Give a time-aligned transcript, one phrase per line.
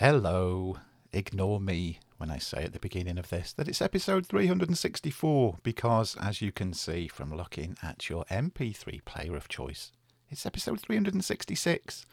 [0.00, 0.76] Hello.
[1.12, 6.16] Ignore me when I say at the beginning of this that it's episode 364 because,
[6.20, 9.90] as you can see from looking at your MP3 player of choice,
[10.30, 12.06] it's episode 366.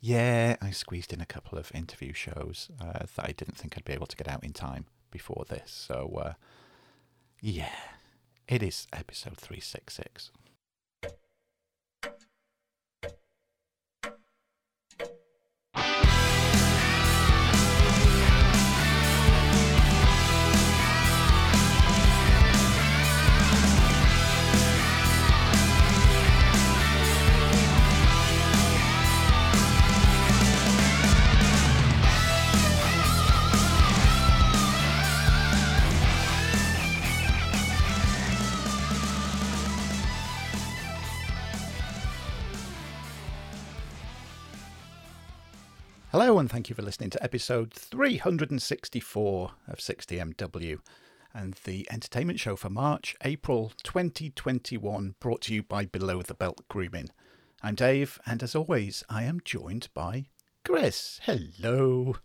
[0.00, 3.84] Yeah, I squeezed in a couple of interview shows uh, that I didn't think I'd
[3.84, 5.72] be able to get out in time before this.
[5.88, 6.32] So, uh,
[7.40, 7.74] yeah,
[8.46, 10.30] it is episode 366.
[46.12, 50.78] Hello, and thank you for listening to episode 364 of 60MW
[51.32, 56.60] and the entertainment show for March, April 2021, brought to you by Below the Belt
[56.68, 57.08] Grooming.
[57.62, 60.26] I'm Dave, and as always, I am joined by
[60.66, 61.18] Chris.
[61.22, 62.16] Hello.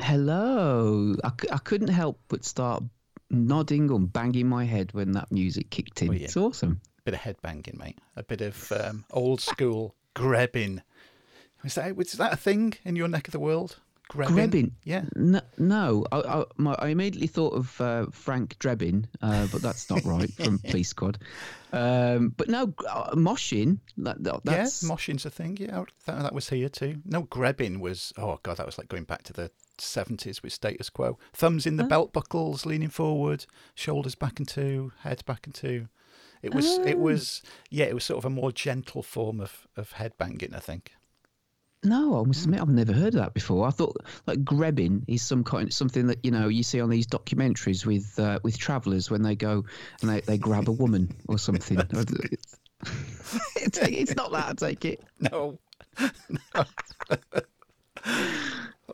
[0.00, 1.14] Hello.
[1.22, 2.82] I, c- I couldn't help but start
[3.30, 6.08] nodding and banging my head when that music kicked in.
[6.08, 6.24] Oh, yeah.
[6.24, 6.80] It's awesome.
[7.04, 8.00] bit of head banging, mate.
[8.16, 10.82] A bit of um, old school grebbing.
[11.64, 13.78] Is that, is that a thing in your neck of the world?
[14.10, 14.28] Grebbing?
[14.50, 14.70] Grebbing?
[14.84, 15.04] Yeah.
[15.16, 16.06] No, no.
[16.10, 20.32] I, I, my, I immediately thought of uh, Frank Drebin, uh, but that's not right
[20.32, 21.18] from Police Squad.
[21.74, 23.80] Um, but no, uh, moshing.
[23.98, 25.58] That, that, that's Yeah, moshing's a thing.
[25.60, 27.02] Yeah, that, that was here too.
[27.04, 28.14] No, grebbing was.
[28.16, 31.18] Oh god, that was like going back to the seventies with status quo.
[31.34, 35.88] Thumbs in the belt buckles, leaning forward, shoulders back and two, head back and two.
[36.40, 36.78] It was.
[36.78, 37.00] It Oh.
[37.00, 37.42] was.
[37.68, 40.54] Yeah, it was sort of a more gentle form of of head banging.
[40.54, 40.92] I think.
[41.84, 43.66] No, I must admit I've never heard of that before.
[43.66, 47.06] I thought like grebbing is some kind something that you know you see on these
[47.06, 49.64] documentaries with uh, with travellers when they go
[50.00, 51.78] and they, they grab a woman or something.
[53.56, 54.48] it's, it's not that.
[54.48, 55.04] I take it.
[55.20, 55.58] No.
[56.54, 56.64] no.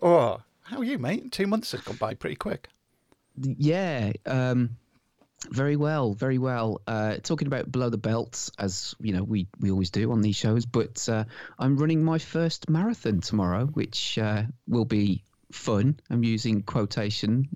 [0.03, 1.33] oh, how are you, mate?
[1.33, 2.69] Two months have gone by pretty quick.
[3.37, 4.77] Yeah, um,
[5.51, 6.81] very well, very well.
[6.87, 10.37] Uh, talking about below the belt, as you know, we we always do on these
[10.37, 10.67] shows.
[10.67, 11.25] But uh,
[11.59, 15.23] I'm running my first marathon tomorrow, which uh, will be
[15.53, 15.99] fun.
[16.11, 17.49] I'm using quotation.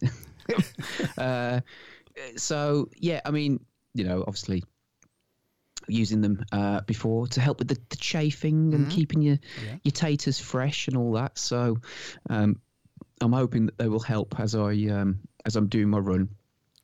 [1.18, 1.60] uh,
[2.36, 4.64] so yeah, I mean, you know, obviously
[5.86, 9.76] using them uh, before to help with the, the chafing and keeping your Yeah.
[9.82, 11.38] your taters fresh and all that.
[11.38, 11.78] So
[12.28, 12.60] um,
[13.20, 16.28] I'm hoping that they will help as I um, as I'm doing my run.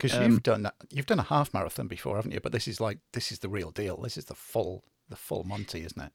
[0.04, 2.40] Because Um, you've done you've done a half marathon before, haven't you?
[2.40, 3.96] But this is like this is the real deal.
[4.02, 6.12] This is the full the full Monty, isn't it?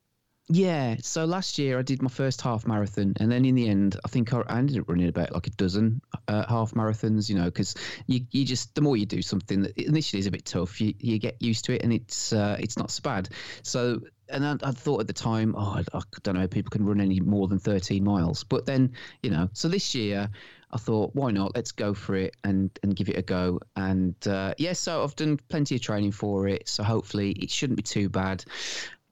[0.47, 0.95] Yeah.
[1.01, 4.07] So last year I did my first half marathon, and then in the end, I
[4.07, 7.29] think I I ended up running about like a dozen uh, half marathons.
[7.29, 7.73] You know, because
[8.05, 10.94] you you just the more you do something that initially is a bit tough, you
[10.99, 13.29] you get used to it, and it's uh, it's not so bad.
[13.63, 14.01] So.
[14.31, 16.85] And I, I thought at the time, oh, I, I don't know, if people can
[16.85, 18.44] run any more than 13 miles.
[18.44, 18.91] But then,
[19.23, 20.29] you know, so this year
[20.72, 21.56] I thought, why not?
[21.56, 23.59] Let's go for it and, and give it a go.
[23.75, 26.68] And uh, yeah, so I've done plenty of training for it.
[26.69, 28.44] So hopefully it shouldn't be too bad.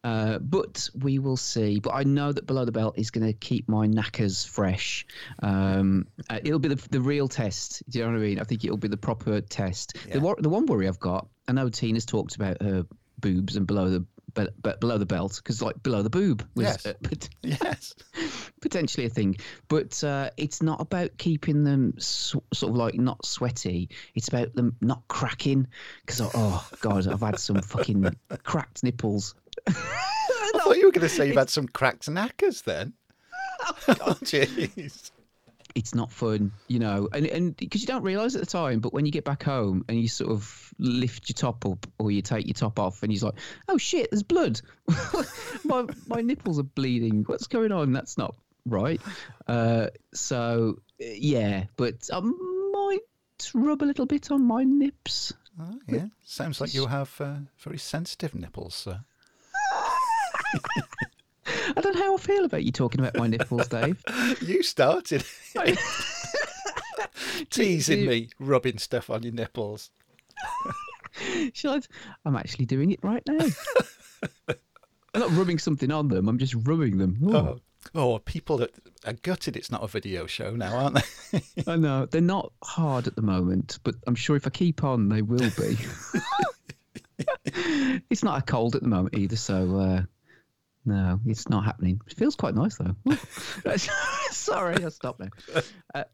[0.03, 1.79] Uh, but we will see.
[1.79, 5.05] But I know that below the belt is going to keep my knackers fresh.
[5.41, 7.83] Um, uh, it'll be the, the real test.
[7.89, 8.39] Do you know what I mean?
[8.39, 9.97] I think it'll be the proper test.
[10.09, 12.85] The, the one worry I've got, I know Tina's talked about her
[13.19, 14.05] boobs and below the
[14.37, 16.85] but, but below the belt because like below the boob was Yes.
[16.85, 17.93] uh, pot- Yes.
[18.61, 19.35] potentially a thing
[19.67, 24.75] but uh, it's not about keeping them sort of like not sweaty it's about them
[24.81, 25.67] not cracking
[26.05, 28.09] because oh god i've had some fucking
[28.43, 29.35] cracked nipples
[29.67, 29.71] I
[30.63, 32.93] thought you were going to say you've had some cracked knackers then.
[33.87, 35.11] Oh, jeez.
[35.77, 38.93] It's not fun, you know, and and because you don't realise at the time, but
[38.93, 42.23] when you get back home and you sort of lift your top up or you
[42.23, 43.35] take your top off, and you're like,
[43.69, 44.59] oh shit, there's blood,
[45.63, 47.23] my my nipples are bleeding.
[47.27, 47.93] What's going on?
[47.93, 48.33] That's not
[48.65, 48.99] right.
[49.47, 53.01] Uh, so yeah, but I might
[53.53, 55.31] rub a little bit on my nips.
[55.61, 56.07] Oh, yeah.
[56.23, 59.01] Sounds like you have uh, very sensitive nipples, sir.
[61.75, 64.03] I don't know how I feel about you talking about my nipples, Dave.
[64.41, 65.23] You started
[67.49, 69.89] teasing do- me, rubbing stuff on your nipples.
[71.53, 71.81] Shall I?
[72.25, 73.45] I'm actually doing it right now.
[75.13, 76.27] I'm not rubbing something on them.
[76.27, 77.17] I'm just rubbing them.
[77.25, 77.59] Oh,
[77.95, 78.71] Oh, oh people that
[79.05, 80.95] are gutted it's not a video show now, aren't
[81.31, 81.41] they?
[81.65, 85.09] I know they're not hard at the moment, but I'm sure if I keep on,
[85.09, 85.77] they will be.
[88.09, 90.01] it's not a cold at the moment either, so uh,
[90.87, 91.99] no, it's not happening.
[92.07, 92.95] It feels quite nice though.
[94.31, 95.61] Sorry, I'll stop now.
[95.93, 96.05] Uh,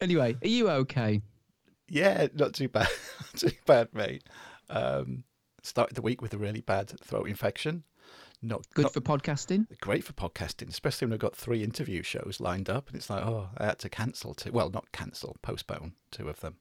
[0.00, 1.20] anyway, are you okay?
[1.88, 2.88] Yeah, not too bad.
[3.20, 4.22] not too bad, mate.
[4.70, 5.24] Um,
[5.64, 7.82] started the week with a really bad throat infection.
[8.40, 9.66] Not Good not for podcasting.
[9.80, 13.24] great for podcasting, especially when I've got three interview shows lined up, and it's like,
[13.24, 14.52] oh, I had to cancel two.
[14.52, 16.58] Well, not cancel, postpone two of them.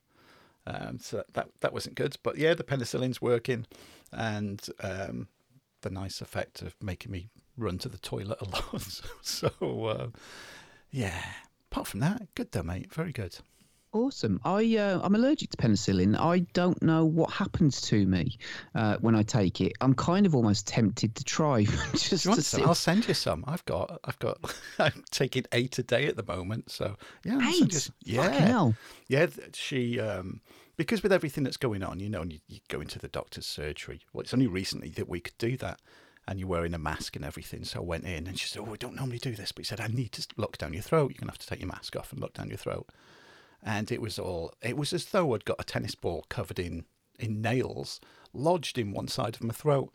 [0.65, 2.17] Um, so that that wasn't good.
[2.23, 3.67] But yeah, the penicillin's working,
[4.11, 5.27] and um,
[5.81, 9.01] the nice effect of making me run to the toilet a lot.
[9.21, 9.49] so
[9.85, 10.07] uh,
[10.91, 11.23] yeah,
[11.71, 12.93] apart from that, good though, mate.
[12.93, 13.37] Very good.
[13.93, 14.41] Awesome.
[14.43, 16.17] I uh, I'm allergic to penicillin.
[16.17, 18.39] I don't know what happens to me
[18.73, 19.73] uh, when I take it.
[19.81, 21.63] I'm kind of almost tempted to try
[21.93, 22.63] just to see.
[22.63, 23.43] I'll send you some.
[23.47, 24.39] I've got, I've got,
[24.79, 26.71] I'm taking eight a day at the moment.
[26.71, 27.73] So yeah, I'll you Eight.
[28.15, 28.71] Fucking yeah,
[29.07, 29.27] yeah.
[29.53, 30.41] She, um,
[30.75, 33.45] because with everything that's going on, you know, and you, you go into the doctor's
[33.45, 34.01] surgery.
[34.11, 35.79] Well, it's only recently that we could do that,
[36.27, 37.63] and you're wearing a mask and everything.
[37.63, 39.67] So I went in, and she said, "Oh, we don't normally do this," but he
[39.67, 41.11] said, "I need to look down your throat.
[41.11, 42.89] You're gonna have to take your mask off and look down your throat."
[43.61, 46.85] And it was all, it was as though I'd got a tennis ball covered in
[47.19, 47.99] in nails
[48.33, 49.93] lodged in one side of my throat.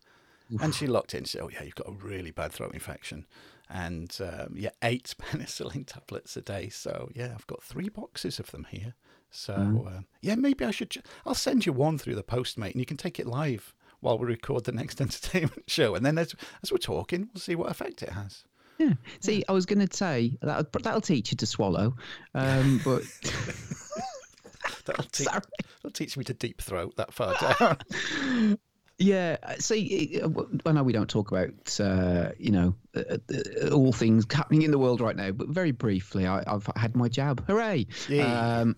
[0.60, 3.26] And she looked in and said, Oh, yeah, you've got a really bad throat infection.
[3.69, 6.70] And um, yeah, eight penicillin tablets a day.
[6.70, 8.94] So yeah, I've got three boxes of them here.
[9.30, 12.72] So um, yeah, maybe I should, ju- I'll send you one through the post, mate,
[12.72, 15.95] and you can take it live while we record the next entertainment show.
[15.95, 18.45] And then as, as we're talking, we'll see what effect it has.
[18.79, 18.93] Yeah.
[19.21, 21.97] See, I was going to say that that'll teach you to swallow,
[22.35, 23.03] um, but
[24.85, 25.41] That'll, teach Sorry.
[25.83, 28.59] that'll teach me to deep throat that far down.
[28.99, 29.37] yeah.
[29.59, 30.29] See, uh,
[30.65, 34.71] I know we don't talk about uh, you know uh, uh, all things happening in
[34.71, 37.45] the world right now, but very briefly, I, I've had my jab.
[37.47, 37.87] Hooray!
[38.09, 38.21] Yay.
[38.21, 38.77] Um,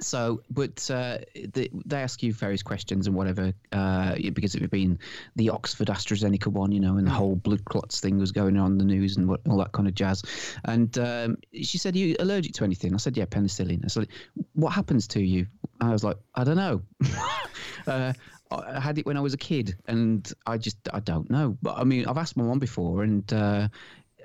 [0.00, 4.70] so, but uh, they, they ask you various questions and whatever, uh, because it had
[4.70, 4.98] been
[5.36, 8.72] the Oxford AstraZeneca one, you know, and the whole blood clots thing was going on
[8.72, 10.22] in the news and what, all that kind of jazz.
[10.64, 12.94] And um, she said, Are you allergic to anything?
[12.94, 13.84] I said, Yeah, penicillin.
[13.84, 14.08] I said,
[14.54, 15.46] What happens to you?
[15.80, 16.82] I was like, I don't know.
[17.86, 18.12] uh,
[18.50, 21.56] I had it when I was a kid, and I just I don't know.
[21.62, 23.68] But I mean, I've asked my mum before, and uh,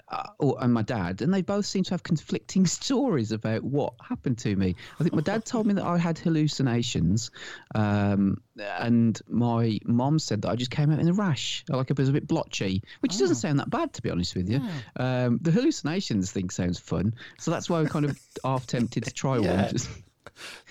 [0.10, 3.94] uh, or, and my dad, and they both seem to have conflicting stories about what
[4.02, 4.76] happened to me.
[5.00, 7.32] I think my dad told me that I had hallucinations,
[7.76, 11.98] um, and my mom said that I just came out in a rash, like it
[11.98, 14.62] was a bit blotchy, which doesn't sound that bad to be honest with you.
[14.96, 19.14] Um, the hallucinations thing sounds fun, so that's why I'm kind of half tempted to
[19.14, 19.64] try Yeah.
[19.64, 19.90] one, just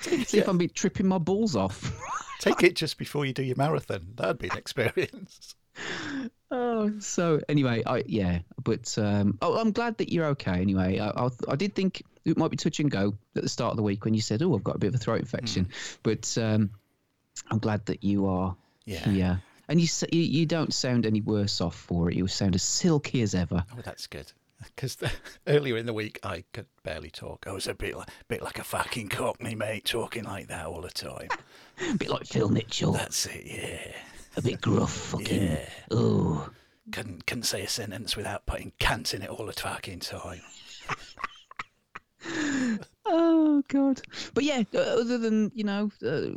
[0.28, 1.92] see if I'm be tripping my balls off.
[2.40, 4.06] Take it just before you do your marathon.
[4.14, 5.54] That'd be an experience.
[6.50, 10.60] Oh, so anyway, I yeah, but um, oh, I'm glad that you're okay.
[10.60, 13.72] Anyway, I, I, I did think it might be touch and go at the start
[13.72, 15.68] of the week when you said, "Oh, I've got a bit of a throat infection,"
[16.04, 16.70] but um,
[17.50, 19.08] I'm glad that you are Yeah.
[19.10, 22.16] here, and you, you you don't sound any worse off for it.
[22.16, 23.64] You sound as silky as ever.
[23.76, 24.30] Oh, that's good.
[24.64, 24.96] Because
[25.48, 27.44] earlier in the week I could barely talk.
[27.48, 30.80] I was a bit like, bit like a fucking cockney, mate, talking like that all
[30.80, 31.28] the time.
[31.90, 33.96] A bit like Phil Mitchell, That's it, yeah.
[34.36, 35.42] A bit gruff, fucking.
[35.42, 35.68] Yeah.
[35.90, 36.48] Oh,
[36.92, 40.40] Couldn't, couldn't say a sentence without putting cant in it all the fucking time.
[43.08, 44.00] Oh God!
[44.34, 46.30] But yeah, uh, other than you know uh,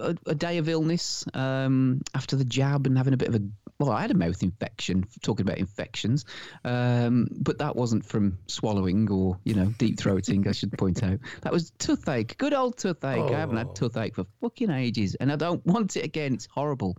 [0.00, 3.42] a, a day of illness um, after the jab and having a bit of a
[3.78, 5.04] well, I had a mouth infection.
[5.22, 6.24] Talking about infections,
[6.64, 10.46] um, but that wasn't from swallowing or you know deep throating.
[10.48, 12.36] I should point out that was toothache.
[12.38, 13.30] Good old toothache.
[13.32, 13.58] I haven't Oh.
[13.58, 16.34] had toothache for fucking ages, and I don't want it again.
[16.34, 16.96] It's horrible.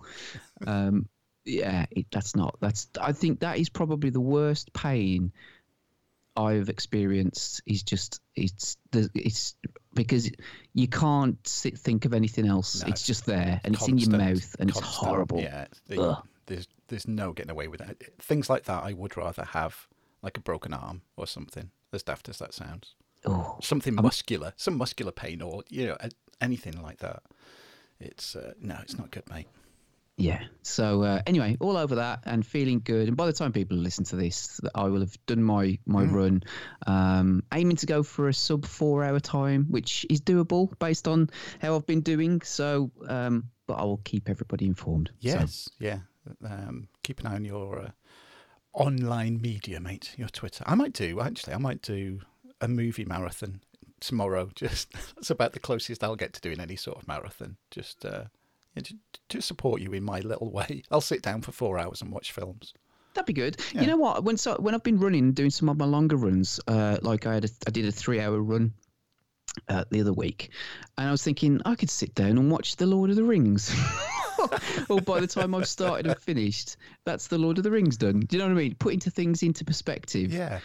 [0.65, 1.07] Um,
[1.45, 2.57] yeah, it, that's not.
[2.61, 2.87] That's.
[2.99, 5.31] I think that is probably the worst pain
[6.37, 9.55] I've experienced is just it's the it's
[9.93, 10.31] because
[10.73, 12.81] you can't sit, think of anything else.
[12.81, 15.41] No, it's it's just there and it's in your mouth and it's horrible.
[15.41, 16.17] Yeah, it's the.
[16.49, 18.13] There's there's no getting away with it.
[18.19, 19.87] Things like that, I would rather have
[20.21, 21.71] like a broken arm or something.
[21.93, 25.97] As daft as that sounds, Oh, something muscular, some muscular pain, or you know,
[26.41, 27.23] anything like that.
[27.99, 29.47] It's uh, no, it's not good, mate.
[30.17, 30.43] yeah.
[30.61, 33.07] So uh, anyway, all over that and feeling good.
[33.07, 36.13] And by the time people listen to this, I will have done my my Mm.
[36.13, 36.43] run,
[36.87, 41.29] um, aiming to go for a sub four hour time, which is doable based on
[41.61, 42.41] how I've been doing.
[42.41, 45.09] So, um, but I will keep everybody informed.
[45.09, 45.99] So- Yes, yeah.
[46.43, 47.91] Um, keep an eye on your uh,
[48.73, 50.13] online media, mate.
[50.17, 50.63] Your Twitter.
[50.67, 51.53] I might do actually.
[51.53, 52.21] I might do
[52.61, 53.61] a movie marathon
[53.99, 54.49] tomorrow.
[54.55, 57.57] Just that's about the closest I'll get to doing any sort of marathon.
[57.71, 58.25] Just uh,
[58.75, 58.95] yeah, to,
[59.29, 60.83] to support you in my little way.
[60.91, 62.73] I'll sit down for four hours and watch films.
[63.13, 63.57] That'd be good.
[63.73, 63.81] Yeah.
[63.81, 64.23] You know what?
[64.23, 67.33] When so when I've been running, doing some of my longer runs, uh, like I
[67.35, 68.73] had, a, I did a three-hour run
[69.67, 70.51] uh, the other week,
[70.97, 73.75] and I was thinking I could sit down and watch The Lord of the Rings.
[74.89, 78.21] or by the time I've started and finished, that's the Lord of the Rings done.
[78.21, 78.75] Do you know what I mean?
[78.75, 80.33] Putting things into perspective.
[80.33, 80.59] Yeah.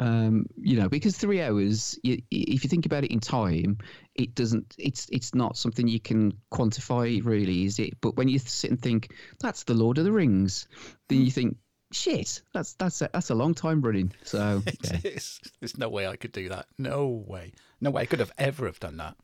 [0.00, 3.78] Um, you know, because three hours, you, if you think about it in time,
[4.14, 4.76] it doesn't.
[4.78, 8.00] It's it's not something you can quantify, really, is it?
[8.00, 10.68] But when you sit and think that's the Lord of the Rings,
[11.08, 11.56] then you think,
[11.92, 14.12] shit, that's that's a, that's a long time running.
[14.22, 14.98] So yeah.
[15.02, 16.66] There's no way I could do that.
[16.78, 17.52] No way.
[17.80, 19.16] No way I could have ever have done that.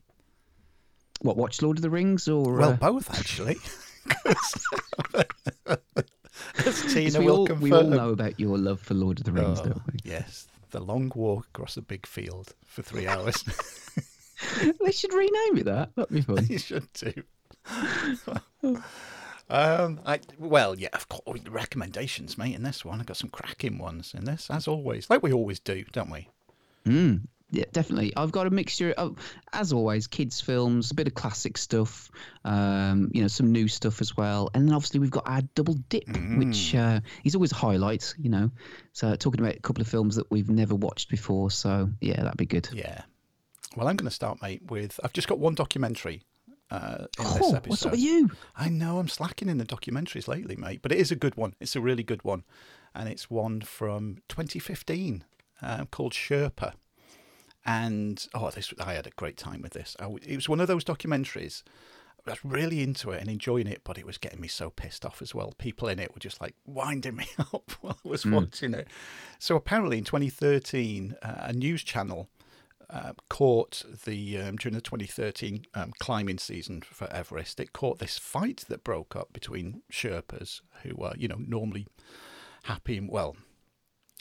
[1.21, 3.57] What watch Lord of the Rings or Well, uh, both actually.
[6.65, 7.61] As Tina we will all confirm.
[7.63, 9.99] we all know about your love for Lord of the Rings, Oh, don't we?
[10.03, 13.43] yes, the long walk across a big field for three hours.
[14.83, 15.95] they should rename it that.
[15.95, 16.45] That'd be fun.
[16.49, 17.13] you should do.
[19.49, 22.55] um, I well, yeah, of course, recommendations, mate.
[22.55, 25.33] In this one, I have got some cracking ones in this, as always, like we
[25.33, 26.29] always do, don't we?
[26.85, 28.13] Mm, yeah, definitely.
[28.17, 29.17] I've got a mixture of,
[29.53, 32.09] as always, kids' films, a bit of classic stuff,
[32.43, 35.75] um, you know, some new stuff as well, and then obviously we've got our double
[35.89, 36.03] dip,
[36.37, 38.13] which uh, is always a highlight.
[38.17, 38.51] You know,
[38.93, 41.51] so talking about a couple of films that we've never watched before.
[41.51, 42.67] So yeah, that'd be good.
[42.73, 43.01] Yeah.
[43.75, 46.23] Well, I'm going to start, mate, with I've just got one documentary
[46.71, 47.67] uh, Oh, episode.
[47.67, 48.31] what's up with you?
[48.55, 51.55] I know I'm slacking in the documentaries lately, mate, but it is a good one.
[51.59, 52.43] It's a really good one,
[52.95, 55.23] and it's one from 2015
[55.61, 56.73] um, called Sherpa.
[57.65, 59.95] And oh, this I had a great time with this.
[59.99, 61.63] I w it was one of those documentaries.
[62.27, 65.05] I was really into it and enjoying it, but it was getting me so pissed
[65.05, 65.53] off as well.
[65.59, 68.87] People in it were just like winding me up while I was watching it.
[69.39, 72.29] So apparently, in 2013, uh, a news channel
[72.89, 77.59] uh, caught the um, during the 2013 um, climbing season for Everest.
[77.59, 81.87] It caught this fight that broke up between Sherpas, who are you know normally
[82.63, 83.35] happy and well.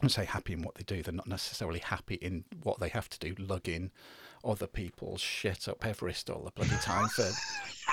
[0.03, 1.03] I say happy in what they do.
[1.03, 3.91] They're not necessarily happy in what they have to do, lugging
[4.45, 7.31] other people's shit up Everest all the bloody time for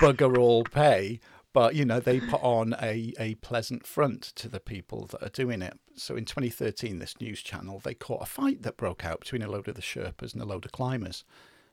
[0.00, 1.20] bugger all pay.
[1.52, 5.28] But you know they put on a, a pleasant front to the people that are
[5.28, 5.78] doing it.
[5.94, 9.50] So in 2013, this news channel they caught a fight that broke out between a
[9.50, 11.24] load of the Sherpas and a load of climbers.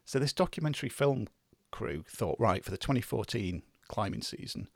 [0.03, 1.27] So this documentary film
[1.71, 4.67] crew thought, right, for the 2014 climbing season,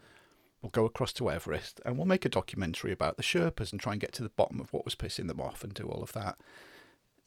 [0.63, 3.91] we'll go across to Everest and we'll make a documentary about the Sherpas and try
[3.91, 6.13] and get to the bottom of what was pissing them off and do all of
[6.13, 6.37] that.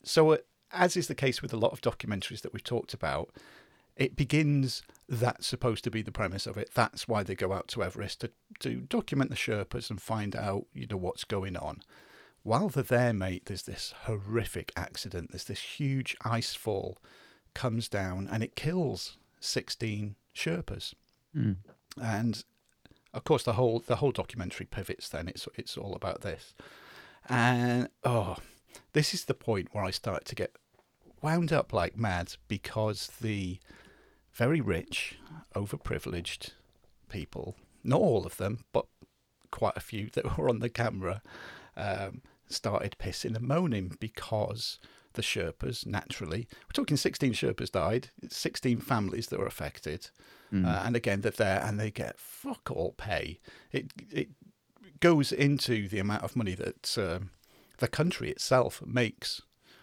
[0.02, 0.38] So, uh,
[0.72, 3.30] as is the case with a lot of documentaries that we've talked about,
[3.94, 6.70] it begins that's supposed to be the premise of it.
[6.74, 10.66] That's why they go out to Everest to, to document the Sherpas and find out,
[10.72, 11.82] you know, what's going on.
[12.42, 15.30] While they're there, mate, there's this horrific accident.
[15.30, 16.98] There's this huge ice fall
[17.54, 20.94] comes down and it kills 16 Sherpas.
[22.00, 22.44] And
[23.16, 25.08] of course, the whole the whole documentary pivots.
[25.08, 26.54] Then it's it's all about this,
[27.28, 28.36] and oh,
[28.92, 30.54] this is the point where I start to get
[31.22, 33.58] wound up like mad because the
[34.32, 35.18] very rich,
[35.54, 36.50] overprivileged
[37.08, 38.84] people, not all of them, but
[39.50, 41.22] quite a few that were on the camera,
[41.74, 44.78] um, started pissing and moaning because
[45.16, 50.10] the Sherpas, naturally, we're talking 16 Sherpas died, 16 families that were affected.
[50.64, 53.40] Uh, and again, they're there and they get fuck all pay.
[53.72, 54.28] It, it
[55.00, 57.30] goes into the amount of money that um,
[57.78, 59.42] the country itself makes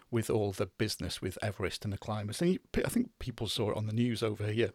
[0.10, 2.42] with all the business with Everest and the climbers.
[2.42, 4.72] And I think people saw it on the news over here,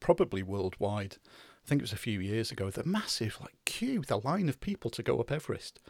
[0.00, 1.16] probably worldwide.
[1.64, 2.70] I think it was a few years ago.
[2.70, 5.80] The massive like queue, the line of people to go up Everest.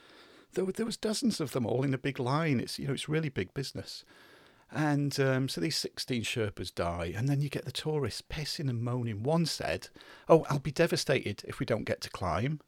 [0.54, 2.61] There, were, there was dozens of them all in a big line.
[2.61, 4.04] It's you know it's really big business.
[4.73, 8.83] And um, so these 16 Sherpas die, and then you get the tourists pissing and
[8.83, 9.25] moaning.
[9.25, 9.88] One said,
[10.28, 12.61] Oh, I'll be devastated if we don't get to climb.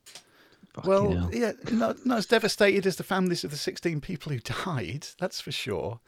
[0.75, 1.31] Fucking Well, hell.
[1.33, 5.41] yeah, not, not as devastated as the families of the 16 people who died, that's
[5.41, 6.01] for sure.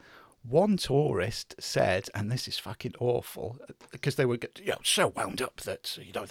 [0.47, 3.57] One tourist said, and this is fucking awful,
[3.91, 6.25] because they were you know, so wound up that, you know,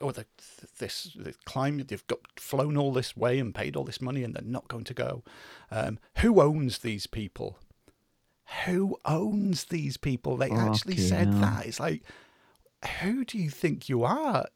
[0.00, 0.24] or the,
[0.78, 4.34] this the climb, they've got flown all this way and paid all this money and
[4.34, 5.22] they're not going to go.
[5.70, 7.58] Um, who owns these people?
[8.64, 10.38] Who owns these people?
[10.38, 11.66] They actually Fucking said that.
[11.66, 12.02] It's like,
[13.00, 14.46] who do you think you are?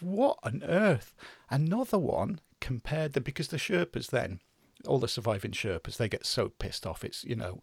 [0.00, 1.14] What on earth?
[1.50, 4.40] Another one compared them because the Sherpas then,
[4.86, 7.04] all the surviving Sherpas, they get so pissed off.
[7.04, 7.62] It's you know,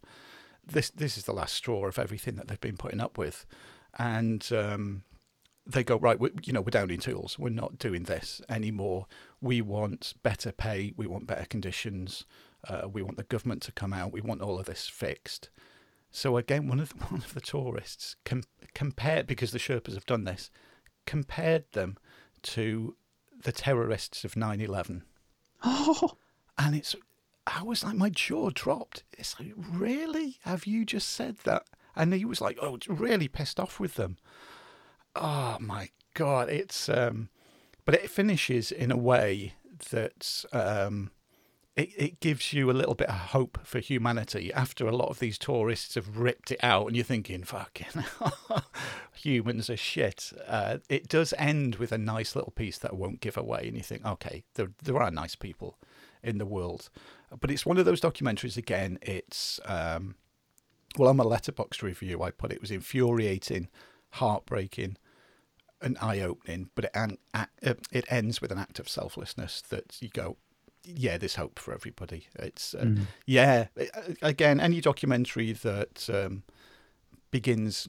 [0.66, 3.46] this this is the last straw of everything that they've been putting up with,
[3.98, 5.02] and um,
[5.66, 6.18] they go right.
[6.18, 7.38] We, you know, we're down in tools.
[7.38, 9.06] We're not doing this anymore.
[9.40, 10.92] We want better pay.
[10.96, 12.24] We want better conditions.
[12.66, 14.12] Uh, we want the government to come out.
[14.12, 15.50] We want all of this fixed.
[16.10, 18.44] So again, one of the, one of the tourists com-
[18.74, 20.50] compared because the Sherpas have done this,
[21.06, 21.96] compared them
[22.42, 22.96] to
[23.42, 25.02] the terrorists of 9/11,
[25.64, 26.16] Oh,
[26.58, 26.94] and it's
[27.46, 29.04] I was like my jaw dropped.
[29.12, 31.64] It's like really, have you just said that?
[31.96, 34.16] And he was like, oh, really pissed off with them.
[35.14, 37.28] Oh my god, it's um,
[37.84, 39.54] but it finishes in a way
[39.90, 41.10] that um,
[41.76, 45.18] it, it gives you a little bit of hope for humanity after a lot of
[45.18, 48.04] these tourists have ripped it out and you're thinking, fucking
[49.12, 50.32] humans are shit.
[50.46, 53.64] Uh, it does end with a nice little piece that I won't give away.
[53.66, 55.76] And you think, okay, there, there are nice people
[56.22, 56.90] in the world.
[57.40, 60.14] But it's one of those documentaries, again, it's, um,
[60.96, 63.68] well, on my Letterboxd review, I put it was infuriating,
[64.10, 64.96] heartbreaking,
[65.80, 67.44] and eye opening, but it, uh,
[67.92, 70.36] it ends with an act of selflessness that you go,
[70.84, 72.26] yeah, there's hope for everybody.
[72.36, 73.00] It's uh, mm.
[73.26, 73.66] yeah.
[74.22, 76.42] Again, any documentary that um,
[77.30, 77.88] begins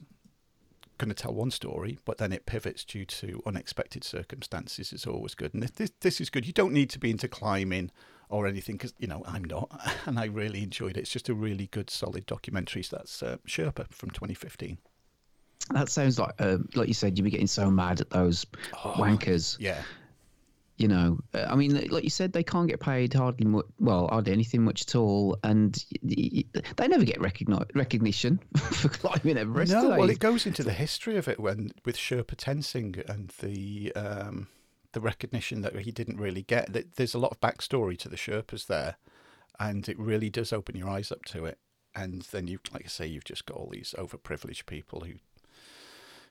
[0.98, 5.34] going to tell one story, but then it pivots due to unexpected circumstances is always
[5.34, 5.52] good.
[5.52, 6.46] And this this is good.
[6.46, 7.90] You don't need to be into climbing
[8.28, 9.70] or anything because you know I'm not,
[10.06, 11.00] and I really enjoyed it.
[11.00, 12.82] It's just a really good, solid documentary.
[12.82, 14.78] So that's uh, Sherpa from 2015.
[15.70, 18.46] That sounds like, uh, like you said, you'd be getting so mad at those
[18.84, 19.56] oh, wankers.
[19.58, 19.82] Yeah,
[20.76, 24.08] you know, uh, I mean, like you said, they can't get paid hardly much, well,
[24.08, 29.72] hardly anything much at all, and they never get recogni- recognition for climbing Everest.
[29.72, 33.92] No, well, it goes into the history of it when with Sherpa Tenzing and the
[33.94, 34.48] um,
[34.96, 36.74] the recognition that he didn't really get.
[36.96, 38.96] There's a lot of backstory to the Sherpas there,
[39.60, 41.58] and it really does open your eyes up to it.
[41.94, 45.16] And then you, like I say, you've just got all these overprivileged people who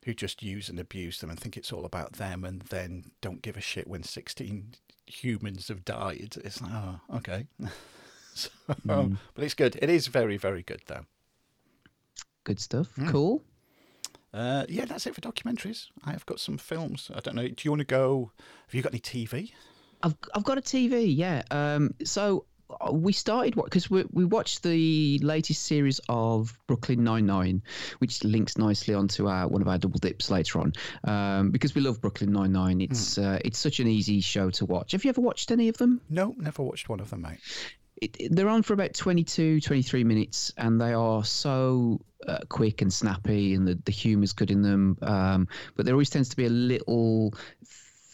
[0.05, 3.41] who just use and abuse them and think it's all about them and then don't
[3.43, 4.73] give a shit when 16
[5.05, 6.35] humans have died.
[6.43, 7.47] It's like, oh, okay.
[8.33, 8.49] so,
[8.87, 9.17] mm.
[9.35, 9.77] But it's good.
[9.79, 11.05] It is very, very good, though.
[12.43, 12.95] Good stuff.
[12.97, 13.09] Mm.
[13.11, 13.43] Cool.
[14.35, 15.87] Uh, yeah, that's it for documentaries.
[16.03, 17.09] I have got some films.
[17.15, 17.47] I don't know.
[17.47, 18.31] Do you want to go?
[18.67, 19.51] Have you got any TV?
[20.03, 21.15] I've I've got a TV.
[21.15, 21.43] Yeah.
[21.51, 21.93] Um.
[22.03, 27.63] So uh, we started because we we watched the latest series of Brooklyn Nine Nine,
[27.99, 30.73] which links nicely onto our one of our double dips later on.
[31.05, 33.35] Um, because we love Brooklyn Nine Nine, it's mm.
[33.35, 34.91] uh, it's such an easy show to watch.
[34.91, 36.01] Have you ever watched any of them?
[36.09, 37.39] No, never watched one of them, mate.
[38.01, 42.91] It, they're on for about 22, 23 minutes, and they are so uh, quick and
[42.91, 44.97] snappy, and the the humour's good in them.
[45.01, 47.33] Um, but there always tends to be a little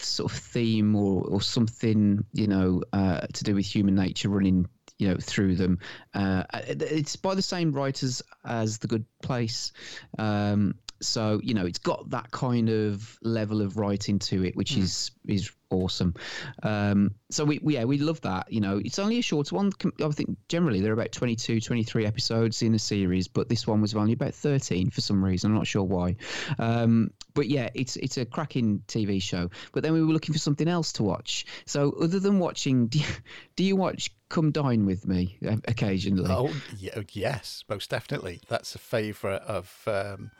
[0.04, 4.66] sort of theme or, or something, you know, uh, to do with human nature running,
[4.98, 5.78] you know, through them.
[6.14, 9.72] Uh, it's by the same writers as The Good Place.
[10.18, 14.74] Um, so you know it's got that kind of level of writing to it which
[14.74, 14.82] mm.
[14.82, 16.14] is is awesome.
[16.62, 18.80] Um, so we, we, yeah we love that you know.
[18.84, 19.72] It's only a short one.
[20.02, 23.80] I think generally there are about 22 23 episodes in a series but this one
[23.80, 25.50] was only about 13 for some reason.
[25.50, 26.16] I'm not sure why.
[26.58, 29.50] Um, but yeah it's it's a cracking tv show.
[29.72, 31.46] But then we were looking for something else to watch.
[31.64, 33.06] So other than watching do you,
[33.56, 36.30] do you watch come dine with me occasionally?
[36.30, 36.52] Oh
[37.12, 38.40] yes most definitely.
[38.48, 40.30] That's a favorite of um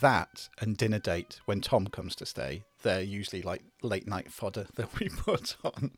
[0.00, 4.66] that and dinner date when Tom comes to stay, they're usually like late night fodder
[4.74, 5.92] that we put on.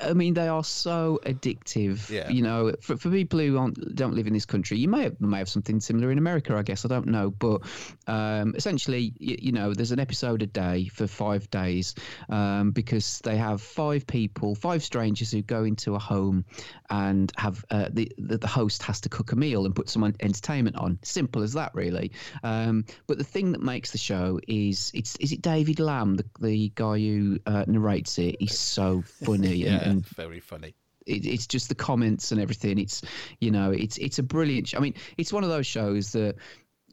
[0.00, 2.10] I mean, they are so addictive.
[2.10, 2.28] Yeah.
[2.28, 5.20] You know, for, for people who aren't, don't live in this country, you may have,
[5.20, 6.84] may have something similar in America, I guess.
[6.84, 7.30] I don't know.
[7.30, 7.62] But
[8.06, 11.94] um, essentially, you, you, know, there's an episode a day for five days
[12.28, 16.44] um, because they have five people, five strangers who go into a home
[16.90, 20.04] and have uh, the, the, the host has to cook a meal and put some
[20.20, 20.98] entertainment on.
[21.02, 22.12] Simple as that, really.
[22.42, 26.24] Um, but the thing that makes the show is it's is it David Lamb, the,
[26.40, 28.36] the guy who uh, narrates it?
[28.40, 29.46] He's so funny.
[29.56, 30.74] yeah yeah, and very funny.
[31.06, 32.78] It, it's just the comments and everything.
[32.78, 33.02] It's
[33.40, 34.74] you know, it's it's a brilliant.
[34.76, 36.36] I mean, it's one of those shows that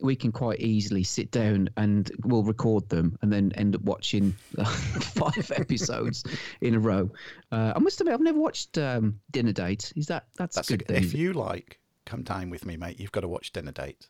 [0.00, 4.32] we can quite easily sit down and we'll record them and then end up watching
[4.64, 6.24] five episodes
[6.60, 7.10] in a row.
[7.52, 9.92] Uh, I must admit, I've never watched um, Dinner Date.
[9.94, 10.84] Is that that's, that's good?
[10.88, 12.98] A, if you like, come dine with me, mate.
[12.98, 14.08] You've got to watch Dinner Date.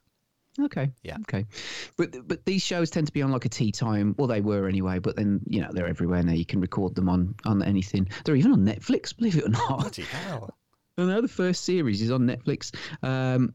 [0.61, 0.91] Okay.
[1.03, 1.17] Yeah.
[1.23, 1.47] Okay.
[1.97, 4.15] But but these shows tend to be on like a tea time.
[4.17, 5.01] Well, they were anyway.
[5.01, 6.33] But then you know they're everywhere now.
[6.33, 8.09] You can record them on on anything.
[8.25, 9.17] They're even on Netflix.
[9.17, 9.81] Believe it or not.
[9.81, 10.57] Bloody hell.
[10.99, 12.73] I know the first series is on Netflix.
[13.03, 13.55] Um,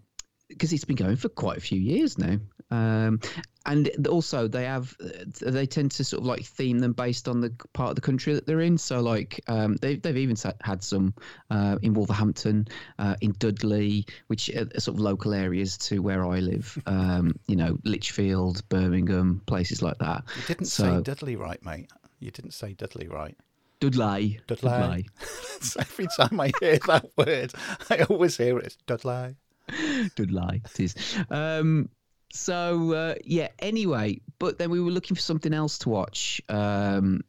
[0.49, 2.37] because it's been going for quite a few years now.
[2.71, 3.19] Um,
[3.65, 4.95] and also they have
[5.41, 8.33] they tend to sort of like theme them based on the part of the country
[8.33, 8.77] that they're in.
[8.77, 11.13] So like um, they've they've even had some
[11.49, 16.39] uh, in Wolverhampton, uh, in Dudley, which are sort of local areas to where I
[16.39, 16.77] live.
[16.85, 20.23] Um, you know, Lichfield, Birmingham, places like that.
[20.35, 21.89] You didn't so, say Dudley right, mate.
[22.19, 23.37] You didn't say Dudley right.
[23.79, 24.41] Dudley.
[24.47, 24.69] Dudley.
[24.69, 25.09] Dudley.
[25.79, 27.53] Every time I hear that word,
[27.89, 28.65] I always hear it.
[28.65, 29.35] as Dudley.
[30.15, 30.61] Dudley.
[30.65, 30.95] It is.
[31.29, 31.89] Um,
[32.31, 33.49] so uh, yeah.
[33.59, 36.41] Anyway, but then we were looking for something else to watch.
[36.49, 37.21] Um,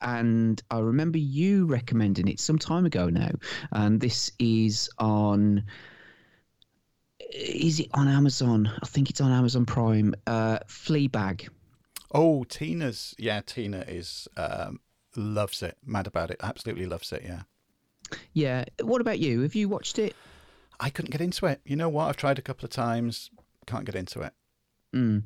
[0.00, 3.30] and I remember you recommending it some time ago now,
[3.72, 5.64] and this is on.
[7.32, 8.70] Is it on Amazon?
[8.82, 10.14] I think it's on Amazon Prime.
[10.26, 11.48] Uh, Fleabag.
[12.12, 13.40] Oh, Tina's yeah.
[13.40, 14.80] Tina is um,
[15.16, 15.76] loves it.
[15.84, 16.38] Mad about it.
[16.42, 17.22] Absolutely loves it.
[17.24, 17.42] Yeah.
[18.34, 18.64] Yeah.
[18.82, 19.40] What about you?
[19.40, 20.14] Have you watched it?
[20.78, 21.60] I couldn't get into it.
[21.64, 22.08] You know what?
[22.08, 23.30] I've tried a couple of times.
[23.66, 24.32] Can't get into it.
[24.94, 25.24] Mm.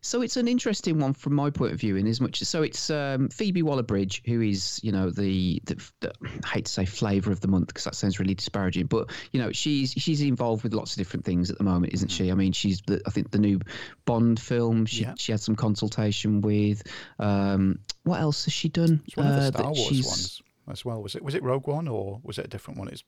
[0.00, 2.62] So it's an interesting one from my point of view, in as much as so
[2.62, 6.86] it's um, Phoebe Waller-Bridge, who is you know the, the, the I hate to say
[6.86, 10.62] flavour of the month because that sounds really disparaging, but you know she's she's involved
[10.62, 12.30] with lots of different things at the moment, isn't she?
[12.30, 13.60] I mean, she's the, I think the new
[14.06, 15.14] Bond film she yeah.
[15.18, 16.82] she had some consultation with.
[17.18, 19.02] Um, what else has she done?
[19.06, 21.02] It's one of the uh, Star Wars ones as well.
[21.02, 22.88] Was it was it Rogue One or was it a different one?
[22.88, 23.04] It's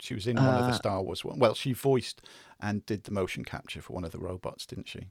[0.00, 1.38] she was in one uh, of the uh, Star Wars one.
[1.38, 2.22] Well, she voiced
[2.60, 5.08] and did the motion capture for one of the robots, didn't she?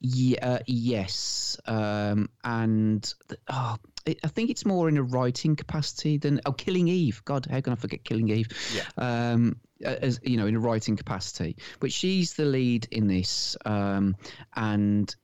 [0.00, 3.12] Yeah, uh, yes, um, and
[3.48, 7.20] oh, I think it's more in a writing capacity than oh, Killing Eve.
[7.24, 8.48] God, how can I forget Killing Eve?
[8.72, 8.84] Yeah.
[8.96, 14.14] Um, as you know, in a writing capacity, but she's the lead in this, um,
[14.54, 15.14] and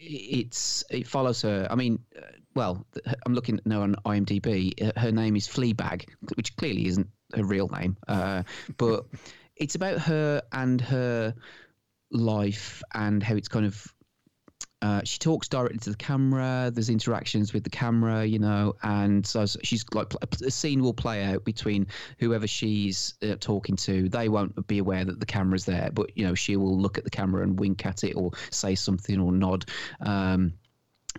[0.00, 1.66] it's it follows her.
[1.70, 2.22] I mean, uh,
[2.54, 2.86] well,
[3.26, 4.96] I'm looking now on IMDb.
[4.96, 8.42] Her name is Fleabag, which clearly isn't her real name, uh,
[8.76, 9.06] but
[9.56, 11.34] it's about her and her
[12.10, 13.94] life and how it's kind of
[14.84, 16.70] uh, she talks directly to the camera.
[16.70, 21.24] There's interactions with the camera, you know, and so she's like a scene will play
[21.24, 21.86] out between
[22.18, 24.10] whoever she's uh, talking to.
[24.10, 27.04] They won't be aware that the camera's there, but you know, she will look at
[27.04, 29.64] the camera and wink at it or say something or nod.
[30.02, 30.52] Um,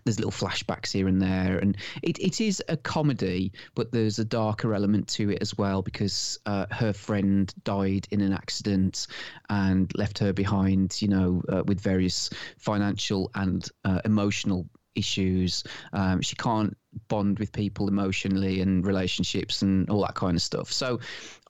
[0.04, 4.26] there's little flashbacks here and there, and it, it is a comedy, but there's a
[4.26, 9.08] darker element to it as well because uh, her friend died in an accident
[9.50, 15.64] and left her behind, you know, uh, with various financial and uh, emotional issues.
[15.94, 16.76] Um, she can't
[17.08, 20.72] bond with people emotionally and relationships and all that kind of stuff.
[20.72, 21.00] So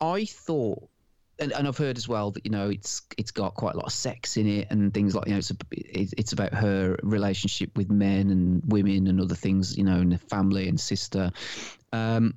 [0.01, 0.89] I thought
[1.39, 3.85] and, and I've heard as well that you know it's it's got quite a lot
[3.85, 7.75] of sex in it and things like you know it's a, it's about her relationship
[7.75, 11.31] with men and women and other things you know and the family and sister.
[11.91, 12.35] Um,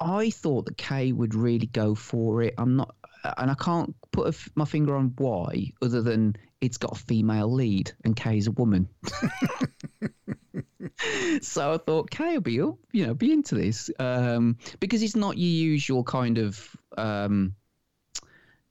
[0.00, 2.54] I thought that Kay would really go for it.
[2.56, 2.94] I'm not,
[3.36, 7.92] and I can't put my finger on why, other than it's got a female lead
[8.04, 8.88] and Kay's a woman.
[11.40, 15.36] so I thought Kay will be, you know, be into this um, because it's not
[15.36, 17.54] your usual kind of um,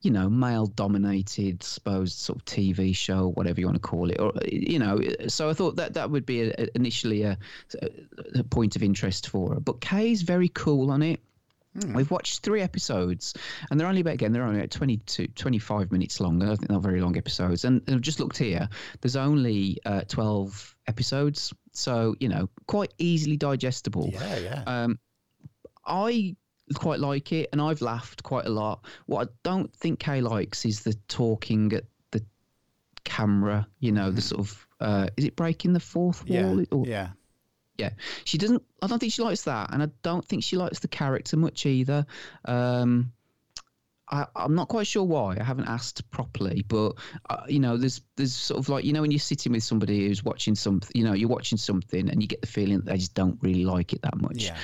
[0.01, 4.19] you know, male dominated, supposed sort of TV show, whatever you want to call it,
[4.19, 4.99] or you know.
[5.27, 7.37] So I thought that that would be a, initially a,
[8.35, 9.59] a, point of interest for her.
[9.59, 11.19] But Kay's very cool on it.
[11.75, 11.95] Mm.
[11.95, 13.33] We've watched three episodes,
[13.69, 16.41] and they're only about again they're only about 22, 25 minutes long.
[16.43, 17.65] I think they're not very long episodes.
[17.65, 18.69] And I've just looked here.
[19.01, 24.11] There's only uh, twelve episodes, so you know, quite easily digestible.
[24.13, 24.63] Yeah, yeah.
[24.67, 24.99] Um,
[25.85, 26.35] I
[26.75, 28.85] quite like it, and I've laughed quite a lot.
[29.05, 32.23] What I don't think Kay likes is the talking at the
[33.03, 33.67] camera.
[33.79, 34.25] You know, the mm.
[34.25, 36.59] sort of uh, is it breaking the fourth wall?
[36.59, 37.09] Yeah, or, yeah,
[37.77, 37.89] yeah.
[38.25, 38.63] She doesn't.
[38.81, 41.65] I don't think she likes that, and I don't think she likes the character much
[41.65, 42.05] either.
[42.45, 43.11] Um,
[44.09, 45.37] I, am not quite sure why.
[45.39, 46.93] I haven't asked properly, but
[47.29, 50.07] uh, you know, there's there's sort of like you know when you're sitting with somebody
[50.07, 52.97] who's watching something, you know, you're watching something and you get the feeling that they
[52.97, 54.45] just don't really like it that much.
[54.45, 54.57] Yeah.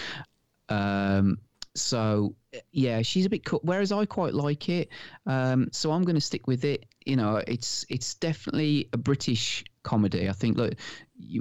[0.70, 1.40] Um,
[1.76, 2.36] so
[2.72, 3.64] yeah, she's a bit cut.
[3.66, 4.90] Whereas I quite like it,
[5.26, 6.86] um, so I'm going to stick with it.
[7.06, 10.30] You know, it's it's definitely a British comedy.
[10.30, 10.74] I think look,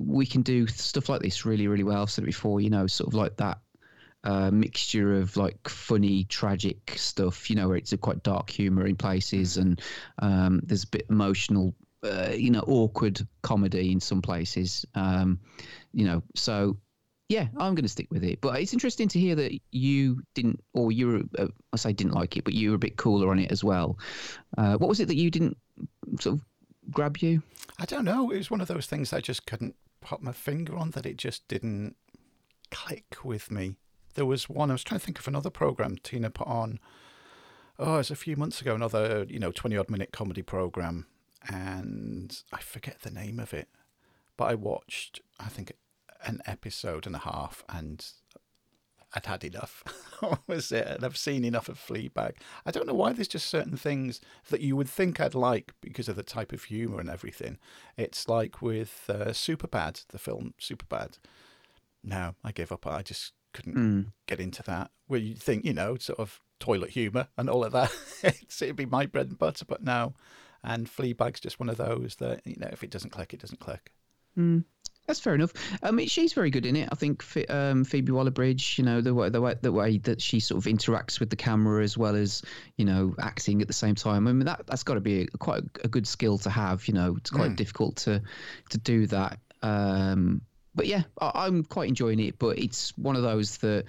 [0.00, 2.02] we can do stuff like this really really well.
[2.02, 2.60] I've said it before.
[2.60, 3.58] You know, sort of like that
[4.24, 7.50] uh, mixture of like funny, tragic stuff.
[7.50, 9.62] You know, where it's a quite dark humor in places, mm.
[9.62, 9.82] and
[10.20, 11.74] um, there's a bit emotional.
[12.04, 14.84] Uh, you know, awkward comedy in some places.
[14.96, 15.38] Um,
[15.92, 16.78] you know, so
[17.32, 18.42] yeah, I'm going to stick with it.
[18.42, 22.12] But it's interesting to hear that you didn't, or you were, uh, I say didn't
[22.12, 23.98] like it, but you were a bit cooler on it as well.
[24.58, 25.56] Uh, what was it that you didn't
[26.20, 26.44] sort of
[26.90, 27.42] grab you?
[27.78, 28.30] I don't know.
[28.30, 31.16] It was one of those things I just couldn't put my finger on that it
[31.16, 31.96] just didn't
[32.70, 33.76] click with me.
[34.12, 36.80] There was one, I was trying to think of another program Tina put on.
[37.78, 41.06] Oh, it was a few months ago, another, you know, 20 odd minute comedy program.
[41.48, 43.68] And I forget the name of it.
[44.36, 45.72] But I watched, I think,
[46.24, 48.04] an episode and a half and
[49.14, 49.84] I'd had enough.
[50.46, 50.86] was it?
[50.86, 52.34] And I've seen enough of Fleabag.
[52.64, 56.08] I don't know why there's just certain things that you would think I'd like because
[56.08, 57.58] of the type of humour and everything.
[57.96, 61.18] It's like with uh, Superbad, the film Superbad.
[62.02, 62.86] No, I gave up.
[62.86, 64.12] I just couldn't mm.
[64.26, 64.90] get into that.
[65.06, 67.92] Where you think, you know, sort of toilet humour and all of that.
[68.22, 70.14] it'd be my bread and butter, but no.
[70.64, 73.60] And Fleabag's just one of those that, you know, if it doesn't click, it doesn't
[73.60, 73.92] click.
[74.38, 74.64] Mm.
[75.06, 75.52] That's fair enough.
[75.82, 76.88] Um, she's very good in it.
[76.92, 80.38] I think um, Phoebe Waller-Bridge, you know, the way, the way the way that she
[80.38, 82.42] sort of interacts with the camera as well as
[82.76, 84.28] you know acting at the same time.
[84.28, 86.86] I mean, that that's got to be a, quite a, good skill to have.
[86.86, 87.56] You know, it's quite mm.
[87.56, 88.22] difficult to
[88.70, 89.38] to do that.
[89.60, 90.42] Um,
[90.74, 92.38] but yeah, I, am quite enjoying it.
[92.38, 93.84] But it's one of those that,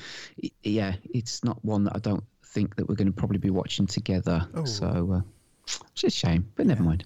[0.64, 3.88] yeah, it's not one that I don't think that we're going to probably be watching
[3.88, 4.48] together.
[4.54, 4.66] Oh.
[4.66, 5.22] So uh,
[5.92, 7.06] it's a shame, but never mind.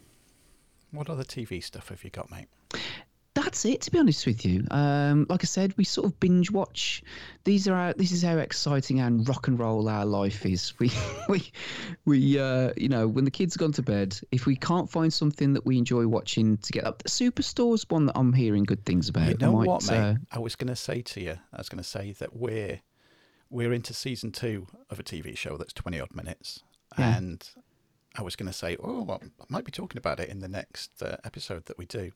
[0.92, 2.48] What other TV stuff have you got, mate?
[3.48, 4.66] That's it to be honest with you.
[4.72, 7.02] Um, like i said we sort of binge watch.
[7.46, 10.74] These are our, this is how exciting and rock and roll our life is.
[10.80, 10.92] We
[11.30, 11.52] we
[12.04, 15.14] we uh, you know when the kids have gone to bed if we can't find
[15.14, 18.86] something that we enjoy watching to get up the superstore's one that i'm hearing good
[18.86, 19.30] things about.
[19.30, 19.98] You know might, what mate?
[19.98, 22.82] uh, i was going to say to you i was going to say that we're
[23.50, 26.64] we're into season two of a tv show that's 20 odd minutes.
[26.98, 27.18] Yeah.
[27.18, 27.50] and
[28.16, 30.50] i was going to say oh well, i might be talking about it in the
[30.50, 32.12] next uh, episode that we do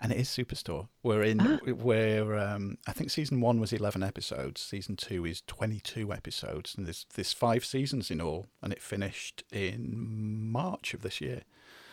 [0.00, 0.88] and it is Superstore.
[1.02, 1.40] We're in.
[1.40, 1.58] Ah.
[1.66, 2.36] We're.
[2.36, 4.60] Um, I think season one was eleven episodes.
[4.60, 9.44] Season two is twenty-two episodes, and there's there's five seasons in all, and it finished
[9.50, 11.42] in March of this year.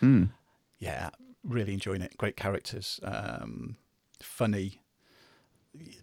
[0.02, 0.32] Mm.
[0.80, 1.12] Yeah,
[1.44, 2.18] really enjoying it.
[2.18, 3.78] Great characters, um,
[4.20, 4.82] funny.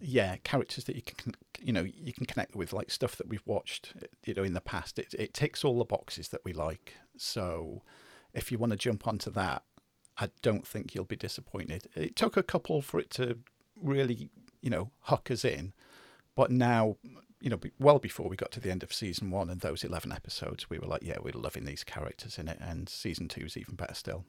[0.01, 3.45] Yeah, characters that you can you know you can connect with, like stuff that we've
[3.45, 3.93] watched
[4.25, 4.97] you know in the past.
[4.97, 6.95] It it ticks all the boxes that we like.
[7.15, 7.83] So,
[8.33, 9.63] if you want to jump onto that,
[10.21, 11.87] I don't think you'll be disappointed.
[11.95, 13.39] It took a couple for it to
[13.75, 14.29] really,
[14.61, 15.73] you know, hook us in,
[16.35, 16.97] but now,
[17.41, 20.11] you know, well before we got to the end of season one and those 11
[20.11, 23.57] episodes, we were like, yeah, we're loving these characters in it, and season two is
[23.57, 24.23] even better still.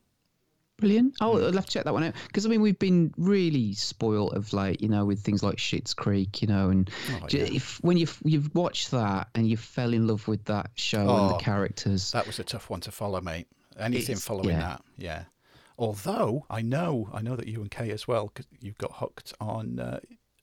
[0.78, 1.16] Brilliant.
[1.20, 1.44] Oh, hmm.
[1.44, 4.55] I'll have to check that one out because I mean we've been really spoiled of
[4.55, 7.42] like you know with things like Schitt's Creek, you know, and oh, yeah.
[7.42, 11.20] if when you've you've watched that and you fell in love with that show oh,
[11.20, 13.46] and the oh, characters, that was a tough one to follow, mate.
[13.78, 14.61] Anything following yeah.
[14.61, 15.24] that, yeah.
[15.83, 19.35] Although I know, I know that you and Kay as well, because you got hooked
[19.40, 19.99] on uh,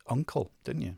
[0.10, 0.96] Uncle, didn't you?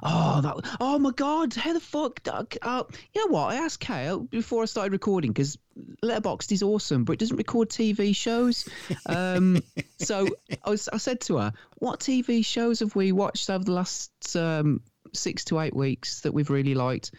[0.00, 0.76] Oh, that!
[0.80, 1.52] Oh my God!
[1.52, 2.20] How the fuck?
[2.30, 3.50] Uh, you know what?
[3.50, 5.58] I asked Kay before I started recording because
[6.04, 8.68] Letterboxd is awesome, but it doesn't record TV shows.
[9.06, 9.60] Um,
[9.98, 10.28] so
[10.64, 14.36] I, was, I said to her, "What TV shows have we watched over the last
[14.36, 14.82] um,
[15.14, 17.10] six to eight weeks that we've really liked?"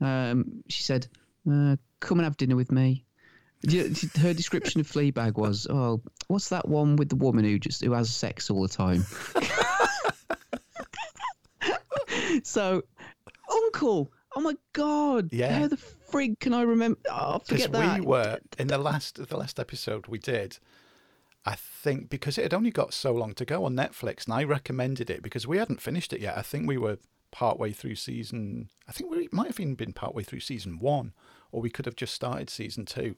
[0.00, 1.06] Um, she said,
[1.46, 3.05] uh, "Come and have dinner with me."
[3.70, 7.92] Her description of Fleabag was, "Oh, what's that one with the woman who just who
[7.92, 9.04] has sex all the time?"
[12.42, 12.82] so,
[13.50, 16.98] Uncle, oh my god, yeah, how the frig can I remember?
[17.10, 18.00] Oh, forget that.
[18.00, 20.58] We were in the last the last episode we did.
[21.44, 24.44] I think because it had only got so long to go on Netflix, and I
[24.44, 26.36] recommended it because we hadn't finished it yet.
[26.36, 26.98] I think we were
[27.30, 28.68] partway through season.
[28.88, 31.12] I think we might have even been partway through season one,
[31.52, 33.16] or we could have just started season two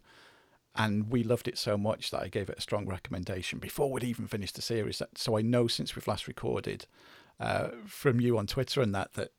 [0.78, 4.04] and we loved it so much that I gave it a strong recommendation before we'd
[4.04, 5.02] even finished the series.
[5.16, 6.86] So I know since we've last recorded
[7.40, 9.32] uh, from you on Twitter and that that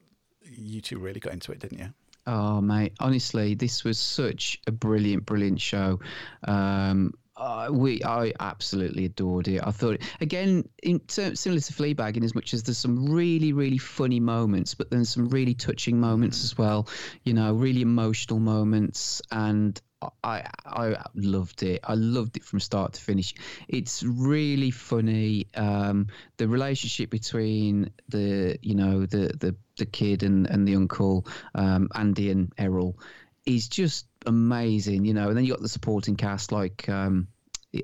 [0.44, 1.94] you two really got into it, didn't you?
[2.28, 6.00] Oh mate, honestly, this was such a brilliant, brilliant show.
[6.44, 9.62] Um, uh, we I absolutely adored it.
[9.66, 13.78] I thought again, in similar to Fleabag, in as much as there's some really really
[13.78, 16.90] funny moments, but then some really touching moments as well.
[17.24, 19.82] You know, really emotional moments, and
[20.24, 21.82] I I loved it.
[21.84, 23.34] I loved it from start to finish.
[23.68, 25.48] It's really funny.
[25.56, 26.08] Um,
[26.38, 31.90] the relationship between the you know the the, the kid and, and the uncle um,
[31.96, 32.98] Andy and Errol
[33.46, 35.06] is just amazing.
[35.06, 37.28] You know, and then you got the supporting cast like um,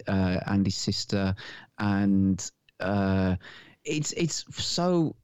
[0.08, 1.36] uh, Andy's sister,
[1.78, 3.36] and uh,
[3.84, 5.16] it's it's so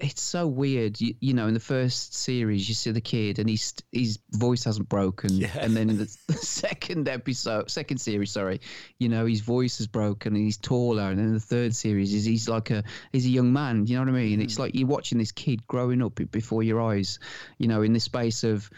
[0.00, 1.00] it's so weird.
[1.00, 4.64] You, you, know, in the first series, you see the kid and he's his voice
[4.64, 5.50] hasn't broken, yeah.
[5.58, 8.60] and then in the, the, second episode, second series, sorry,
[8.98, 12.24] you know, his voice has broken and he's taller, and then the third series is
[12.24, 12.82] he's like a
[13.12, 13.86] he's a young man.
[13.86, 14.40] You know what I mean?
[14.40, 14.44] Mm.
[14.44, 17.18] It's like you're watching this kid growing up before your eyes.
[17.58, 18.70] You know, in the space of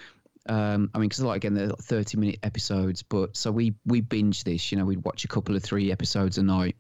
[0.49, 4.01] um, I mean, because like again, they're like thirty minute episodes, but so we we
[4.01, 4.73] binge this.
[4.73, 6.77] You know, we'd watch a couple of three episodes a night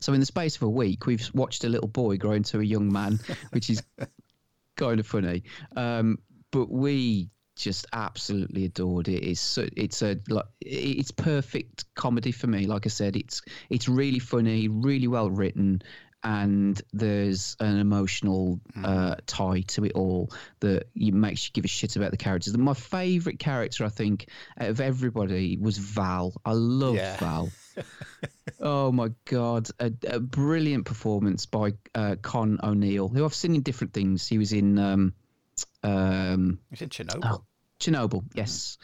[0.00, 2.64] so in the space of a week, we've watched a little boy grow into a
[2.64, 3.82] young man, which is
[4.76, 5.44] kind of funny.
[5.76, 6.18] Um,
[6.50, 9.22] but we just absolutely adored it.
[9.24, 12.66] It's it's a like it's perfect comedy for me.
[12.66, 15.82] Like I said, it's it's really funny, really well written,
[16.24, 21.68] and there's an emotional uh, tie to it all that you makes you give a
[21.68, 22.56] shit about the characters.
[22.56, 26.32] My favourite character, I think, out of everybody was Val.
[26.44, 27.16] I love yeah.
[27.18, 27.50] Val.
[28.60, 33.62] oh my god, a, a brilliant performance by uh, Con O'Neill, who I've seen in
[33.62, 34.26] different things.
[34.26, 34.78] He was in.
[34.78, 35.14] Um,
[35.82, 37.20] um, He's in Chernobyl.
[37.22, 37.44] Oh,
[37.78, 38.78] Chernobyl, yes.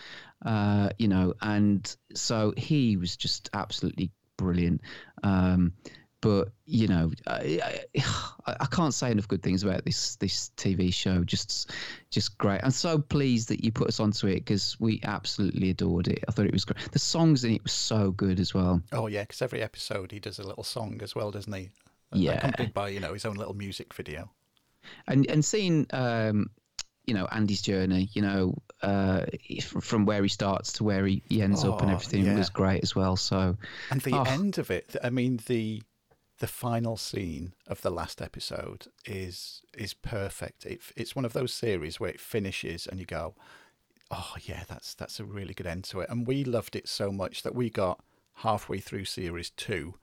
[0.44, 0.86] Mm.
[0.86, 4.80] Uh, you know, and so he was just absolutely brilliant.
[5.22, 5.72] Um,
[6.20, 7.60] but you know, I,
[8.46, 11.24] I, I, can't say enough good things about this this TV show.
[11.24, 11.70] Just,
[12.10, 12.60] just great.
[12.62, 16.22] I'm so pleased that you put us onto it because we absolutely adored it.
[16.28, 16.92] I thought it was great.
[16.92, 18.82] The songs in it were so good as well.
[18.92, 21.70] Oh yeah, because every episode he does a little song as well, doesn't he?
[22.12, 22.32] Yeah.
[22.32, 24.30] accompanied by you know his own little music video.
[25.06, 26.50] and and seeing um
[27.06, 29.26] you know Andy's journey you know uh
[29.80, 32.36] from where he starts to where he, he ends up and Oh, everything yeah.
[32.36, 33.56] was great as well so
[33.90, 34.22] And the Oh.
[34.24, 35.82] end of it, I mean the
[36.40, 40.66] the final scene of the last episode is is perfect.
[40.66, 43.34] It, it's one of those series where it finishes and you go,
[44.10, 47.12] "Oh yeah, that's that's a really good end to it." And we loved it so
[47.12, 48.02] much that we got
[48.36, 49.94] halfway through series 2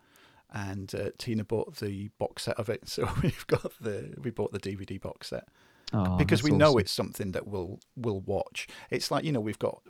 [0.54, 2.84] and uh, Tina bought the box set of it.
[2.88, 5.48] So we've got the we bought the DVD box set
[5.92, 6.80] oh, because we that's know awesome.
[6.80, 8.68] it's something that we'll we'll watch.
[8.92, 9.82] It's like you know we've got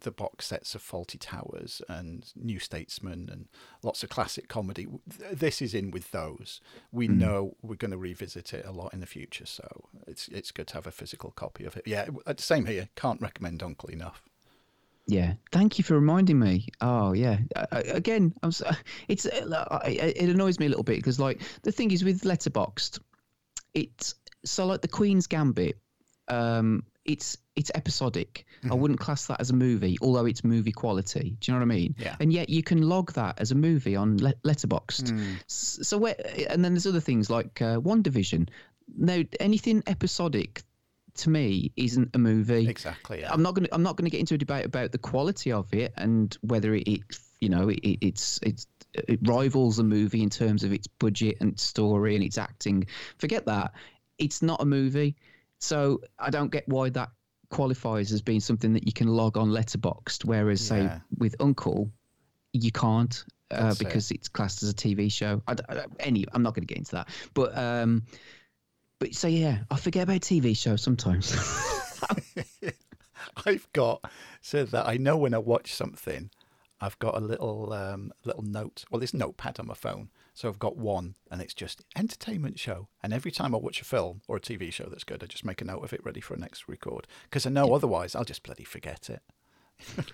[0.00, 3.48] the box sets of Fawlty Towers and New Statesman and
[3.82, 4.86] lots of classic comedy.
[5.32, 6.60] This is in with those.
[6.92, 7.16] We Mm.
[7.18, 10.66] know we're going to revisit it a lot in the future, so it's it's good
[10.68, 11.86] to have a physical copy of it.
[11.86, 12.88] Yeah, uh, same here.
[12.96, 14.22] Can't recommend Uncle enough.
[15.06, 18.70] yeah thank you for reminding me oh yeah I, I- again i'm so,
[19.08, 22.20] it's uh, it it annoys me a little bit because like the thing is with
[22.22, 23.00] Letterboxd
[23.74, 25.78] it's so like the queen's gambit
[26.28, 28.46] um it's it's episodic.
[28.64, 28.78] I Mhm.
[28.78, 31.36] wouldn't class that as a movie although it's movie quality.
[31.40, 31.94] Do you know what i mean?
[31.98, 32.16] Yeah.
[32.20, 35.12] and yet you can log that as a movie on le- letterboxd.
[35.46, 36.14] S- so where
[36.50, 38.48] and then there's other things like uh, WandaVision
[38.96, 40.62] no anything episodic
[41.14, 42.68] to me isn't a movie.
[42.68, 43.20] Exactly.
[43.20, 43.32] Yeah.
[43.32, 45.50] i'm not going to i'm not going to get into a debate about the quality
[45.52, 47.00] of it and whether it, it
[47.40, 51.58] you know it, it's it's it rivals a movie in terms of its budget and
[51.58, 52.86] story and its acting.
[53.18, 53.72] Forget that.
[54.18, 55.14] It's not a movie
[55.60, 57.10] so i don't get why that
[57.50, 61.90] qualifies as being something that you can log on Letterboxd whereas say with uncle
[62.52, 63.84] you can't uh, That's it.
[63.84, 65.42] because it's classed as a TV show.
[65.48, 68.04] I, I don't- any, I'm not going to get into that, but um,
[69.00, 71.34] but so yeah, I forget about TV shows sometimes.
[73.44, 74.04] I've got
[74.40, 76.30] so that I know when I watch something,
[76.80, 78.84] I've got a little um, little note.
[78.90, 80.10] Well, this notepad on my phone.
[80.40, 82.88] So I've got one, and it's just entertainment show.
[83.02, 85.44] And every time I watch a film or a TV show that's good, I just
[85.44, 87.06] make a note of it, ready for a next record.
[87.24, 89.20] Because I know otherwise I'll just bloody forget it.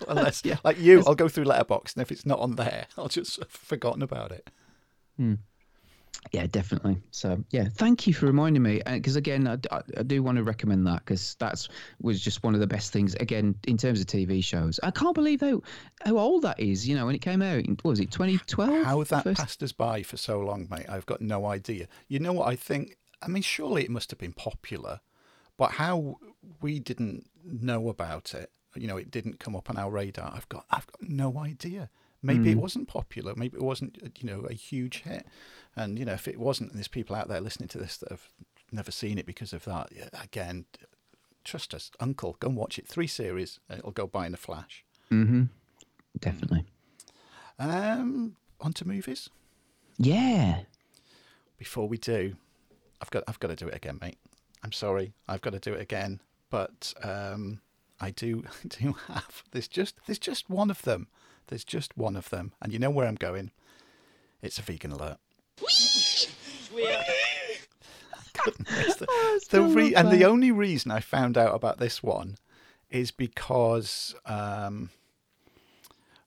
[0.09, 0.57] Unless, Yeah.
[0.65, 3.49] like you, I'll go through Letterbox, and if it's not on there, I'll just have
[3.49, 4.49] forgotten about it.
[5.15, 5.35] Hmm.
[6.31, 6.97] Yeah, definitely.
[7.11, 8.81] So yeah, thank you for reminding me.
[8.83, 11.69] Uh, because again, I, I, I do want to recommend that because that's
[12.01, 13.15] was just one of the best things.
[13.15, 15.61] Again, in terms of TV shows, I can't believe how
[16.03, 16.87] how old that is.
[16.87, 18.85] You know, when it came out, what was it 2012?
[18.85, 21.87] How that First- passed us by for so long, mate, I've got no idea.
[22.07, 22.97] You know what I think?
[23.21, 24.99] I mean, surely it must have been popular,
[25.57, 26.17] but how
[26.61, 30.31] we didn't know about it, you know, it didn't come up on our radar.
[30.35, 31.89] I've got, I've got no idea.
[32.23, 33.33] Maybe it wasn't popular.
[33.35, 35.25] Maybe it wasn't, uh, you know, a huge hit.
[35.75, 38.09] And you know, if it wasn't, and there's people out there listening to this that
[38.09, 38.29] have
[38.71, 39.89] never seen it because of that.
[40.21, 40.65] Again,
[41.43, 42.87] trust us, Uncle, go and watch it.
[42.87, 44.83] Three series, it'll go by in a flash.
[45.11, 45.43] Mm-hmm.
[46.19, 46.65] Definitely.
[47.59, 49.29] Um, on to movies.
[49.97, 50.61] Yeah.
[51.57, 52.35] before we do,
[53.01, 54.17] I've got I've got to do it again, mate.
[54.63, 56.21] I'm sorry, I've got to do it again.
[56.49, 57.61] But um,
[57.99, 61.07] I do I do have there's just there's just one of them.
[61.47, 63.51] There's just one of them, and you know where I'm going.
[64.41, 65.17] It's a vegan alert.
[68.45, 72.37] Goodness, the, the re- and the only reason I found out about this one
[72.89, 74.89] is because um,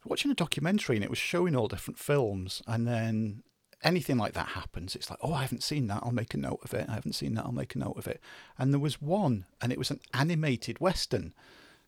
[0.05, 3.43] watching a documentary and it was showing all different films, and then
[3.83, 6.03] anything like that happens, it's like, oh, I haven't seen that.
[6.03, 6.87] I'll make a note of it.
[6.89, 7.45] I haven't seen that.
[7.45, 8.21] I'll make a note of it.
[8.59, 11.33] And there was one, and it was an animated western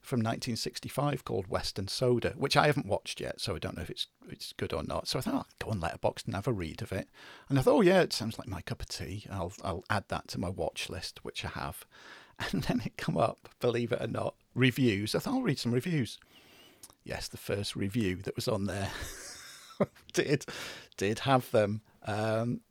[0.03, 3.83] from 1965 called West and Soda, which I haven't watched yet, so I don't know
[3.83, 5.09] if it's it's good or not.
[5.09, 7.09] So I thought, oh, go on Letterboxd and have a read of it.
[7.49, 9.25] And I thought, oh yeah, it sounds like my cup of tea.
[9.31, 11.87] I'll I'll add that to my watch list, which I have.
[12.51, 15.15] And then it come up, believe it or not, reviews.
[15.15, 16.19] I thought I'll read some reviews.
[17.05, 18.91] Yes, the first review that was on there
[20.13, 20.47] did
[20.97, 21.83] did have them.
[22.05, 22.63] Um,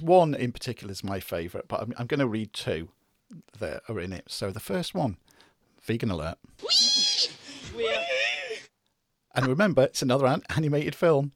[0.00, 2.88] one in particular is my favourite, but I'm, I'm going to read two
[3.58, 4.24] that are in it.
[4.28, 5.18] So the first one,
[5.86, 6.38] vegan alert.
[9.34, 11.32] And remember, it's another animated film.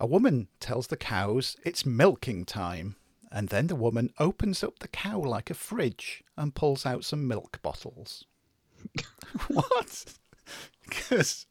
[0.00, 2.96] A woman tells the cows it's milking time,
[3.32, 7.26] and then the woman opens up the cow like a fridge and pulls out some
[7.26, 8.24] milk bottles.
[9.48, 10.04] what?
[10.88, 11.46] Because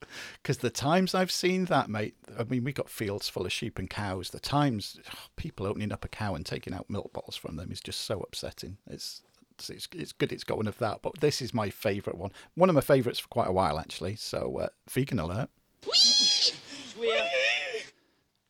[0.60, 3.90] the times I've seen that, mate, I mean, we got fields full of sheep and
[3.90, 4.32] cows.
[4.32, 5.00] The times
[5.36, 8.22] people opening up a cow and taking out milk bottles from them is just so
[8.22, 8.78] upsetting.
[8.90, 9.22] It's
[9.70, 12.32] it's, it's good it's got one of that, but this is my favourite one.
[12.56, 14.16] One of my favourites for quite a while, actually.
[14.16, 15.50] So, uh, vegan alert.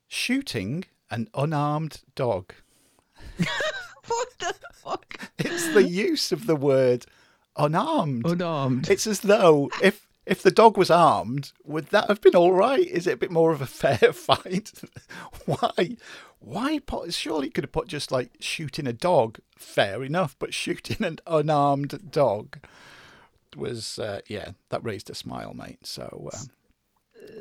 [0.08, 2.53] Shooting an unarmed dog.
[4.08, 5.30] What the fuck?
[5.38, 7.05] It's the use of the word
[7.58, 8.26] unarmed.
[8.26, 8.89] Unarmed.
[8.89, 12.86] It's as though if if the dog was armed, would that have been all right?
[12.86, 14.72] Is it a bit more of a fair fight?
[15.45, 15.97] why
[16.40, 17.14] Why put?
[17.14, 19.40] Surely could have put just like shooting a dog.
[19.58, 22.60] Fair enough, but shooting an unarmed dog
[23.56, 25.86] was uh, yeah that raised a smile, mate.
[25.86, 26.30] So.
[26.32, 26.38] Uh,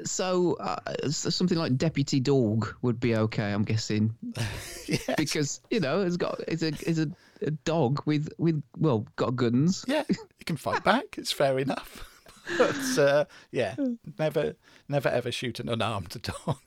[0.04, 4.14] so uh, something like Deputy Dawg would be okay i'm guessing
[4.86, 5.10] yes.
[5.16, 7.08] because you know it's got it's a it's a,
[7.42, 12.04] a dog with with well got guns yeah it can fight back it's fair enough
[12.58, 13.74] but uh, yeah
[14.18, 14.54] never
[14.88, 16.58] never ever shoot an unarmed dog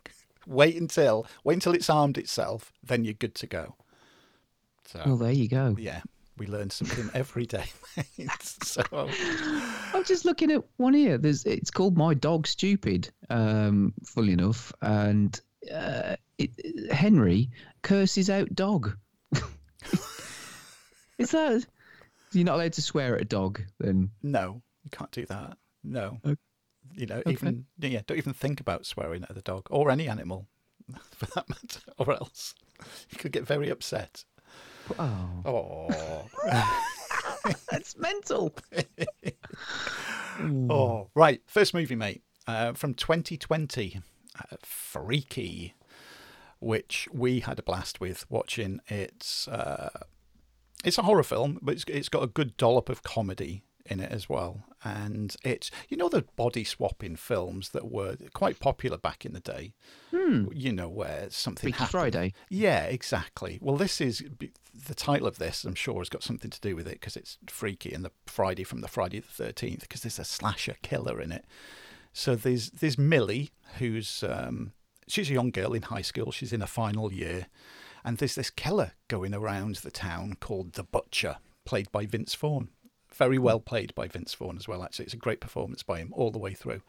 [0.49, 3.75] wait until wait until it's armed itself then you're good to go
[4.85, 6.01] so well there you go yeah
[6.39, 7.65] we learn something every day.
[8.63, 8.81] So
[9.93, 11.17] I'm just looking at one here.
[11.17, 13.09] There's it's called My Dog Stupid.
[13.29, 15.39] Um, fully enough, and
[15.73, 16.51] uh, it,
[16.91, 17.49] Henry
[17.81, 18.95] curses out dog.
[21.17, 21.65] Is that?
[22.31, 24.11] You're not allowed to swear at a dog, then?
[24.23, 25.57] No, you can't do that.
[25.83, 26.19] No.
[26.25, 26.37] Okay.
[26.99, 30.47] You know, even yeah, don't even think about swearing at the dog or any animal,
[31.11, 32.53] for that matter, or else
[33.09, 34.25] you could get very upset.
[34.99, 35.87] Oh.
[37.45, 37.53] Oh.
[37.71, 38.53] That's mental.
[40.41, 41.41] oh, right.
[41.47, 44.01] First movie, mate, uh, from 2020,
[44.37, 45.73] uh, Freaky,
[46.59, 48.81] which we had a blast with watching.
[48.87, 49.89] It's uh,
[50.83, 54.11] it's a horror film, but it's, it's got a good dollop of comedy in it
[54.11, 54.63] as well.
[54.83, 59.39] And it's, you know, the body swapping films that were quite popular back in the
[59.39, 59.73] day.
[60.11, 60.45] Hmm.
[60.53, 61.91] You know, where something Freaky.
[61.91, 62.33] Friday.
[62.49, 63.59] Yeah, exactly.
[63.61, 64.23] Well, this is
[64.87, 67.37] the title of this, I'm sure, has got something to do with it because it's
[67.47, 71.31] freaky and the Friday from the Friday the 13th because there's a slasher killer in
[71.31, 71.45] it.
[72.13, 74.73] So there's there's Millie, who's um,
[75.07, 76.31] she's a young girl in high school.
[76.31, 77.47] She's in her final year,
[78.03, 82.69] and there's this killer going around the town called the Butcher, played by Vince Vaughn.
[83.13, 84.83] Very well played by Vince Vaughn as well.
[84.83, 86.81] Actually, it's a great performance by him all the way through.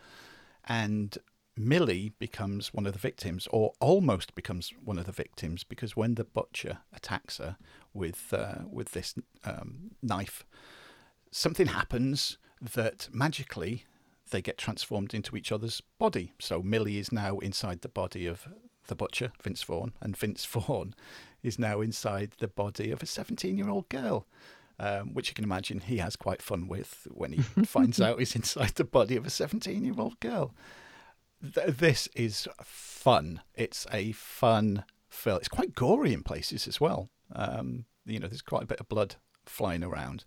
[0.67, 1.17] And
[1.57, 6.15] Millie becomes one of the victims, or almost becomes one of the victims, because when
[6.15, 7.57] the butcher attacks her
[7.93, 9.15] with uh, with this
[9.45, 10.45] um, knife,
[11.31, 13.85] something happens that magically
[14.31, 16.33] they get transformed into each other's body.
[16.39, 18.47] So Millie is now inside the body of
[18.87, 20.95] the butcher, Vince Vaughn, and Vince Vaughn
[21.43, 24.27] is now inside the body of a 17 year old girl.
[24.83, 28.35] Um, which you can imagine he has quite fun with when he finds out he's
[28.35, 30.55] inside the body of a 17 year old girl.
[31.43, 33.43] Th- this is fun.
[33.55, 35.37] It's a fun film.
[35.37, 37.11] It's quite gory in places as well.
[37.31, 40.25] Um, you know, there's quite a bit of blood flying around.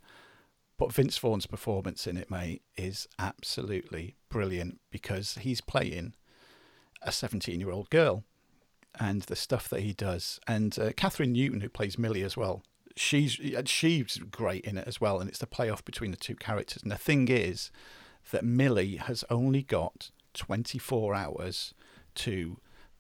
[0.78, 6.14] But Vince Vaughn's performance in it, mate, is absolutely brilliant because he's playing
[7.02, 8.24] a 17 year old girl
[9.00, 10.40] and the stuff that he does.
[10.48, 12.64] And uh, Kathryn Newton, who plays Millie as well,
[12.96, 15.20] she's she's great in it as well.
[15.20, 16.84] And it's the playoff between the two characters.
[16.84, 17.72] And the thing is
[18.32, 21.74] that Millie has only got 24 hours
[22.16, 22.58] to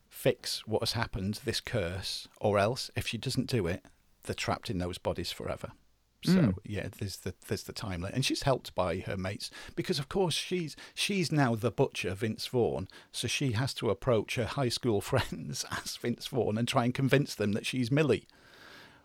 [0.09, 3.83] fix what has happened, this curse, or else if she doesn't do it,
[4.23, 5.71] they're trapped in those bodies forever.
[6.25, 6.55] So Mm.
[6.63, 10.07] yeah, there's the there's the time limit, and she's helped by her mates because of
[10.07, 14.69] course she's she's now the butcher Vince Vaughn, so she has to approach her high
[14.69, 18.25] school friends as Vince Vaughn and try and convince them that she's Millie,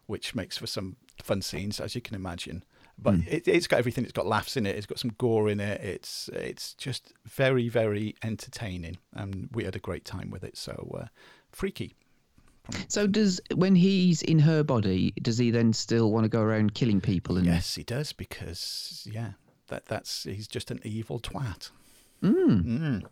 [0.08, 2.64] which makes for some fun scenes as you can imagine.
[3.00, 4.02] But it, it's got everything.
[4.02, 4.74] It's got laughs in it.
[4.74, 5.80] It's got some gore in it.
[5.80, 10.56] It's it's just very very entertaining, and we had a great time with it.
[10.56, 11.06] So uh,
[11.52, 11.94] freaky.
[12.88, 16.74] So does when he's in her body, does he then still want to go around
[16.74, 17.36] killing people?
[17.36, 19.32] And Yes, he does because yeah,
[19.68, 21.70] that that's he's just an evil twat.
[22.22, 22.64] Mm.
[22.64, 23.02] Mm.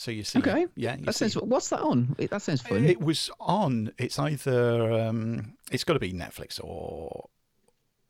[0.00, 0.66] So you see, Okay.
[0.76, 1.34] yeah, you That sounds.
[1.36, 2.16] What's that on?
[2.16, 2.86] It- That sounds fun.
[2.86, 3.92] it was on.
[3.98, 7.28] It's either um, it's got to be Netflix or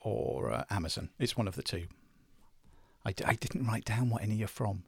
[0.01, 1.09] or uh, Amazon.
[1.19, 1.89] It's one of the two.
[3.05, 4.85] I, d- I didn't write down what any are from.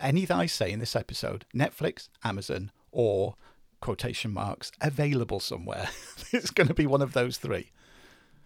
[0.00, 3.36] Any that I say in this episode, Netflix, Amazon, or
[3.80, 5.88] quotation marks available somewhere.
[6.32, 7.70] it's going to be one of those three.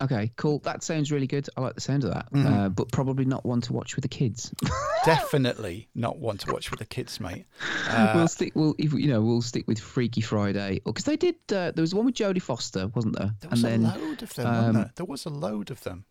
[0.02, 0.58] Okay, cool.
[0.60, 1.48] That sounds really good.
[1.56, 2.52] I like the sound of that, Mm-hmm.
[2.52, 4.52] uh, but probably not one to watch with the kids.
[5.04, 7.46] Definitely not one to watch with the kids, mate.
[7.88, 8.52] Uh, we'll stick.
[8.54, 11.36] We'll if, you know we'll stick with Freaky Friday because they did.
[11.50, 13.30] Uh, there was one with Jodie Foster, wasn't there?
[13.40, 14.46] There was and a then load of them.
[14.46, 14.90] um, there?
[14.96, 16.04] there was a load of them.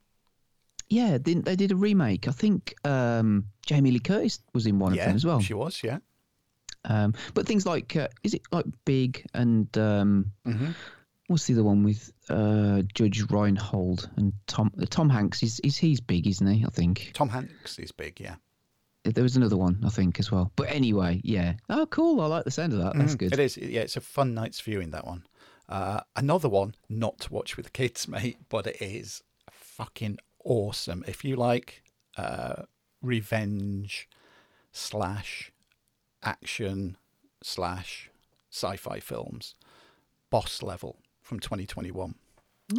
[0.90, 2.28] yeah, then they did a remake.
[2.28, 5.40] I think um, Jamie Lee Curtis was in one of them as well.
[5.42, 5.82] she was.
[5.84, 5.98] Yeah.
[6.86, 10.72] Um, but things like uh, is it like Big and um, hmm
[11.28, 15.40] what's the other one with uh, Judge Reinhold and Tom uh, Tom Hanks?
[15.40, 16.66] He's, he's he's big, isn't he?
[16.66, 18.20] I think Tom Hanks is big.
[18.20, 18.36] Yeah.
[19.04, 20.52] there was another one I think as well.
[20.56, 21.54] But anyway, yeah.
[21.70, 22.22] Oh, cool.
[22.22, 22.96] I like the sound of that.
[22.96, 23.20] That's Mhm.
[23.20, 23.34] good.
[23.34, 23.58] It is.
[23.58, 25.26] Yeah, it's a fun night's viewing that one.
[25.70, 31.04] Uh, another one not to watch with the kids, mate, but it is fucking awesome.
[31.08, 31.84] If you like
[32.18, 32.64] uh,
[33.02, 34.08] revenge
[34.72, 35.52] slash
[36.22, 36.98] action
[37.42, 38.10] slash
[38.52, 39.56] sci-fi films,
[40.30, 40.98] Boss Level
[41.34, 42.14] from 2021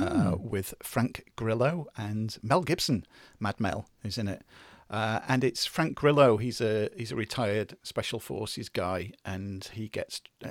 [0.00, 3.04] uh, with Frank Grillo and Mel Gibson.
[3.40, 4.42] Mad Mel is in it.
[4.88, 6.36] Uh, and it's Frank Grillo.
[6.36, 10.20] He's a he's a retired special forces guy, and he gets.
[10.44, 10.50] Uh,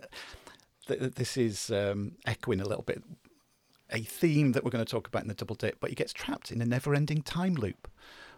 [0.87, 3.01] th- this is um, echoing a little bit
[3.89, 6.11] a theme that we're going to talk about in the double dip, but he gets
[6.11, 7.87] trapped in a never-ending time loop.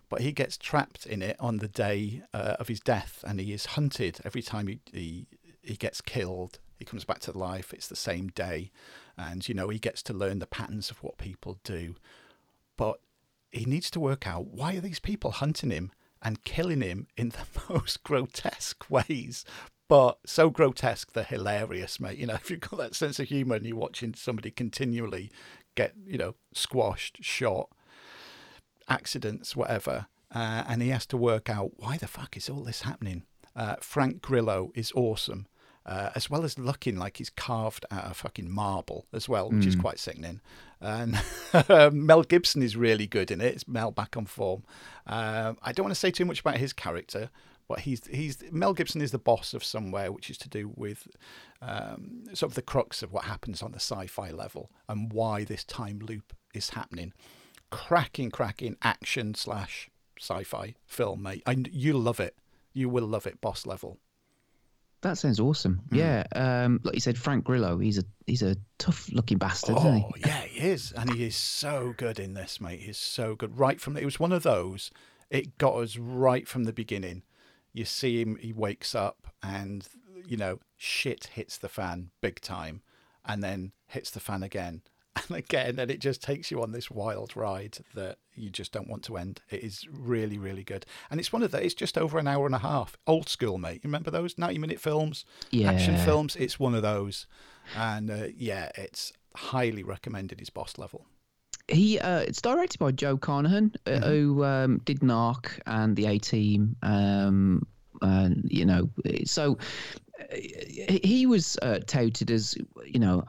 [0.09, 3.51] But he gets trapped in it on the day uh, of his death, and he
[3.51, 5.25] is hunted every time he, he
[5.63, 6.59] he gets killed.
[6.77, 7.73] He comes back to life.
[7.73, 8.71] It's the same day,
[9.17, 11.95] and you know he gets to learn the patterns of what people do.
[12.77, 12.99] But
[13.51, 15.91] he needs to work out why are these people hunting him
[16.21, 19.45] and killing him in the most grotesque ways
[19.87, 22.17] but so grotesque they're hilarious mate?
[22.17, 25.31] You know if you've got that sense of humor and you're watching somebody continually
[25.75, 27.69] get you know squashed shot
[28.87, 32.81] accidents whatever uh, and he has to work out why the fuck is all this
[32.81, 33.23] happening?
[33.55, 35.47] Uh, frank grillo is awesome
[35.85, 39.65] uh, as well as looking like he's carved out of fucking marble as well, which
[39.67, 40.41] is quite sickening.
[40.81, 41.21] And
[41.93, 43.53] Mel Gibson is really good in it.
[43.53, 44.63] It's Mel back on form.
[45.05, 47.29] Uh, I don't want to say too much about his character,
[47.67, 51.07] but he's he's Mel Gibson is the boss of somewhere, which is to do with
[51.61, 55.63] um, sort of the crux of what happens on the sci-fi level and why this
[55.63, 57.13] time loop is happening.
[57.71, 61.43] Cracking, cracking action slash sci-fi film, mate.
[61.45, 62.35] And you love it.
[62.73, 63.99] You will love it, boss level.
[65.05, 65.81] That sounds awesome.
[65.91, 65.97] Mm.
[65.97, 67.77] Yeah, um, like you said, Frank Grillo.
[67.77, 70.21] He's a he's a tough looking bastard, isn't Oh he?
[70.25, 72.79] yeah, he is, and he is so good in this, mate.
[72.79, 73.59] He's so good.
[73.59, 74.89] Right from it was one of those.
[75.29, 77.21] It got us right from the beginning.
[77.71, 79.87] You see him, he wakes up, and
[80.25, 82.81] you know shit hits the fan big time,
[83.23, 84.81] and then hits the fan again
[85.15, 88.89] and again, and it just takes you on this wild ride that you just don't
[88.89, 89.41] want to end.
[89.49, 91.63] It is really, really good, and it's one of the.
[91.63, 92.97] It's just over an hour and a half.
[93.07, 93.75] Old school, mate.
[93.83, 95.25] You remember those ninety-minute films,
[95.65, 96.35] action films?
[96.35, 97.27] It's one of those,
[97.75, 100.39] and uh, yeah, it's highly recommended.
[100.39, 101.05] His boss level.
[101.67, 104.09] He uh, it's directed by Joe Carnahan, uh, Mm-hmm.
[104.09, 106.75] who um, did Narc and the A Team.
[106.83, 107.65] Um,
[108.01, 108.89] and you know,
[109.23, 109.57] so
[110.19, 112.55] uh, he he was uh, touted as
[112.85, 113.23] you know.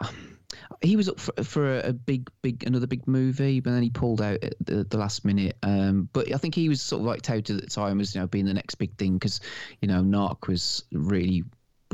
[0.80, 4.20] He was up for, for a big, big, another big movie, but then he pulled
[4.20, 5.56] out at the, the last minute.
[5.62, 8.20] Um, but I think he was sort of like touted at the time as you
[8.20, 9.40] know being the next big thing because
[9.80, 11.44] you know Narc was really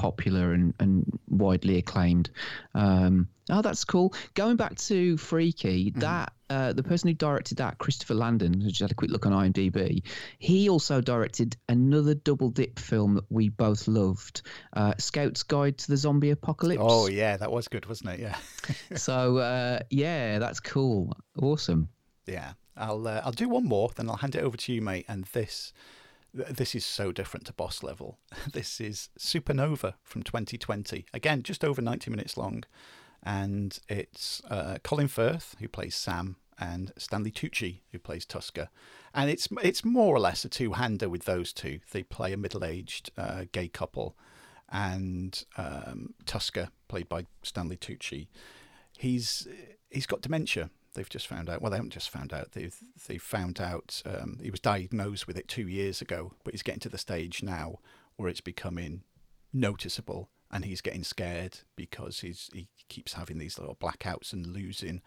[0.03, 2.28] popular and, and widely acclaimed.
[2.74, 4.12] Um, oh, that's cool.
[4.34, 8.80] Going back to Freaky, that uh, the person who directed that, Christopher Landon, who just
[8.80, 10.03] had a quick look on IMDb,
[10.40, 14.42] he also directed another double dip film that we both loved,
[14.72, 16.82] uh, Scout's Guide to the Zombie Apocalypse.
[16.84, 18.20] Oh yeah, that was good, wasn't it?
[18.20, 18.36] Yeah,
[18.96, 21.16] So uh, yeah, that's cool.
[21.40, 21.88] Awesome.
[22.26, 22.55] yeah.
[22.74, 25.05] I'll uh, I'll do one more, then I'll hand it over to you, mate.
[25.07, 25.74] And this th-
[26.33, 28.18] this is so different to boss level.
[28.53, 31.07] This is Supernova from 2020.
[31.14, 32.64] Again, just over 90 minutes long,
[33.22, 38.68] and it's uh, Colin Firth who plays Sam and Stanley Tucci who plays Tusker,
[39.14, 41.80] and it's it's more or less a two-hander with those two.
[41.93, 44.16] They play a middle-aged uh, gay couple,
[44.68, 48.28] and um, Tusker, played by Stanley Tucci,
[48.99, 49.47] he's
[49.91, 50.70] he's got dementia.
[50.95, 51.62] They've just found out.
[51.62, 52.53] Well, they haven't just found out.
[52.53, 52.76] They've
[53.07, 56.80] they found out um, he was diagnosed with it two years ago, but he's getting
[56.80, 57.78] to the stage now
[58.16, 59.03] where it's becoming
[59.53, 65.01] noticeable, and he's getting scared because he's he keeps having these little blackouts and losing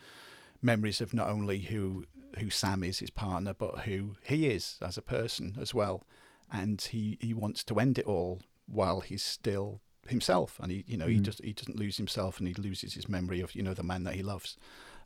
[0.61, 2.05] memories of not only who
[2.39, 6.03] who Sam is, his partner, but who he is as a person as well.
[6.51, 10.97] And he, he wants to end it all while he's still himself, and he you
[10.97, 13.73] know he just he doesn't lose himself, and he loses his memory of you know
[13.73, 14.57] the man that he loves.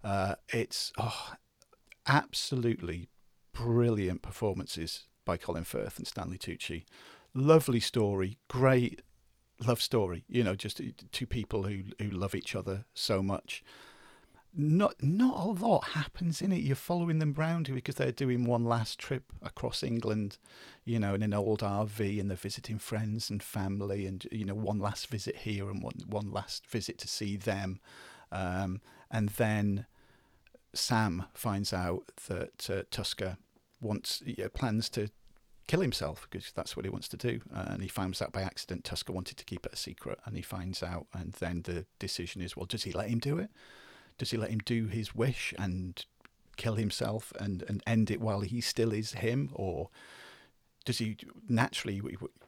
[0.04, 1.34] Uh, it's oh,
[2.08, 3.10] absolutely
[3.54, 6.84] brilliant performances by Colin Firth and Stanley Tucci.
[7.34, 9.02] Lovely story, great
[9.66, 10.24] love story.
[10.28, 10.82] You know, just
[11.12, 13.64] two people who who love each other so much.
[14.52, 16.64] Not not a lot happens in it.
[16.64, 20.40] You're following them round because they're doing one last trip across England,
[20.86, 24.56] you know, in an old RV, and they're visiting friends and family, and you know,
[24.56, 27.80] one last visit here and one one last visit to see them,
[28.32, 28.82] um,
[29.12, 29.86] and then
[30.74, 33.38] Sam finds out that uh, Tusker
[33.82, 35.10] wants yeah, plans to
[35.68, 37.42] kill himself because that's what he wants to do.
[37.54, 40.36] Uh, and he finds out by accident Tusker wanted to keep it a secret, and
[40.36, 43.50] he finds out, and then the decision is, well, does he let him do it?
[44.18, 46.06] Does he let him do his wish and
[46.58, 49.90] kill himself and, and end it while he still is him, or
[50.86, 52.02] does he naturally?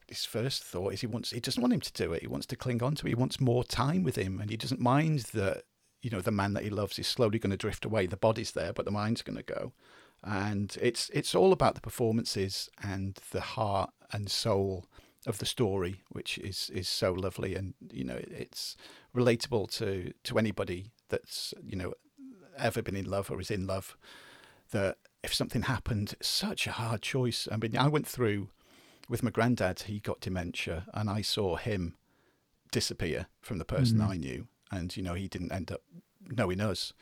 [0.08, 2.22] His first thought is he wants he doesn't want him to do it.
[2.22, 3.12] He wants to cling on to it.
[3.12, 5.64] He wants more time with him, and he doesn't mind that
[6.02, 8.06] you know the man that he loves is slowly going to drift away.
[8.06, 9.74] The body's there, but the mind's going to go
[10.24, 14.86] and it's it's all about the performances and the heart and soul
[15.26, 18.76] of the story, which is is so lovely, and you know it's
[19.16, 21.94] relatable to to anybody that's you know
[22.58, 23.98] ever been in love or is in love.
[24.72, 27.48] That if something happened, such a hard choice.
[27.52, 28.50] I mean, I went through
[29.10, 29.82] with my granddad.
[29.82, 31.96] He got dementia, and I saw him
[32.72, 34.08] disappear from the person mm.
[34.08, 35.82] I knew, and you know he didn't end up
[36.30, 36.94] knowing us.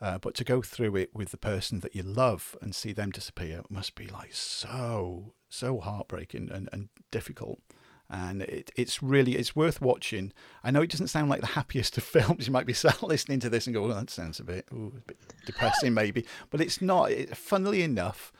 [0.00, 3.10] Uh, but to go through it with the person that you love and see them
[3.10, 7.60] disappear must be like so so heartbreaking and, and difficult
[8.08, 10.32] and it, it's really it's worth watching.
[10.62, 12.46] I know it doesn't sound like the happiest of films.
[12.46, 14.92] You might be sat listening to this and go, "Well, that sounds a bit, ooh,
[14.96, 17.10] a bit depressing, maybe," but it's not.
[17.10, 18.32] It, funnily enough,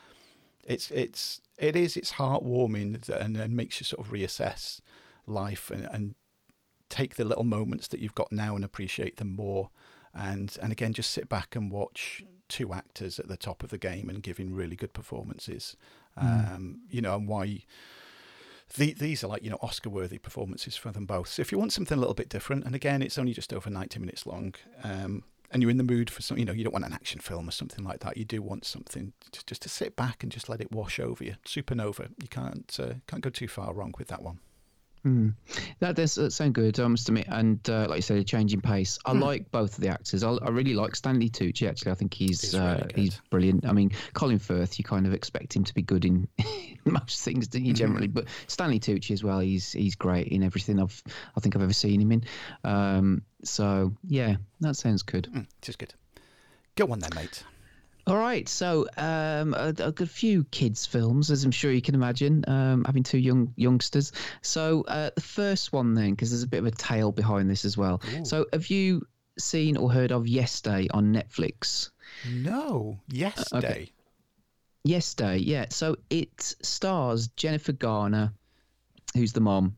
[0.64, 4.80] it's it's it is it's heartwarming and, and makes you sort of reassess
[5.26, 6.14] life and, and
[6.88, 9.70] take the little moments that you've got now and appreciate them more.
[10.14, 13.78] And and again, just sit back and watch two actors at the top of the
[13.78, 15.76] game and giving really good performances.
[16.20, 16.54] Mm.
[16.54, 17.64] Um, you know, and why
[18.76, 21.28] the, these are like you know Oscar worthy performances for them both.
[21.28, 23.70] So if you want something a little bit different, and again it's only just over
[23.70, 26.72] ninety minutes long, um, and you're in the mood for some, you know, you don't
[26.72, 28.16] want an action film or something like that.
[28.16, 31.22] You do want something just, just to sit back and just let it wash over
[31.22, 31.36] you.
[31.46, 34.40] Supernova, you can't uh, can't go too far wrong with that one.
[35.06, 35.34] Mm.
[35.78, 37.28] That does sound good, I must admit.
[37.28, 38.98] And uh, like you said, a changing pace.
[39.06, 39.22] I mm.
[39.22, 40.24] like both of the actors.
[40.24, 41.68] I, I, really like Stanley Tucci.
[41.68, 43.66] Actually, I think he's he's, really uh, he's, brilliant.
[43.66, 46.26] I mean, Colin Firth, you kind of expect him to be good in
[46.84, 47.72] most things, don't you?
[47.72, 47.76] Hmm.
[47.76, 48.14] Generally, mm.
[48.14, 49.38] but Stanley Tucci as well.
[49.38, 51.00] He's he's great in everything I've
[51.36, 52.24] I think I've ever seen him in.
[52.64, 55.28] Um, so yeah, that sounds good.
[55.32, 55.94] Mm, just good.
[56.74, 57.44] Go on then, mate.
[58.08, 61.96] All right, so um, a, a, good few kids' films, as I'm sure you can
[61.96, 64.12] imagine, um, having two young youngsters.
[64.42, 67.64] So uh, the first one, then, because there's a bit of a tale behind this
[67.64, 68.00] as well.
[68.14, 68.24] Ooh.
[68.24, 69.02] So have you
[69.40, 71.90] seen or heard of Yesterday on Netflix?
[72.30, 73.66] No, Yesterday.
[73.66, 73.92] Uh, okay.
[74.84, 75.66] Yes Day, yeah.
[75.70, 78.32] So it stars Jennifer Garner,
[79.14, 79.76] who's the mom,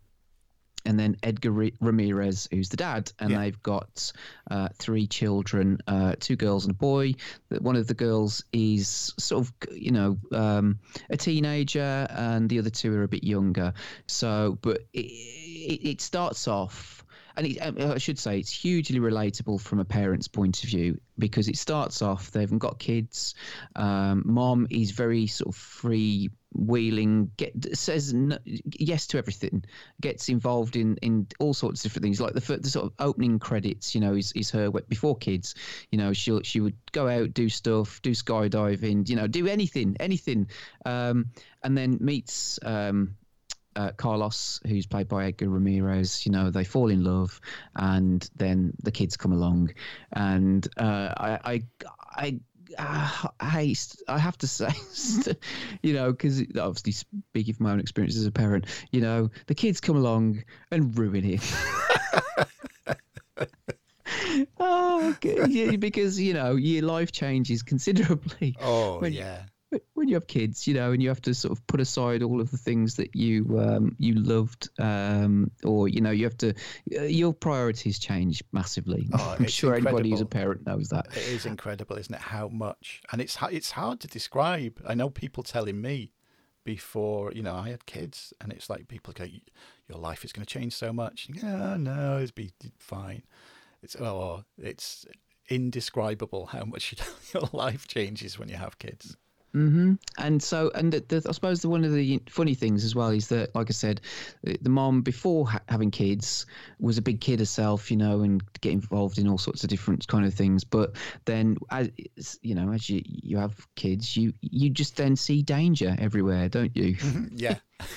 [0.84, 3.38] and then Edgar Ramirez, who's the dad, and yeah.
[3.38, 4.12] they've got
[4.50, 7.14] uh, three children, uh, two girls and a boy.
[7.58, 10.78] One of the girls is sort of, you know, um,
[11.10, 13.74] a teenager, and the other two are a bit younger.
[14.06, 17.04] So, but it, it, it starts off
[17.38, 21.00] and it, um, I should say it's hugely relatable from a parent's point of view
[21.18, 23.36] because it starts off they haven't got kids.
[23.76, 29.62] Um, mom is very sort of free wheeling get says no, yes to everything
[30.00, 33.38] gets involved in in all sorts of different things like the, the sort of opening
[33.38, 35.54] credits you know is, is her before kids
[35.90, 39.96] you know she she would go out do stuff do skydiving you know do anything
[40.00, 40.48] anything
[40.86, 41.26] um,
[41.62, 43.14] and then meets um,
[43.76, 47.40] uh, Carlos, who's played by Edgar Ramirez, you know, they fall in love,
[47.76, 49.70] and then the kids come along,
[50.12, 51.62] and uh, I, I,
[52.10, 52.40] I
[52.76, 53.74] uh, I
[54.08, 54.70] I have to say,
[55.82, 59.54] you know, because obviously speaking from my own experience as a parent, you know, the
[59.54, 61.40] kids come along and ruin it.
[64.58, 65.76] oh, okay.
[65.76, 68.56] because you know your life changes considerably.
[68.60, 69.44] Oh when, yeah
[69.94, 72.40] when you have kids, you know, and you have to sort of put aside all
[72.40, 76.54] of the things that you um, you loved, um, or you know, you have to
[76.96, 79.08] uh, your priorities change massively.
[79.12, 79.98] Oh, I'm sure incredible.
[79.98, 81.08] anybody who's a parent knows that.
[81.12, 82.20] It is incredible, isn't it?
[82.20, 84.80] How much, and it's it's hard to describe.
[84.86, 86.12] I know people telling me
[86.64, 89.26] before you know I had kids, and it's like people go,
[89.88, 93.22] "Your life is going to change so much." Yeah, no, it's be fine.
[93.82, 95.04] It's oh, it's
[95.50, 96.94] indescribable how much
[97.34, 99.16] your life changes when you have kids.
[99.54, 99.94] Mm-hmm.
[100.18, 103.08] And so, and the, the, I suppose the, one of the funny things as well
[103.08, 104.00] is that, like I said,
[104.42, 106.46] the mom before ha- having kids
[106.78, 110.06] was a big kid herself, you know, and get involved in all sorts of different
[110.06, 110.64] kind of things.
[110.64, 111.90] But then, as
[112.42, 116.76] you know, as you you have kids, you you just then see danger everywhere, don't
[116.76, 116.96] you?
[117.34, 117.56] yeah.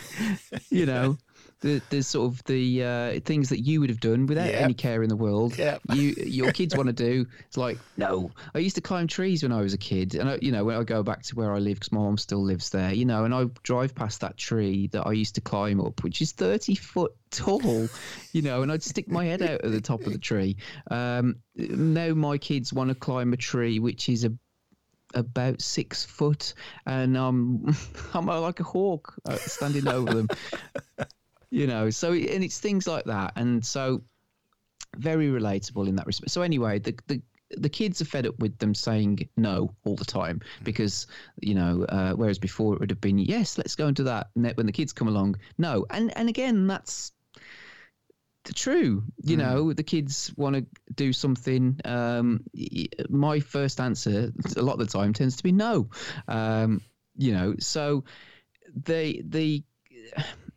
[0.69, 1.17] you know
[1.61, 4.61] the the sort of the uh, things that you would have done without yep.
[4.61, 5.57] any care in the world.
[5.57, 5.81] Yep.
[5.93, 7.25] You your kids want to do.
[7.47, 8.31] It's like no.
[8.53, 10.75] I used to climb trees when I was a kid, and I, you know when
[10.75, 12.91] I go back to where I live because my mom still lives there.
[12.91, 16.21] You know, and I drive past that tree that I used to climb up, which
[16.21, 17.87] is thirty foot tall.
[18.33, 20.57] you know, and I'd stick my head out at the top of the tree.
[20.89, 24.33] Um, now my kids want to climb a tree which is a
[25.13, 26.53] about six foot,
[26.87, 27.75] and um,
[28.13, 30.27] I'm like a hawk uh, standing over them
[31.51, 34.01] you know so and it's things like that and so
[34.97, 37.21] very relatable in that respect so anyway the the
[37.57, 40.63] the kids are fed up with them saying no all the time mm.
[40.63, 41.05] because
[41.41, 44.49] you know uh, whereas before it would have been yes let's go into that and
[44.55, 47.11] when the kids come along no and and again that's
[48.55, 49.39] true you mm.
[49.39, 52.43] know the kids want to do something um,
[53.09, 55.89] my first answer a lot of the time tends to be no
[56.27, 56.81] um,
[57.17, 58.03] you know so
[58.73, 59.63] they the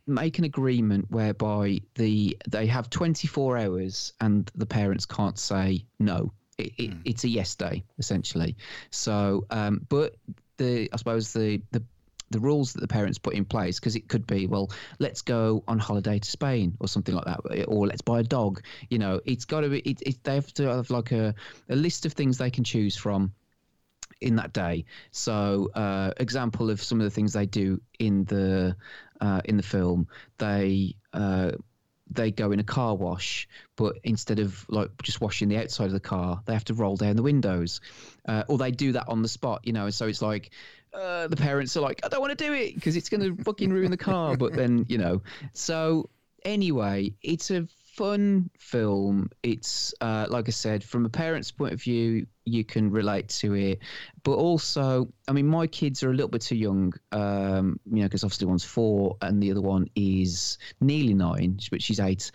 [0.06, 6.32] make an agreement whereby the they have 24 hours and the parents can't say no.
[6.58, 7.00] It, it, Hmm.
[7.04, 8.56] It's a yes day essentially.
[8.90, 10.16] So, um, but
[10.56, 11.82] the I suppose the the
[12.30, 15.62] the rules that the parents put in place because it could be well let's go
[15.68, 19.20] on holiday to spain or something like that or let's buy a dog you know
[19.24, 21.34] it's got to be it, it, they have to have like a,
[21.68, 23.32] a list of things they can choose from
[24.20, 24.84] in that day.
[25.10, 28.76] So, uh, example of some of the things they do in the
[29.24, 30.08] uh, in the film,
[30.38, 31.52] they uh,
[32.10, 35.92] they go in a car wash, but instead of like just washing the outside of
[35.92, 37.80] the car, they have to roll down the windows,
[38.28, 39.84] uh, or they do that on the spot, you know.
[39.86, 40.50] And so it's like.
[40.92, 43.42] Uh, the parents are like, I don't want to do it because it's going to
[43.42, 44.36] fucking ruin the car.
[44.36, 45.22] But then, you know,
[45.52, 46.08] so
[46.44, 47.66] anyway, it's a
[47.96, 49.30] fun film.
[49.42, 53.54] It's uh, like I said, from a parent's point of view, you can relate to
[53.54, 53.78] it,
[54.22, 58.04] but also, I mean, my kids are a little bit too young, um, you know,
[58.04, 62.30] because obviously one's four and the other one is nearly nine, but she's eight,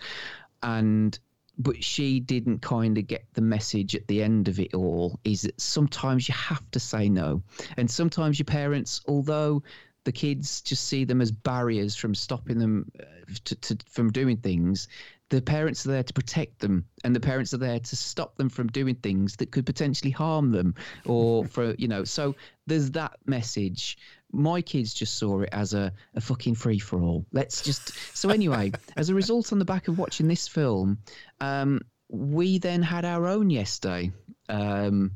[0.62, 1.18] and
[1.58, 5.42] but she didn't kind of get the message at the end of it all is
[5.42, 7.42] that sometimes you have to say no.
[7.76, 9.62] And sometimes your parents although
[10.04, 13.04] the kids just see them as barriers from stopping them uh,
[13.44, 14.88] to, to, from doing things
[15.30, 18.48] the parents are there to protect them and the parents are there to stop them
[18.48, 20.74] from doing things that could potentially harm them
[21.06, 22.34] or for you know so
[22.66, 23.96] there's that message
[24.32, 28.28] my kids just saw it as a, a fucking free for all let's just so
[28.30, 30.98] anyway as a result on the back of watching this film
[31.40, 34.10] um, we then had our own yesterday
[34.48, 35.12] um,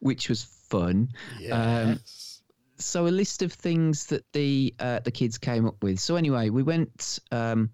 [0.00, 1.08] which was fun
[1.52, 2.42] Um, Yes.
[2.78, 6.00] so a list of things that the uh, the kids came up with.
[6.00, 7.18] So anyway, we went.
[7.30, 7.70] Um,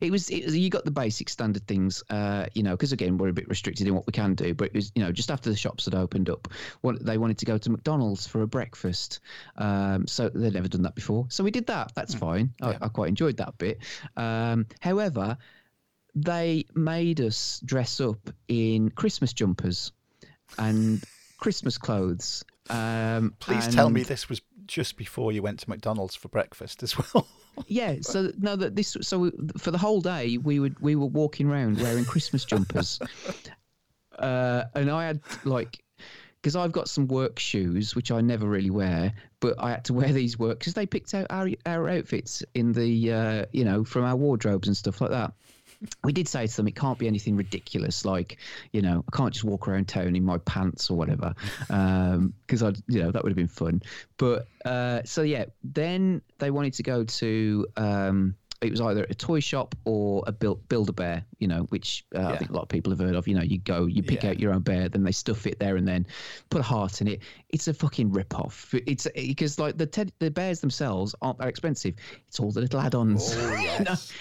[0.00, 3.18] it was, it was you got the basic standard things, uh, you know, because again
[3.18, 4.54] we're a bit restricted in what we can do.
[4.54, 6.48] But it was you know just after the shops had opened up,
[6.80, 9.20] what they wanted to go to McDonald's for a breakfast.
[9.56, 11.92] Um, so they'd never done that before, so we did that.
[11.94, 12.54] That's fine.
[12.60, 13.78] I, I quite enjoyed that bit.
[14.16, 15.38] Um, however,
[16.14, 19.92] they made us dress up in Christmas jumpers
[20.58, 21.02] and
[21.38, 22.44] Christmas clothes.
[22.68, 24.40] Um, Please tell me this was
[24.70, 27.26] just before you went to McDonald's for breakfast as well.
[27.66, 31.50] Yeah, so no, that this so for the whole day we would we were walking
[31.50, 32.98] around wearing Christmas jumpers,
[34.18, 35.82] uh, and I had like
[36.40, 39.92] because I've got some work shoes which I never really wear, but I had to
[39.92, 43.84] wear these work because they picked out our our outfits in the uh, you know
[43.84, 45.34] from our wardrobes and stuff like that.
[46.04, 48.38] We did say to them it can't be anything ridiculous like
[48.72, 51.34] you know I can't just walk around town in my pants or whatever
[51.68, 53.82] because I'd you know that would have been fun.
[54.16, 59.14] But uh, so yeah, then they wanted to go to um, it was either a
[59.14, 62.54] toy shop or a build build a bear, you know, which uh, I think a
[62.54, 63.26] lot of people have heard of.
[63.26, 64.30] You know, you go, you pick Yeah.
[64.30, 66.06] out your own bear, then they stuff it there and then
[66.50, 67.20] put a heart in it.
[67.48, 68.74] It's a fucking rip off.
[68.86, 71.94] It's because like the ted- the bears themselves aren't that expensive.
[72.28, 73.34] It's all the little add-ons.
[73.36, 73.80] Oh, You yes.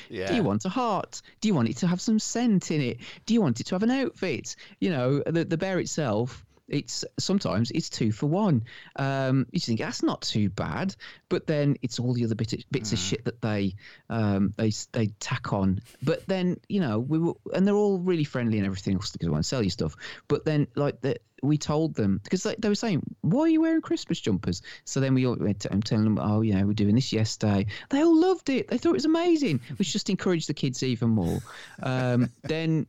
[0.10, 0.16] know?
[0.18, 0.28] Yeah.
[0.30, 1.22] Do you want a heart?
[1.42, 3.00] Do you want it to have some scent in it?
[3.26, 4.56] Do you want it to have an outfit?
[4.80, 6.46] You know, the the bear itself.
[6.70, 8.64] It's sometimes it's two for one.
[8.96, 10.96] Um, you think that's not too bad,
[11.30, 13.76] but then it's all the other bit, bits of shit that they
[14.10, 15.82] um, they they tack on.
[16.04, 19.26] But then you know we were, and they're all really friendly and everything else because
[19.26, 19.96] they want to sell you stuff.
[20.28, 23.62] But then like the, we told them because they, they were saying, "Why are you
[23.62, 26.74] wearing Christmas jumpers?" So then we all went to, I'm telling them, "Oh, yeah, we're
[26.74, 28.68] doing this yesterday." They all loved it.
[28.68, 31.40] They thought it was amazing, which just encouraged the kids even more.
[31.82, 32.88] Um, then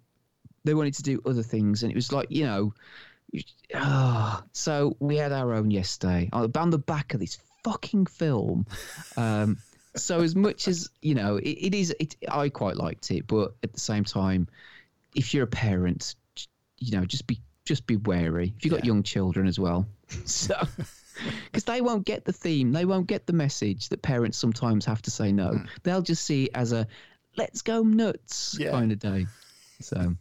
[0.64, 2.74] they wanted to do other things, and it was like you know,
[3.74, 4.42] ah.
[4.52, 8.66] so we had our own yesterday on on the back of this fucking film.
[9.16, 9.58] Um,
[9.96, 11.94] so as much as you know, it, it is.
[12.00, 14.48] It, I quite liked it, but at the same time,
[15.14, 16.14] if you're a parent,
[16.78, 18.54] you know, just be just be wary.
[18.56, 18.88] If you've got Yeah.
[18.88, 19.86] young children as well,
[20.24, 20.54] so
[21.44, 25.02] because they won't get the theme, they won't get the message that parents sometimes have
[25.02, 25.60] to say no.
[25.82, 26.86] They'll just see it as a
[27.36, 28.70] "let's go nuts" Yeah.
[28.70, 29.26] kind of day.
[29.80, 30.14] So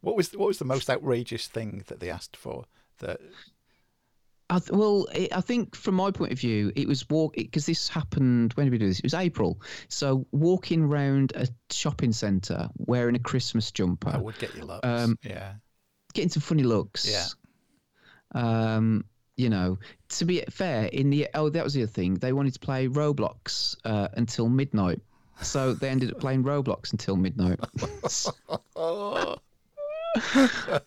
[0.00, 2.64] What was what was the most outrageous thing that they asked for?
[2.98, 3.20] That
[4.52, 7.64] I th- well, it, I think from my point of view, it was walk because
[7.64, 8.52] this happened.
[8.52, 8.98] When did we do this?
[8.98, 9.62] It was April.
[9.88, 14.86] So walking around a shopping centre wearing a Christmas jumper, I would get you looks.
[14.86, 15.54] Um, yeah.
[16.12, 17.10] getting some funny looks.
[17.10, 17.24] Yeah.
[18.34, 19.06] Um,
[19.38, 19.78] you know,
[20.10, 22.14] to be fair, in the oh, that was the other thing.
[22.16, 25.00] They wanted to play Roblox uh, until midnight,
[25.40, 27.58] so they ended up playing Roblox until midnight.
[30.16, 30.82] Ugh,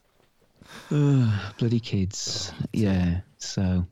[1.58, 2.52] bloody kids.
[2.74, 3.22] yeah.
[3.38, 3.86] So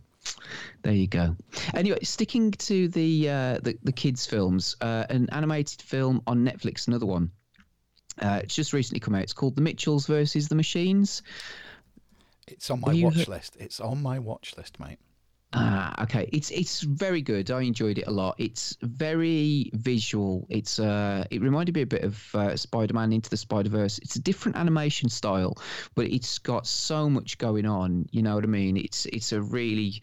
[0.84, 1.36] there you go.
[1.74, 6.88] Anyway, sticking to the uh, the, the kids films, uh, an animated film on Netflix,
[6.88, 7.32] another one.
[8.22, 9.24] Uh, it's just recently come out.
[9.24, 11.24] It's called The Mitchells versus the Machines.
[12.48, 13.58] it's on my watch heard- list.
[13.60, 15.00] It's on my watch list, mate.
[15.56, 16.28] Ah, okay.
[16.34, 17.51] It's it's very good.
[17.51, 18.36] I enjoyed it a lot.
[18.39, 20.47] It's very visual.
[20.49, 23.99] It's uh, it reminded me a bit of uh, Spider-Man Into the Spider-Verse.
[23.99, 25.56] It's a different animation style,
[25.93, 28.08] but it's got so much going on.
[28.12, 28.78] You know what I mean?
[28.78, 30.01] It's it's a really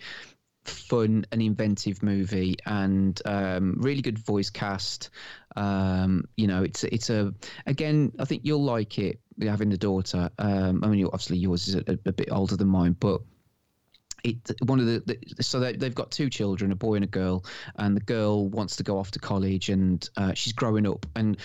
[0.64, 5.11] fun and inventive movie and um, really good voice cast.
[5.57, 7.34] Um, you know, it's it's a
[7.66, 8.12] again.
[8.20, 10.30] I think you'll like it having the daughter.
[10.38, 13.22] Um, I mean, obviously yours is a, a bit older than mine, but
[14.25, 17.09] it one of the, the so they, they've got two children a boy and a
[17.09, 17.45] girl
[17.77, 21.07] and the girl wants to go off to college and uh, she's growing up.
[21.16, 21.37] And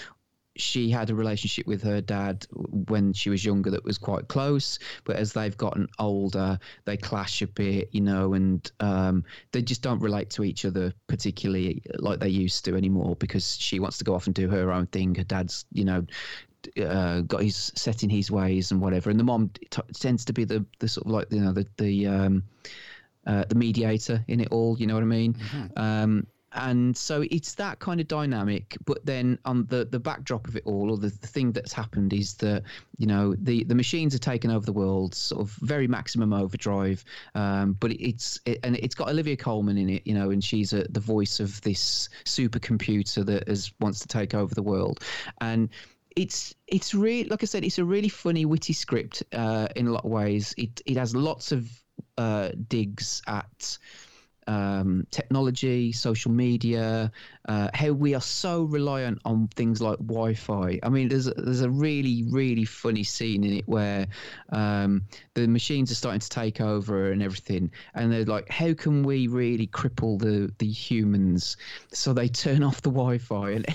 [0.57, 2.45] she had a relationship with her dad
[2.87, 7.41] when she was younger that was quite close but as they've gotten older they clash
[7.41, 12.19] a bit you know and um, they just don't relate to each other particularly like
[12.19, 15.13] they used to anymore because she wants to go off and do her own thing.
[15.15, 16.05] Her dad's you know
[16.81, 19.09] uh, got his set in his ways and whatever.
[19.09, 21.67] And the mom t- tends to be the the sort of like you know the
[21.77, 22.43] the um,
[23.27, 24.77] uh, the mediator in it all.
[24.79, 25.33] You know what I mean?
[25.33, 25.79] Mm-hmm.
[25.79, 30.55] Um, and so it's that kind of dynamic but then on the the backdrop of
[30.55, 32.63] it all or the, the thing that's happened is that
[32.97, 37.03] you know the the machines are taken over the world sort of very maximum overdrive
[37.35, 40.73] um, but it's it, and it's got Olivia Colman in it you know and she's
[40.73, 45.01] a, the voice of this supercomputer that is wants to take over the world
[45.41, 45.69] and
[46.15, 49.91] it's it's really like I said, it's a really funny, witty script uh, in a
[49.91, 50.53] lot of ways.
[50.57, 51.69] It it has lots of
[52.17, 53.77] uh, digs at
[54.47, 57.11] um, technology, social media,
[57.47, 60.79] uh, how we are so reliant on things like Wi-Fi.
[60.83, 64.07] I mean, there's there's a really really funny scene in it where
[64.49, 69.03] um, the machines are starting to take over and everything, and they're like, how can
[69.03, 71.57] we really cripple the the humans?
[71.91, 73.65] So they turn off the Wi-Fi and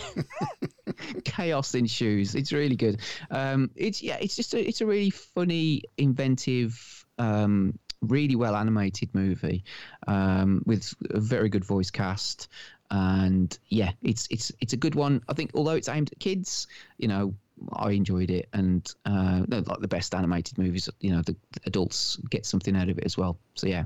[1.24, 2.34] chaos ensues.
[2.34, 3.00] It's really good.
[3.30, 9.14] Um, it's yeah, it's just a, it's a really funny, inventive um, really well animated
[9.14, 9.64] movie
[10.06, 12.48] um, with a very good voice cast.
[12.90, 15.22] And yeah, it's it's it's a good one.
[15.28, 16.66] I think although it's aimed at kids,
[16.98, 17.34] you know,
[17.74, 21.36] I enjoyed it, and uh, like the best animated movies, you know, the
[21.66, 23.38] adults get something out of it as well.
[23.54, 23.84] So yeah.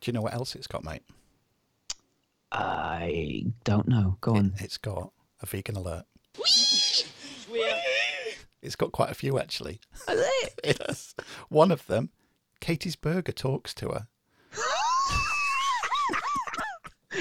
[0.00, 1.02] Do you know what else it's got, mate?
[2.52, 4.18] I don't know.
[4.20, 4.52] Go on.
[4.56, 5.10] It, has got
[5.42, 6.04] a vegan alert.
[8.62, 9.80] it's got quite a few actually.
[10.08, 10.60] it?
[10.80, 11.14] yes.
[11.48, 12.10] One of them
[12.60, 14.06] Katie's Burger talks to her.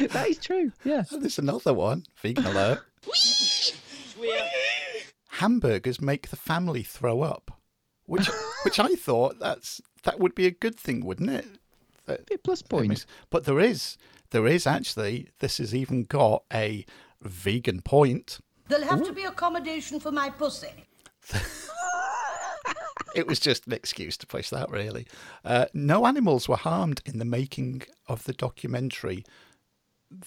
[0.10, 0.72] that is true.
[0.84, 1.04] Yeah.
[1.12, 2.06] And there's another one.
[2.16, 2.84] Vegan alert.
[5.30, 7.60] Hamburgers make the family throw up,
[8.06, 8.30] which
[8.64, 11.46] which I thought that's that would be a good thing, wouldn't it?
[12.06, 13.06] That, a plus point.
[13.30, 13.98] But there is
[14.30, 16.86] there is actually this has even got a
[17.22, 18.40] vegan point.
[18.68, 19.06] There'll have Ooh.
[19.06, 20.86] to be accommodation for my pussy.
[23.16, 25.08] it was just an excuse to push that, really.
[25.44, 29.24] Uh, no animals were harmed in the making of the documentary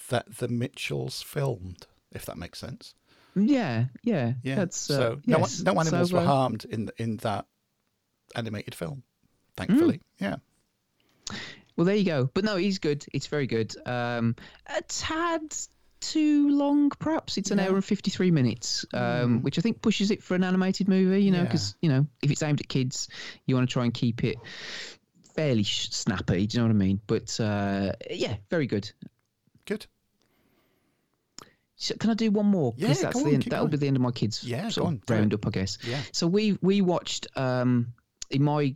[0.09, 2.93] that the Mitchells filmed, if that makes sense.
[3.35, 4.55] Yeah, yeah, yeah.
[4.55, 5.61] That's, uh, so yes.
[5.61, 7.45] no, no animals so, uh, were harmed in in that
[8.35, 9.03] animated film,
[9.55, 9.97] thankfully.
[9.97, 10.01] Mm.
[10.19, 11.35] Yeah.
[11.75, 12.29] Well, there you go.
[12.33, 13.05] But no, he's good.
[13.13, 13.75] It's very good.
[13.87, 14.35] Um,
[14.65, 15.55] a tad
[15.99, 17.37] too long, perhaps.
[17.37, 17.67] It's an yeah.
[17.67, 19.41] hour and 53 minutes, um, mm.
[19.41, 21.89] which I think pushes it for an animated movie, you know, because, yeah.
[21.89, 23.09] you know, if it's aimed at kids,
[23.45, 24.37] you want to try and keep it
[25.35, 26.47] fairly snappy.
[26.47, 27.01] Do you know what I mean?
[27.05, 28.91] But uh, yeah, very good.
[29.65, 29.85] Good.
[31.75, 32.73] So can I do one more?
[32.75, 35.45] Yeah, that's the end, that'll be the end of my kids' yeah, sort of roundup,
[35.45, 35.77] I guess.
[35.83, 36.01] Yeah.
[36.11, 37.93] So we we watched um,
[38.31, 38.73] in my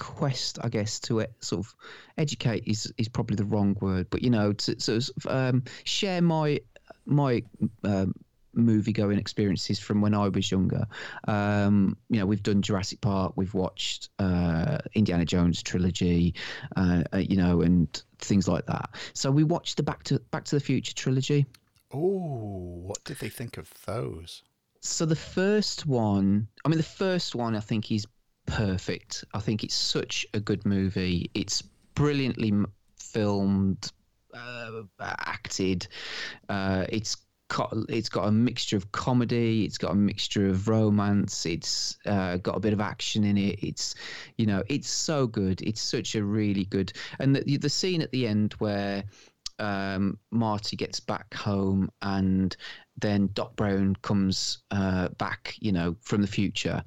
[0.00, 1.74] quest, I guess, to it, sort of
[2.18, 6.20] educate is is probably the wrong word, but you know, to sort of um, share
[6.20, 6.58] my
[7.06, 7.44] my
[7.84, 8.14] um,
[8.52, 10.86] movie going experiences from when I was younger.
[11.28, 16.34] Um, you know, we've done Jurassic Park, we've watched uh, Indiana Jones trilogy,
[16.76, 18.90] uh, uh, you know, and things like that.
[19.12, 21.46] So we watched the Back to Back to the Future trilogy.
[21.92, 24.42] Oh, what did they think of those?
[24.80, 28.06] So the first one, I mean, the first one, I think is
[28.50, 29.24] perfect.
[29.34, 31.30] I think it's such a good movie.
[31.34, 31.62] It's
[31.94, 32.52] brilliantly
[32.96, 33.90] filmed,
[34.34, 35.86] uh, acted.
[36.48, 37.16] Uh, it's
[37.48, 39.64] got it's got a mixture of comedy.
[39.64, 41.46] It's got a mixture of romance.
[41.46, 43.62] It's uh, got a bit of action in it.
[43.62, 43.94] It's
[44.36, 45.60] you know it's so good.
[45.62, 46.92] It's such a really good.
[47.18, 49.04] And the the scene at the end where.
[49.58, 52.56] Um, Marty gets back home, and
[52.96, 56.82] then Doc Brown comes uh, back, you know, from the future,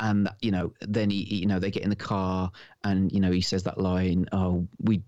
[0.00, 2.50] and you know then he you know they get in the car
[2.84, 5.02] and you know he says that line oh we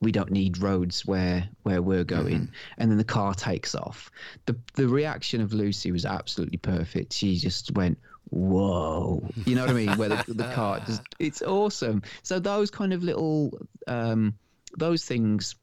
[0.00, 2.54] we don't need roads where where we're going mm-hmm.
[2.78, 4.10] and then the car takes off
[4.46, 7.98] the the reaction of lucy was absolutely perfect she just went
[8.30, 12.70] whoa you know what i mean where the, the car just it's awesome so those
[12.70, 14.34] kind of little um
[14.76, 15.56] those things.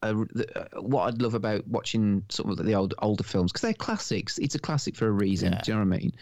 [0.00, 3.62] Uh, the, uh, what I'd love about watching some of the old older films because
[3.62, 4.38] they're classics.
[4.38, 5.52] It's a classic for a reason.
[5.52, 5.60] Yeah.
[5.62, 6.12] Do you know what I mean?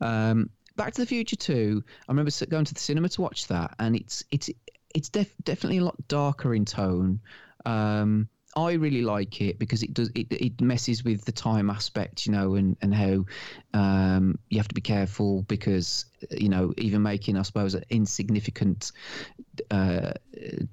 [0.00, 1.82] Um, Back to the Future Two.
[2.08, 4.48] I remember going to the cinema to watch that, and it's it's
[4.94, 7.20] it's def- definitely a lot darker in tone.
[7.66, 8.28] Um,
[8.58, 12.32] I really like it because it does it, it messes with the time aspect, you
[12.32, 13.24] know, and and how
[13.72, 18.90] um, you have to be careful because you know even making I suppose an insignificant
[19.70, 20.12] uh,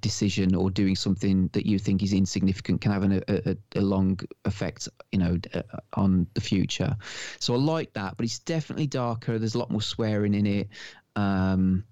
[0.00, 4.18] decision or doing something that you think is insignificant can have an, a, a, long
[4.44, 5.62] effect, you know, uh,
[5.94, 6.96] on the future.
[7.38, 9.38] So I like that, but it's definitely darker.
[9.38, 10.68] There's a lot more swearing in it.
[11.14, 11.84] Um,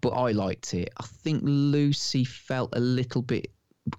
[0.00, 0.90] but I liked it.
[0.96, 3.50] I think Lucy felt a little bit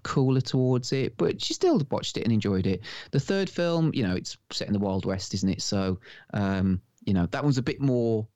[0.03, 2.81] cooler towards it, but she still watched it and enjoyed it.
[3.11, 5.61] The third film, you know, it's set in the Wild West, isn't it?
[5.61, 5.99] So,
[6.33, 8.27] um, you know, that one's a bit more,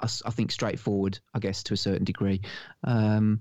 [0.00, 2.40] I think, straightforward, I guess, to a certain degree.
[2.84, 3.40] Um,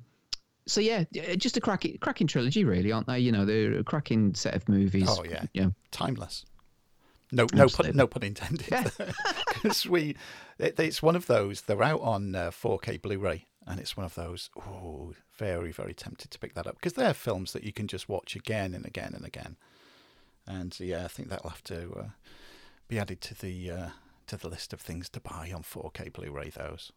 [0.68, 3.20] so yeah, yeah, just a cracking, cracking trilogy, really, aren't they?
[3.20, 5.08] You know, they're a cracking set of movies.
[5.10, 5.46] Oh, yeah.
[5.54, 6.46] yeah, timeless.
[7.32, 8.68] No, no, pun, no pun intended.
[9.54, 10.16] Because we,
[10.58, 11.62] it, it's one of those.
[11.62, 14.50] They're out on uh, 4K Blu-ray, and it's one of those.
[14.58, 18.10] Oh, very, very tempted to pick that up because they're films that you can just
[18.10, 19.58] watch again and again and again.
[20.48, 22.10] And yeah, I think that'll have to uh,
[22.88, 23.90] be added to the uh,
[24.28, 26.50] to the list of things to buy on 4K Blu-ray.
[26.50, 26.92] Those.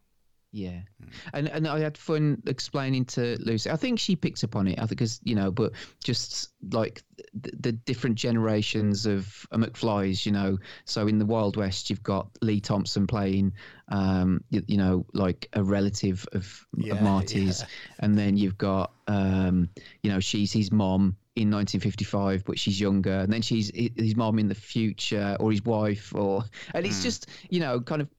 [0.55, 1.09] Yeah, Hmm.
[1.33, 3.71] and and I had fun explaining to Lucy.
[3.71, 4.77] I think she picked up on it.
[4.77, 5.71] I think because you know, but
[6.03, 7.01] just like
[7.33, 10.59] the, the different generations of uh, McFlys, you know.
[10.85, 13.53] So in the Wild West, you've got Lea Thompson playing,
[13.87, 17.67] um, you, you know, like a relative of, Yeah, of Marty's, yeah.
[17.99, 19.69] and then you've got, um,
[20.03, 24.37] you know, she's his mom in 1955, but she's younger, and then she's his mom
[24.37, 28.09] in the future, or his wife, or and it's just you know kind of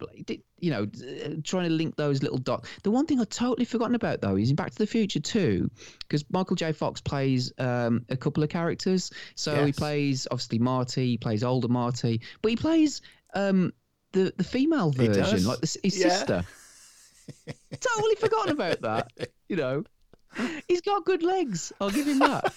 [0.58, 0.86] you know
[1.44, 2.68] trying to link those little dots.
[2.82, 5.70] The one thing I've totally forgotten about though is in Back to the Future too,
[6.00, 6.72] because Michael J.
[6.72, 9.10] Fox plays um, a couple of characters.
[9.36, 13.00] So he plays obviously Marty, he plays older Marty, but he plays
[13.34, 13.72] um,
[14.12, 16.08] the the female version, like the, his Yeah.
[16.08, 16.44] sister.
[17.80, 19.12] totally forgotten about that.
[19.48, 19.84] You know,
[20.68, 21.72] he's got good legs.
[21.80, 22.52] I'll give him that.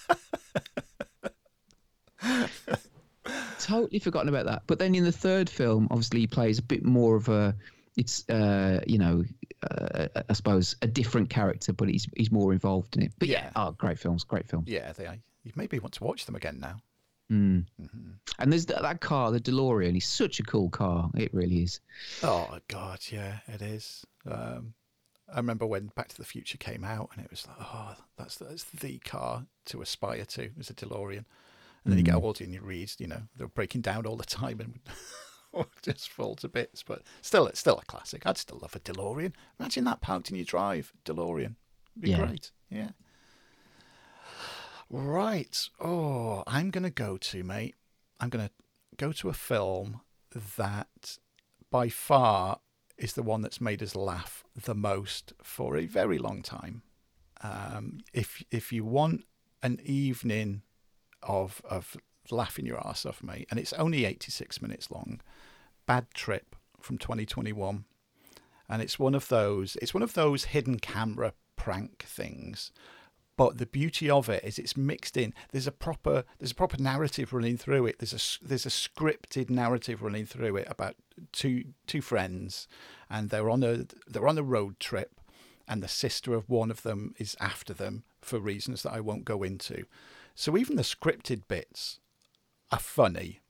[3.60, 4.62] totally forgotten about that.
[4.66, 7.54] But then in the third film, obviously he plays a bit more of a.
[7.96, 9.24] It's uh, you know,
[9.68, 13.12] uh, I suppose a different character, but he's he's more involved in it.
[13.18, 13.50] But yeah, Yeah.
[13.56, 14.64] oh, great films, great film.
[14.66, 15.20] Yeah, they.
[15.44, 16.80] You maybe want to watch them again now.
[17.30, 17.64] Mm.
[18.38, 19.96] And there's that, that car, the DeLorean.
[19.96, 21.10] It's such a cool car.
[21.16, 21.80] It really is.
[22.22, 24.04] Oh God, yeah, it is.
[24.26, 24.74] Um,
[25.32, 28.36] I remember when Back to the Future came out, and it was like, oh, that's
[28.36, 30.44] that's the car to aspire to.
[30.44, 31.24] It was a DeLorean,
[31.84, 32.22] and then you get mm.
[32.22, 36.34] older and you read, you know, they're breaking down all the time and just fall
[36.36, 36.82] to bits.
[36.82, 38.26] But still, it's still a classic.
[38.26, 39.32] I'd still love a DeLorean.
[39.58, 41.56] Imagine that parked in your drive, DeLorean.
[41.92, 42.26] It'd be Yeah.
[42.26, 42.50] great.
[42.70, 42.90] Yeah.
[44.90, 45.68] Right.
[45.80, 47.74] Oh, I'm going to go to, mate.
[48.20, 48.52] I'm going to
[48.96, 50.00] go to a film
[50.56, 51.18] that
[51.70, 52.60] by far
[52.98, 56.82] is the one that's made us laugh the most for a very long time.
[57.40, 59.24] Um, if if you want
[59.62, 60.62] an evening
[61.22, 61.96] of of
[62.30, 65.20] laughing your ass off, mate, and it's only 86 minutes long,
[65.86, 67.84] Bad Trip from 2021,
[68.68, 72.72] and it's one of those it's one of those hidden camera prank things
[73.38, 75.32] but the beauty of it is it's mixed in.
[75.52, 78.00] There's a proper there's a proper narrative running through it.
[78.00, 80.96] There's a there's a scripted narrative running through it about
[81.32, 82.66] two two friends
[83.08, 85.20] and they're on a they're on a road trip
[85.68, 89.24] and the sister of one of them is after them for reasons that I won't
[89.24, 89.84] go into.
[90.34, 92.00] So even the scripted bits
[92.72, 93.40] are funny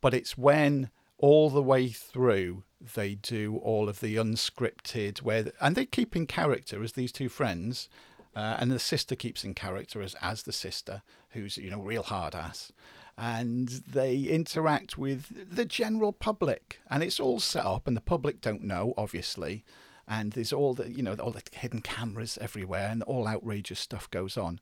[0.00, 2.62] but it's when all the way through
[2.94, 7.28] they do all of the unscripted where and they keep in character as these two
[7.28, 7.88] friends
[8.34, 12.02] uh, and the sister keeps in character as as the sister who's you know real
[12.02, 12.72] hard ass
[13.16, 18.40] and they interact with the general public and it's all set up and the public
[18.40, 19.64] don't know obviously
[20.08, 24.10] and there's all the you know all the hidden cameras everywhere and all outrageous stuff
[24.10, 24.60] goes on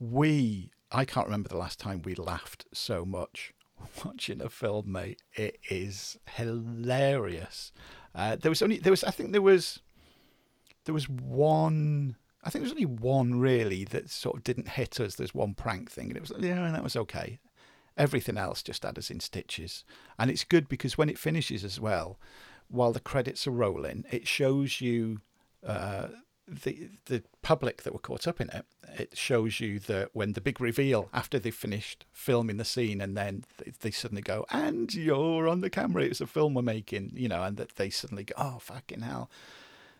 [0.00, 3.54] we I can't remember the last time we laughed so much
[4.04, 5.22] watching a film, mate.
[5.34, 7.72] It is hilarious.
[8.14, 9.80] Uh, there was only there was I think there was
[10.84, 15.14] there was one I think there's only one really that sort of didn't hit us.
[15.14, 17.38] There's one prank thing, and it was yeah, and that was okay.
[17.96, 19.84] Everything else just had us in stitches,
[20.18, 22.18] and it's good because when it finishes as well,
[22.68, 25.20] while the credits are rolling, it shows you
[25.64, 26.08] uh,
[26.48, 28.64] the the public that were caught up in it.
[28.98, 33.16] It shows you that when the big reveal after they've finished filming the scene, and
[33.16, 36.04] then they, they suddenly go, "And you're on the camera.
[36.04, 39.02] It was a film we're making," you know, and that they suddenly go, "Oh fucking
[39.02, 39.30] hell!"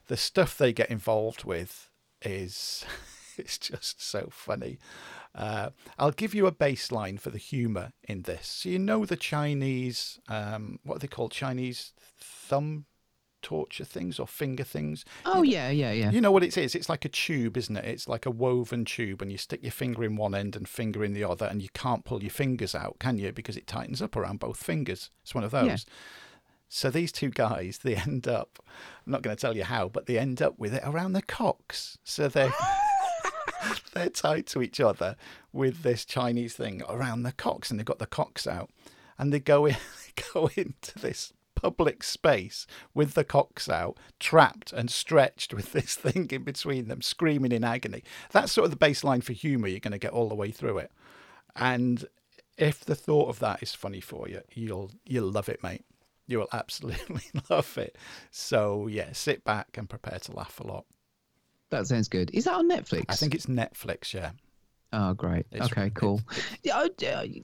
[0.08, 1.88] The stuff they get involved with
[2.24, 2.84] is
[3.36, 4.78] it's just so funny.
[5.34, 8.46] Uh, I'll give you a baseline for the humour in this.
[8.46, 11.32] So you know the Chinese, um, what are they called?
[11.32, 12.84] Chinese thumb
[13.42, 15.04] torture things or finger things.
[15.26, 16.10] Oh yeah, yeah, yeah.
[16.10, 16.74] You know what it is?
[16.74, 17.84] It's like a tube, isn't it?
[17.84, 21.04] It's like a woven tube, and you stick your finger in one end and finger
[21.04, 23.32] in the other, and you can't pull your fingers out, can you?
[23.32, 25.10] Because it tightens up around both fingers.
[25.22, 25.66] It's one of those.
[25.66, 25.76] Yeah.
[26.74, 28.58] So these two guys, they end up,
[29.04, 31.20] I'm not going to tell you how, but they end up with it around their
[31.20, 31.98] cocks.
[32.02, 32.54] So they're,
[33.92, 35.16] they're tied to each other
[35.52, 38.70] with this Chinese thing around their cocks, and they've got the cocks out.
[39.18, 39.76] And they go, in,
[40.16, 45.94] they go into this public space with the cocks out, trapped and stretched with this
[45.96, 48.02] thing in between them, screaming in agony.
[48.30, 49.68] That's sort of the baseline for humour.
[49.68, 50.90] You're going to get all the way through it.
[51.54, 52.06] And
[52.56, 55.84] if the thought of that is funny for you, you'll you'll love it, mate.
[56.26, 57.96] You will absolutely love it.
[58.30, 60.84] So yeah, sit back and prepare to laugh a lot.
[61.70, 62.30] That sounds good.
[62.32, 63.06] Is that on Netflix?
[63.08, 64.32] I think it's Netflix, yeah.
[64.92, 65.46] Oh, great.
[65.50, 66.20] It's- okay, cool.
[66.62, 66.86] Yeah,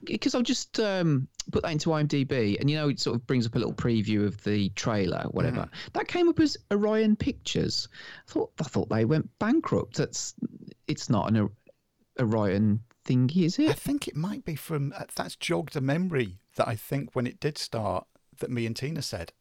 [0.03, 3.47] because I've just um, put that into IMDb, and you know, it sort of brings
[3.47, 5.61] up a little preview of the trailer, whatever.
[5.61, 5.89] Mm-hmm.
[5.93, 7.87] That came up as Orion Pictures.
[8.27, 9.97] I thought I thought they went bankrupt.
[9.97, 10.35] That's
[10.87, 11.49] it's not an
[12.19, 13.69] Orion thingy, is it?
[13.69, 17.25] I think it might be from uh, that's jogged a memory that I think when
[17.25, 18.05] it did start
[18.39, 19.33] that me and Tina said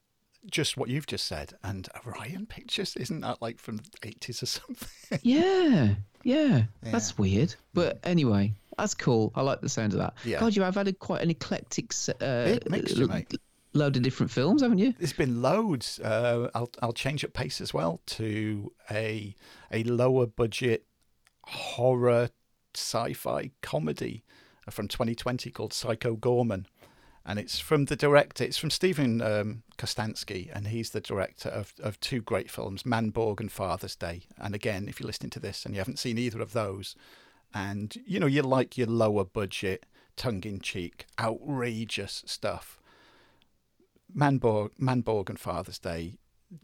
[0.50, 4.46] just what you've just said and Orion Pictures isn't that like from the 80s or
[4.46, 5.18] something?
[5.22, 6.90] yeah, yeah, Yeah.
[6.92, 9.32] That's weird, but anyway, that's cool.
[9.34, 10.14] I like the sound of that.
[10.24, 10.38] Yeah.
[10.40, 13.34] God, you have had a, quite an eclectic uh, mixture, l- mate.
[13.74, 14.94] load of different films, haven't you?
[14.98, 15.98] There's been loads.
[15.98, 19.34] Uh, I'll I'll change up pace as well to a
[19.72, 20.86] a lower budget
[21.44, 22.30] horror
[22.74, 24.22] sci-fi comedy
[24.70, 26.66] from 2020 called Psycho Goreman,
[27.28, 28.42] and it's from the director.
[28.42, 33.38] It's from Steven um, Kostanski, and he's the director of of two great films, Manborg
[33.38, 34.22] and Father's Day.
[34.38, 36.96] And again, if you're listening to this and you haven't seen either of those,
[37.52, 39.84] and you know you like your lower budget,
[40.16, 42.80] tongue-in-cheek, outrageous stuff.
[44.16, 46.14] Manborg, Manborg and Father's Day,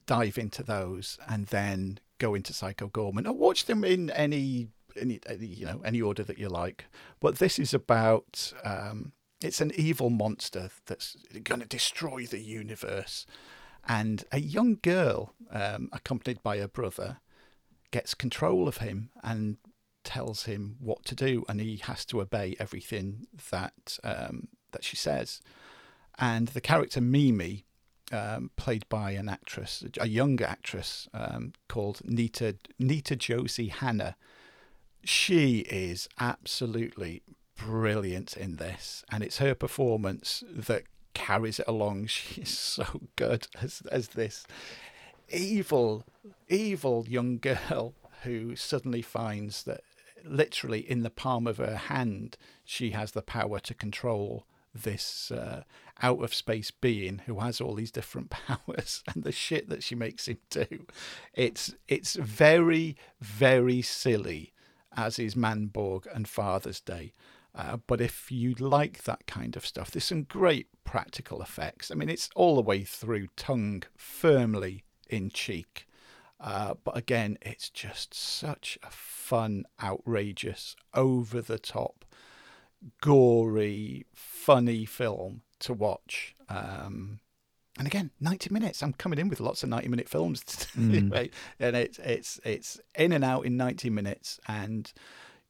[0.07, 5.21] dive into those and then go into Psycho Goreman or watch them in any, any,
[5.27, 6.87] any you know any order that you like.
[7.21, 9.13] But this is about um,
[9.45, 13.27] it's an evil monster that's going to destroy the universe,
[13.87, 17.19] and a young girl um, accompanied by her brother
[17.91, 19.57] gets control of him and
[20.03, 24.97] tells him what to do, and he has to obey everything that um, that she
[24.97, 25.41] says.
[26.19, 27.65] And the character Mimi,
[28.13, 34.17] um, played by an actress, a young actress um, called Nita Nita Josee Hanna,
[35.05, 37.23] she is absolutely
[37.57, 40.85] brilliant in this, and it's her performance that
[41.15, 42.07] carries it along.
[42.09, 44.47] She's so good as as this
[45.31, 46.05] evil,
[46.49, 49.83] evil young girl who suddenly finds that
[50.25, 55.63] literally in the palm of her hand she has the power to control this uh,
[56.03, 59.95] out of space being who has all these different powers and the shit that she
[59.95, 60.87] makes him do
[61.35, 64.53] it's it's very very silly
[64.97, 67.13] as is manborg and father's day
[67.55, 71.95] uh, but if you like that kind of stuff there's some great practical effects i
[71.95, 75.87] mean it's all the way through tongue firmly in cheek
[76.41, 82.05] uh, but again, it's just such a fun, outrageous, over the top,
[83.01, 86.35] gory, funny film to watch.
[86.51, 87.21] Um,
[87.79, 88.83] and again, 90 minutes.
[88.83, 90.45] I'm coming in with lots of 90 minute films
[91.11, 91.33] right?
[91.59, 94.93] And it's, it's, it's in and out in 90 minutes, and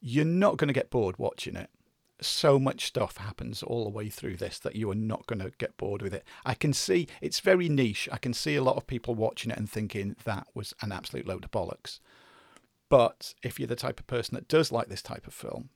[0.01, 1.70] you're not going to get bored watching it
[2.20, 5.52] so much stuff happens all the way through this that you are not going to
[5.58, 6.24] get bored with it.
[6.44, 8.08] I can see it's very niche.
[8.12, 11.26] I can see a lot of people watching it and thinking that was an absolute
[11.26, 11.98] load of bollocks.
[12.88, 15.70] But if you're the type of person that does like this type of film,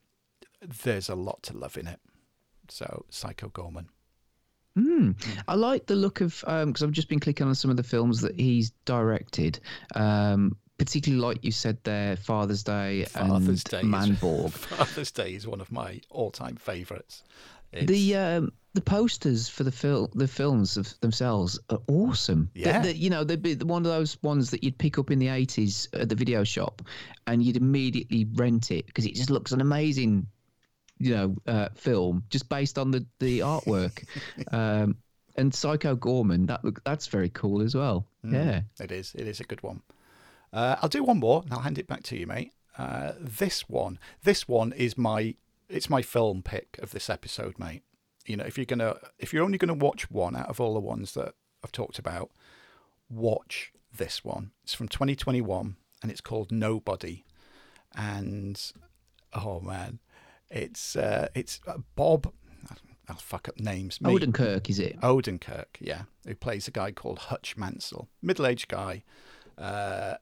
[0.60, 2.00] there's a lot to love in it.
[2.68, 3.86] So, Psycho Goreman.
[4.76, 5.16] Mm.
[5.48, 8.20] I like the look of because I've just been clicking on some of the films
[8.20, 9.58] that he's directed.
[9.94, 13.80] Um, particularly like you said there, Father's Day Father's and Day.
[13.80, 14.50] is- Manborg.
[14.52, 17.22] Father's Day is one of my all-time favourites.
[17.72, 22.50] The um, the posters for the fil- the films of themselves are awesome.
[22.54, 22.80] They- Yeah.
[22.80, 25.28] they- you know, they'd be one of those ones that you'd pick up in the
[25.28, 26.80] eighties at the video shop,
[27.26, 30.26] and you'd immediately rent it because it just looks an amazing,
[30.98, 34.04] you know, uh, film just based on the the artwork.
[34.52, 34.96] um,
[35.36, 38.06] and Psycho Goreman, that look that's very cool as well.
[38.24, 38.32] Mm.
[38.32, 38.60] Yeah.
[38.82, 39.14] It is.
[39.14, 39.82] It is a good one.
[40.52, 42.52] Uh, I'll do one more and I'll hand it back to you, mate.
[42.76, 45.34] Uh, this one, this one is my,
[45.68, 47.82] it's my film pick of this episode, mate.
[48.26, 50.80] You know, if you're gonna, if you're only gonna watch one out of all the
[50.80, 51.34] ones that
[51.64, 52.30] I've talked about,
[53.10, 54.50] watch this one.
[54.62, 57.24] It's from 2021 and it's called Nobody.
[57.96, 58.60] and
[59.32, 59.98] oh man,
[60.50, 62.32] it's uh, it's uh, Bob.
[63.08, 64.02] I'll fuck up names.
[64.02, 64.14] Me.
[64.14, 65.00] Odenkirk, is it?
[65.00, 69.02] Odenkirk, yeah, who plays a guy called Hutch Mansell, middle-aged guy,
[69.56, 70.16] uh,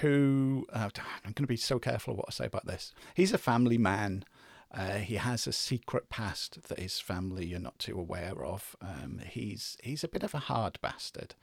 [0.00, 2.92] who uh, I'm going to be so careful of what I say about this.
[3.14, 4.24] He's a family man.
[4.72, 8.76] Uh, he has a secret past that his family are not too aware of.
[8.82, 11.34] Um, he's he's a bit of a hard bastard.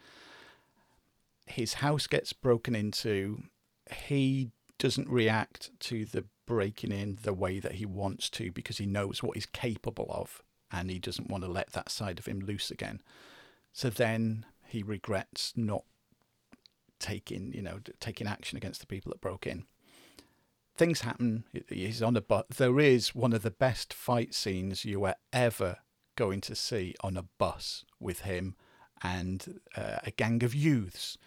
[1.45, 3.44] His house gets broken into.
[3.91, 8.86] He doesn't react to the breaking in the way that he wants to because he
[8.86, 12.40] knows what he's capable of and he doesn't want to let that side of him
[12.40, 13.02] loose again.
[13.74, 15.84] So then he regrets not
[16.99, 19.65] taking, you know, taking action against the people that broke in.
[20.76, 21.45] Things happen.
[21.69, 22.45] He's on a bus.
[22.57, 25.77] There is one of the best fight scenes you are ever
[26.15, 28.55] going to see on a bus with him
[29.01, 31.17] and uh, a gang of youths.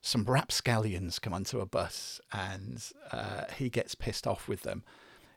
[0.00, 2.82] Some rapscallions come onto a bus and
[3.12, 4.84] uh, he gets pissed off with them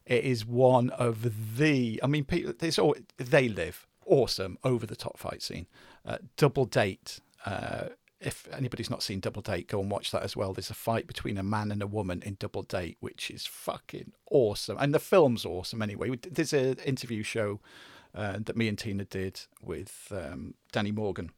[0.09, 1.99] it is one of the.
[2.03, 2.53] I mean, people.
[2.61, 5.67] It's all they live awesome over the top fight scene.
[6.03, 7.19] Uh, Double Date.
[7.45, 7.89] Uh,
[8.21, 10.53] if anybody's not seen Double Date, go and watch that as well.
[10.53, 14.11] There's a fight between a man and a woman in Double Date, which is fucking
[14.29, 16.11] awesome, and the film's awesome anyway.
[16.29, 17.59] There's an interview show
[18.13, 21.31] uh, that me and Tina did with um, Danny Morgan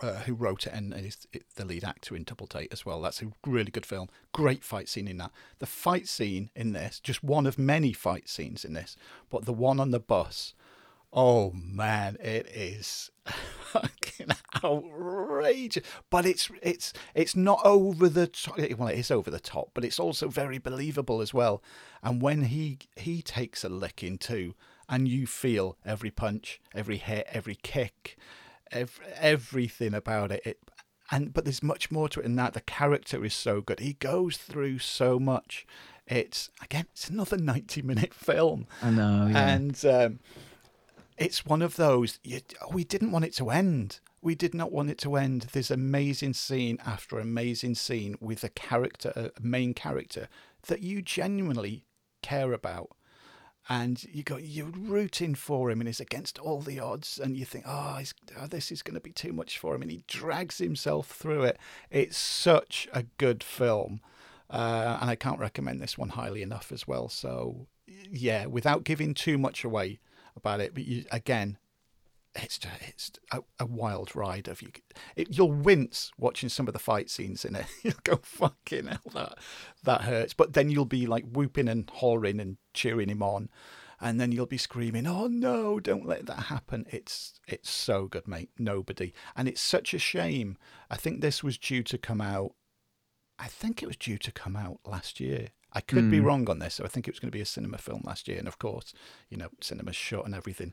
[0.00, 1.26] uh, who wrote it and is
[1.56, 3.00] the lead actor in Double Date as well.
[3.00, 4.08] That's a really good film.
[4.32, 5.32] Great fight scene in that.
[5.58, 8.96] The fight scene in this, just one of many fight scenes in this,
[9.30, 10.54] but the one on the bus,
[11.12, 14.28] oh man, it is fucking
[14.64, 15.84] outrageous.
[16.10, 18.58] But it's it's it's not over the top.
[18.78, 21.62] Well, it is over the top, but it's also very believable as well.
[22.02, 24.54] And when he he takes a licking too,
[24.88, 28.16] and you feel every punch, every hit, every kick
[28.72, 30.42] every, everything about it.
[30.44, 30.58] it
[31.10, 32.54] and but there's much more to it than that.
[32.54, 33.80] The character is so good.
[33.80, 35.66] He goes through so much.
[36.06, 38.66] It's again, it's another 90 minute film.
[38.82, 39.48] I know, yeah.
[39.48, 40.20] and um,
[41.22, 42.18] it's one of those.
[42.24, 42.40] You,
[42.72, 44.00] we didn't want it to end.
[44.20, 45.48] We did not want it to end.
[45.52, 50.28] There's amazing scene after amazing scene with a character, a main character
[50.68, 51.84] that you genuinely
[52.22, 52.90] care about
[53.68, 57.44] and you go you're rooting for him and he's against all the odds and you
[57.44, 58.00] think oh,
[58.40, 61.42] oh this is going to be too much for him and he drags himself through
[61.44, 61.58] it
[61.90, 64.00] it's such a good film
[64.50, 67.66] uh, and i can't recommend this one highly enough as well so
[68.10, 70.00] yeah without giving too much away
[70.42, 71.58] about it but you, again
[72.34, 74.70] it's just, it's a, a, wild ride of you.
[75.16, 77.66] It, you'll wince watching some of the fight scenes in it.
[77.82, 79.38] You'll go fucking hell that
[79.84, 80.32] that hurts.
[80.32, 83.50] But then you'll be like whooping and hollering and cheering him on,
[84.00, 85.78] and then you'll be screaming, "Oh no!
[85.78, 88.50] Don't let that happen!" It's it's so good, mate.
[88.58, 90.56] Nobody, and it's such a shame.
[90.90, 92.52] I think this was due to come out.
[93.38, 95.48] I think it was due to come out last year.
[95.72, 96.10] I could mm.
[96.10, 96.26] be hmm.
[96.26, 96.74] wrong on this.
[96.74, 98.58] So I think it was going to be a cinema film last year, and of
[98.58, 98.92] course,
[99.30, 100.72] you know, cinema's shut and everything.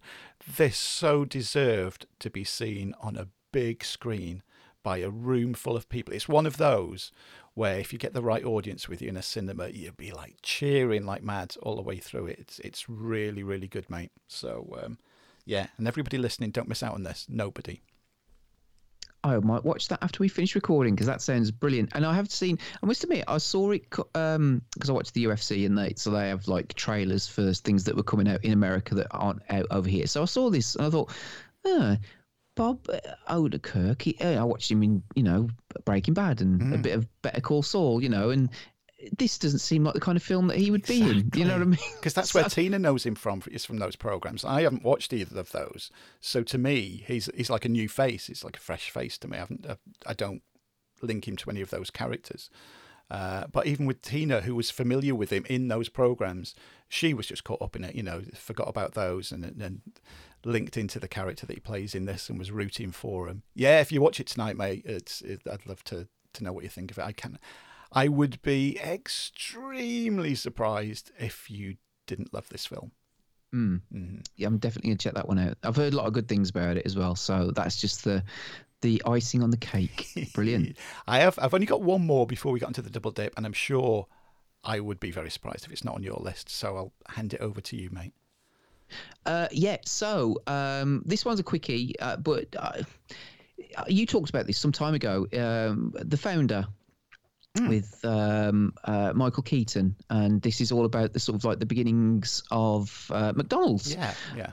[0.58, 4.44] This so deserved to be seen on a big screen
[4.84, 6.14] by a room full of people.
[6.14, 7.12] It's one of those
[7.54, 10.38] where if you get the right audience with you in a cinema, you'd be like
[10.42, 12.40] cheering like mad all the way through it.
[12.40, 14.12] It's it's really really good, mate.
[14.28, 14.98] So um,
[15.46, 17.26] yeah, and everybody listening, don't miss out on this.
[17.28, 17.82] Nobody.
[19.24, 21.92] I might watch that after we finish recording because that sounds brilliant.
[21.94, 25.26] And I have seen, I must admit, I saw it because um, I watched the
[25.26, 28.54] UFC and they so they have like trailers for things that were coming out in
[28.54, 30.08] America that aren't out over here.
[30.08, 31.12] So I saw this and I thought,
[31.66, 31.98] oh,
[32.56, 32.84] Bob
[33.30, 34.02] Odenkirk.
[34.02, 35.50] He, I watched him in you know
[35.86, 36.76] Breaking Bad and mm.
[36.76, 38.50] a bit of Better Call Saul, you know, and
[39.18, 41.14] this doesn't seem like the kind of film that he would exactly.
[41.14, 41.32] be in.
[41.40, 41.80] You know what I mean?
[41.96, 43.42] Because that's so, where Tina knows him from.
[43.50, 44.44] Is from those programs.
[44.44, 48.28] I haven't watched either of those, so to me, he's he's like a new face.
[48.28, 49.38] He's like a fresh face to me.
[49.38, 49.66] I haven't.
[50.06, 50.42] I don't
[51.02, 52.50] link him to any of those characters.
[53.10, 56.54] Uh, but even with Tina, who was familiar with him in those programs,
[56.88, 57.96] she was just caught up in it.
[57.96, 59.82] You know, forgot about those and and
[60.46, 63.44] linked into the character that he plays in this and was rooting for him.
[63.56, 66.64] Yeah, if you watch it tonight, mate, it's it, I'd love to to know what
[66.64, 67.06] you think of it.
[67.06, 67.40] I can
[67.92, 72.92] I would be extremely surprised if you didn't love this film.
[73.54, 73.82] Mm.
[73.94, 74.26] Mm.
[74.36, 75.58] Yeah, I'm definitely gonna check that one out.
[75.64, 78.24] I've heard a lot of good things about it as well, so that's just the
[78.82, 80.08] the icing on the cake.
[80.34, 80.78] Brilliant.
[81.08, 83.46] I have I've only got one more before we got into the double dip, and
[83.46, 84.08] I'm sure
[84.64, 86.50] I would be very surprised if it's not on your list.
[86.50, 88.14] So I'll hand it over to you, mate.
[89.26, 89.78] Uh, yeah.
[89.86, 92.84] So um, this one's a quickie, uh, but uh,
[93.88, 95.28] you talked about this some time ago.
[95.34, 96.68] Um, the founder
[97.58, 97.70] mm.
[97.70, 101.66] with um, uh, Michael Keaton, and this is all about the sort of like the
[101.66, 103.94] beginnings of uh, McDonald's.
[103.94, 104.52] Yeah, yeah.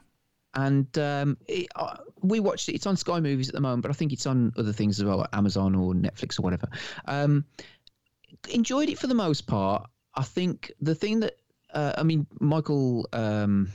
[0.54, 2.74] And um, it, uh, we watched it.
[2.74, 5.04] It's on Sky Movies at the moment, but I think it's on other things as
[5.04, 6.68] well, like Amazon or Netflix or whatever.
[7.04, 7.44] Um,
[8.48, 9.88] enjoyed it for the most part.
[10.14, 11.36] I think the thing that
[11.72, 13.08] uh, I mean, Michael.
[13.12, 13.68] Um,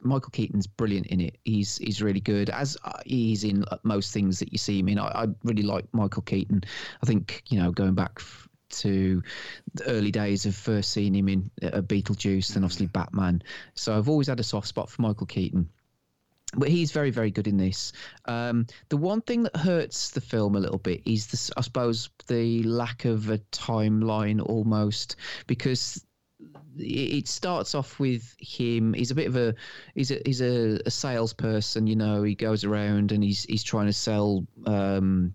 [0.00, 1.38] Michael Keaton's brilliant in it.
[1.44, 4.96] He's he's really good, as uh, he's in most things that you see him in.
[4.96, 6.62] I, I really like Michael Keaton.
[7.02, 8.20] I think you know going back
[8.72, 9.22] to
[9.74, 13.42] the early days of first seeing him in uh, Beetlejuice and obviously Batman.
[13.74, 15.68] So I've always had a soft spot for Michael Keaton.
[16.54, 17.92] But he's very, very good in this.
[18.26, 22.10] Um, the one thing that hurts the film a little bit is, this, I suppose,
[22.26, 25.16] the lack of a timeline almost,
[25.46, 26.04] because
[26.76, 28.92] it starts off with him.
[28.92, 29.54] He's a bit of a
[29.94, 31.86] he's a he's a, a salesperson.
[31.86, 35.34] You know, he goes around and he's he's trying to sell um,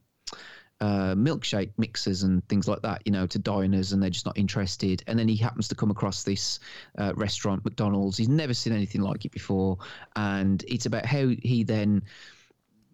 [0.79, 3.01] uh, milkshake mixers and things like that.
[3.05, 5.03] You know, to diners, and they're just not interested.
[5.07, 6.59] And then he happens to come across this
[6.97, 8.17] uh, restaurant, McDonald's.
[8.17, 9.77] He's never seen anything like it before,
[10.15, 12.03] and it's about how he then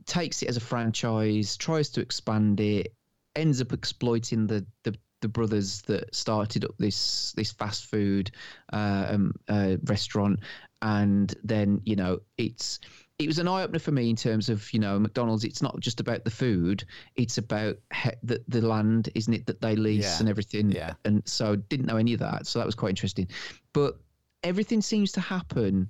[0.06, 2.94] takes it as a franchise, tries to expand it,
[3.36, 8.30] ends up exploiting the the the brothers that started up this this fast food
[8.72, 10.40] uh, um, uh, restaurant,
[10.82, 12.80] and then you know it's
[13.24, 15.44] it was an eye opener for me in terms of you know McDonald's.
[15.44, 16.84] It's not just about the food;
[17.16, 20.20] it's about he- the the land, isn't it, that they lease Yeah.
[20.20, 20.72] and everything.
[20.72, 20.94] Yeah.
[21.06, 23.28] And so didn't know any of that, so that was quite interesting.
[23.74, 23.98] But
[24.44, 25.90] everything seems to happen.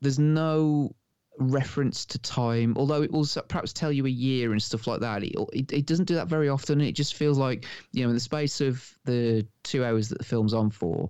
[0.00, 0.94] There's no
[1.38, 5.22] reference to time, although it will perhaps tell you a year and stuff like that.
[5.22, 6.80] It, it, it doesn't do that very often.
[6.80, 10.24] It just feels like, you know, in the space of the two hours that the
[10.24, 11.08] film's on for,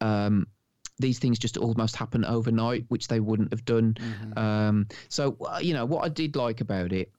[0.00, 0.46] um,
[0.98, 3.96] these things just almost happen overnight, which they wouldn't have done.
[4.36, 7.12] Um, so, uh, you know, what I did like about it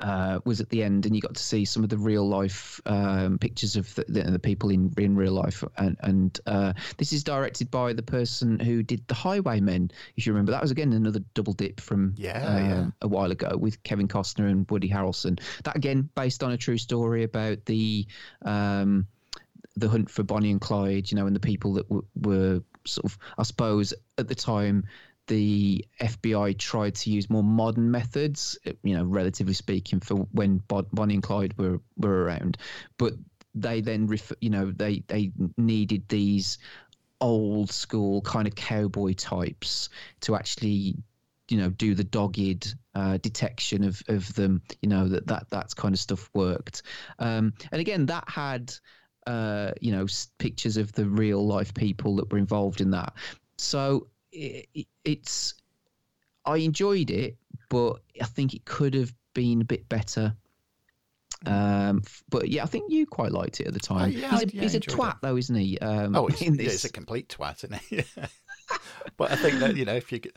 [0.00, 2.80] uh, was at the end, and you got to see some of the real life
[2.86, 5.62] um, pictures of the, the, the people in in real life.
[5.76, 10.32] And, and uh, this is directed by the person who did The Highwaymen, if you
[10.32, 10.52] remember.
[10.52, 12.86] That was again another double dip from Yeah, um, yeah.
[13.02, 15.38] a while ago with Kevin Costner and Woody Harrelson.
[15.64, 18.06] That again based on a true story about the.
[18.42, 19.06] Um,
[19.76, 23.04] the hunt for Bonnie and Clyde, you know, and the people that w- were sort
[23.06, 24.84] of, I suppose, at the time,
[25.26, 30.86] the FBI tried to use more modern methods, you know, relatively speaking, for when Bon-
[30.92, 32.58] Bonnie and Clyde were were around,
[32.98, 33.14] but
[33.54, 34.08] they then,
[34.40, 36.58] you know, they they needed these
[37.20, 39.88] old school kind of cowboy types
[40.20, 40.96] to actually
[41.48, 45.74] you know do the dogged uh, detection of of them you know that that that
[45.76, 46.82] kind of stuff worked.
[47.18, 48.72] Um, and again that had
[49.26, 50.06] uh, you know
[50.38, 53.12] pictures of the real life people that were involved in that
[53.56, 55.54] so it, it's
[56.44, 57.36] i enjoyed it
[57.70, 60.34] but i think it could have been a bit better
[61.46, 64.12] um, but yeah, I think you quite liked it at the time.
[64.12, 65.16] yeah, he's a, yeah, he's a twat, it.
[65.22, 65.78] though, isn't he?
[65.78, 66.74] Um, Oh, it's, yeah, this.
[66.74, 68.06] it's a complete twat, isn't it?
[68.16, 68.26] Yeah.
[69.16, 70.36] but I think that you know, if you get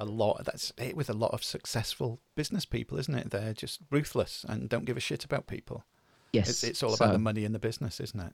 [0.00, 3.30] a lot, that's it with a lot of successful business people, isn't it?
[3.30, 5.84] They're just ruthless and don't give a shit about people.
[6.32, 8.32] Yes, It's, it's all about so- the money in the business, isn't it?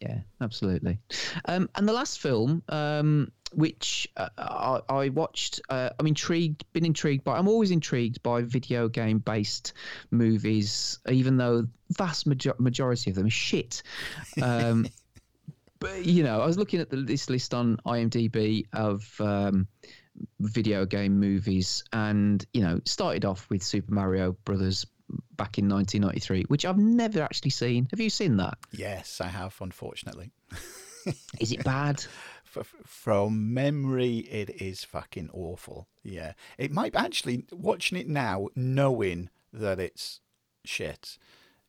[0.00, 0.98] Yeah, absolutely.
[1.44, 6.84] Um, and the last film, um, which uh, I, I watched, uh, I'm intrigued, been
[6.84, 7.38] intrigued by.
[7.38, 9.74] I'm always intrigued by video game based
[10.10, 13.84] movies, even though vast major- majority of them are shit.
[14.42, 14.88] Um,
[15.78, 19.68] but you know, I was looking at the, this list on IMDb of um,
[20.40, 24.84] video game movies, and you know, started off with Super Mario Brothers
[25.36, 27.88] back in 1993, which I've never actually seen.
[27.90, 28.58] Have you seen that?
[28.72, 30.30] Yes, I have, unfortunately.
[31.40, 32.04] Is it bad?
[32.84, 35.88] From memory, it is fucking awful.
[36.02, 40.20] Yeah, it might actually watching it now, knowing that it's
[40.64, 41.16] shit.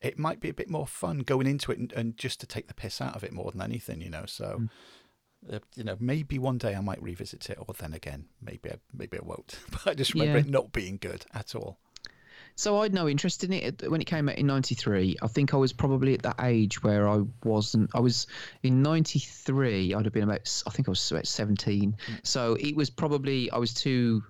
[0.02, 2.68] It might be a bit more fun going into it and, and just to take
[2.68, 4.26] the piss out of it more than anything, you know.
[4.28, 4.64] So,
[5.50, 8.76] uh, you know, maybe one day I might revisit it, or then again, maybe I,
[8.94, 9.58] maybe I won't.
[9.72, 10.44] But I just remember Yeah.
[10.46, 11.78] it not being good at all.
[12.56, 15.18] So I had no interest in it when it came out in '93.
[15.22, 17.90] I think I was probably at that age where I wasn't.
[17.94, 18.28] I was
[18.62, 19.94] in '93.
[19.94, 20.64] I'd have been about.
[20.68, 21.96] I think I was about 17.
[22.24, 24.24] So it was probably I was too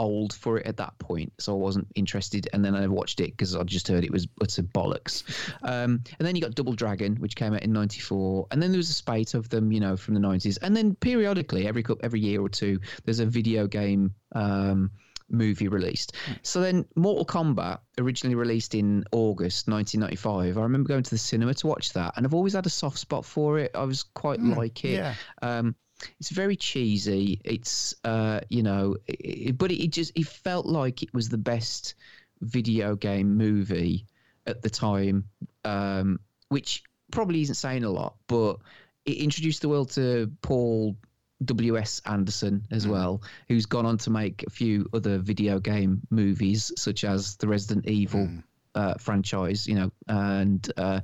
[0.00, 2.48] old for it at that point, so I wasn't interested.
[2.52, 5.22] And then I watched it because I just heard it was utter bollocks.
[5.62, 8.78] Um, and then you got Double Dragon, which came out in '94, and then there
[8.78, 10.58] was a spate of them, you know, from the '90s.
[10.62, 14.14] And then periodically, every every year or two, there's a video game.
[14.32, 14.90] Um,
[15.30, 16.14] movie released.
[16.42, 20.58] So then Mortal Kombat originally released in August 1995.
[20.58, 22.98] I remember going to the cinema to watch that and I've always had a soft
[22.98, 23.70] spot for it.
[23.74, 24.94] I was quite like it.
[24.94, 25.14] yeah.
[25.42, 25.74] Um
[26.18, 27.40] it's very cheesy.
[27.44, 31.38] It's uh you know, it, but it, it just it felt like it was the
[31.38, 31.94] best
[32.40, 34.06] video game movie
[34.46, 35.24] at the time
[35.64, 38.56] um which probably isn't saying a lot, but
[39.04, 40.96] it introduced the world to Paul
[41.44, 42.02] W.S.
[42.04, 47.04] Anderson as well, who's gone on to make a few other video game movies, such
[47.04, 48.28] as the Resident Evil
[48.74, 51.00] uh, franchise, you know, and uh,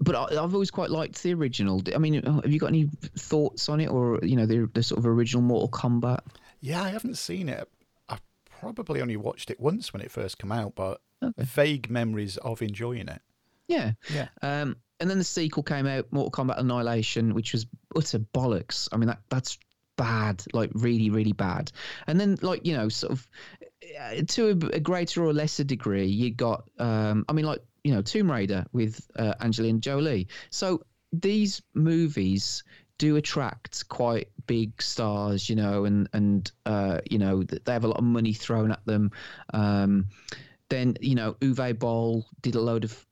[0.00, 1.82] but I, I've always quite liked the original.
[1.94, 4.82] I mean, uh, have you got any thoughts on it, or you know, the the
[4.82, 6.20] sort of original Mortal Kombat?
[6.60, 7.68] Yeah, I haven't seen it.
[8.08, 8.18] I
[8.60, 11.00] probably only watched it once when it first came out, but
[11.38, 13.20] vague memories of enjoying it.
[13.68, 13.92] Yeah.
[14.12, 14.28] Yeah.
[14.42, 17.66] Um, and then the sequel came out, Mortal Kombat Annihilation, which was
[17.96, 18.88] utter bollocks.
[18.92, 19.58] I mean, that that's
[19.96, 21.72] bad, like really, really bad.
[22.06, 23.28] And then, like you know, sort of
[24.00, 27.92] uh, to a, a greater or lesser degree, you got, um, I mean, like you
[27.92, 30.28] know, Tomb Raider with uh, Angelina Jolie.
[30.50, 32.64] So these movies
[32.98, 37.88] do attract quite big stars, you know, and and uh, you know they have a
[37.88, 39.10] lot of money thrown at them.
[39.52, 40.06] Um,
[40.68, 43.06] then you know Uwe Boll did a load of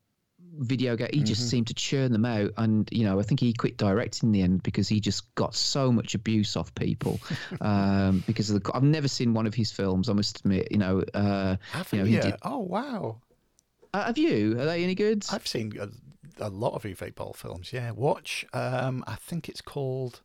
[0.59, 1.09] video game.
[1.13, 4.29] He just seemed to churn them out, and you know I think he quit directing
[4.29, 7.21] in the end because he just got so much abuse off people.
[7.61, 10.09] um, because of the, I've never seen one of his films.
[10.09, 11.03] I must admit, you know.
[11.15, 12.05] Uh, Have you you?
[12.05, 12.21] know, he yeah.
[12.23, 13.21] did- Oh wow.
[13.95, 14.53] uh, have you?
[14.61, 15.25] Are they any good?
[15.31, 15.89] I've seen a,
[16.45, 17.73] a lot of Uwe Boll films.
[17.73, 18.45] Yeah, watch.
[18.53, 20.21] Um, I think it's called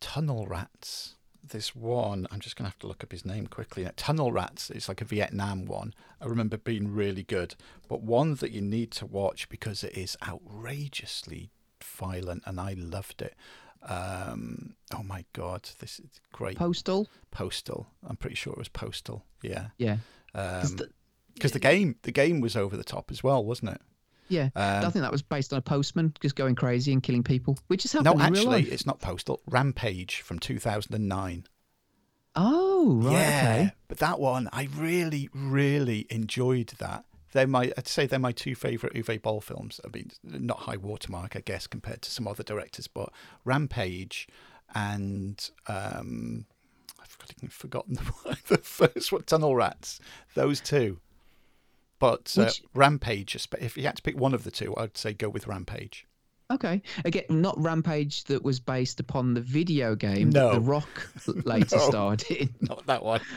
[0.00, 1.14] Tunnel Rats.
[1.50, 3.88] This one, I'm just gonna have to look up his name quickly.
[3.96, 4.70] Tunnel Rats.
[4.70, 5.94] It's like a Vietnam one.
[6.20, 7.54] I remember being really good,
[7.88, 11.50] but one that you need to watch because it is outrageously
[11.82, 13.34] violent, and I loved it.
[13.82, 16.56] Um, oh my god, this is great.
[16.58, 17.08] Postal.
[17.30, 17.86] Postal.
[18.06, 19.24] I'm pretty sure it was Postal.
[19.42, 19.68] Yeah.
[19.78, 19.98] Yeah.
[20.34, 20.90] 'Cause Um, the-
[21.34, 23.80] because the game, the game was over the top as well, wasn't it?
[24.28, 24.50] Yeah.
[24.54, 27.58] I Um, think that was based on a postman just going crazy and killing people,
[27.68, 28.44] which is happening in real life.
[28.44, 29.40] No actually, it's not Postal.
[29.46, 31.44] Rampage from 2009.
[32.36, 33.12] Oh, right.
[33.12, 33.72] yeah, Okay.
[33.88, 37.04] but that one, I really, really enjoyed that.
[37.32, 39.80] They're my, I'd say they're my two favourite Uwe Boll films.
[39.84, 43.10] I mean, not high watermark, I guess, compared to some other directors, but
[43.44, 44.28] Rampage
[44.74, 46.46] and um,
[47.00, 47.94] I've forgotten, forgotten
[48.24, 50.00] the, the first one, Tunnel Rats.
[50.34, 51.00] Those two.
[51.98, 55.12] But uh, Which- Rampage, if you had to pick one of the two, I'd say
[55.12, 56.06] go with Rampage.
[56.50, 56.80] Okay.
[57.04, 60.48] Again, not Rampage that was based upon the video game No.
[60.48, 61.10] that The Rock
[61.44, 61.88] later No.
[61.90, 62.54] starred in.
[62.60, 63.20] Not that one.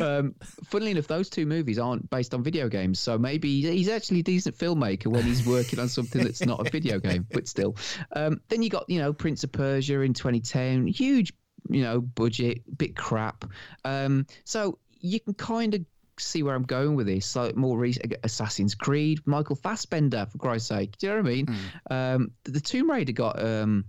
[0.00, 4.18] Um, funnily enough, those two movies aren't based on video games, so maybe he's actually
[4.18, 7.76] a decent filmmaker when he's working on something that's not a video game, but still.
[8.16, 11.32] Um, then you got, you know, Prince of Persia in 2010, huge,
[11.70, 13.44] you know, budget, bit crap.
[13.84, 15.82] Um, so you can kind of
[16.18, 17.34] see where I'm going with this.
[17.36, 20.96] Like more recent, Assassin's Creed, Michael Fassbender, for Christ's sake.
[20.98, 21.46] Do you know what I mean?
[21.46, 21.92] Hmm.
[21.92, 23.42] Um, the, Tomb Raider got.
[23.42, 23.84] Um,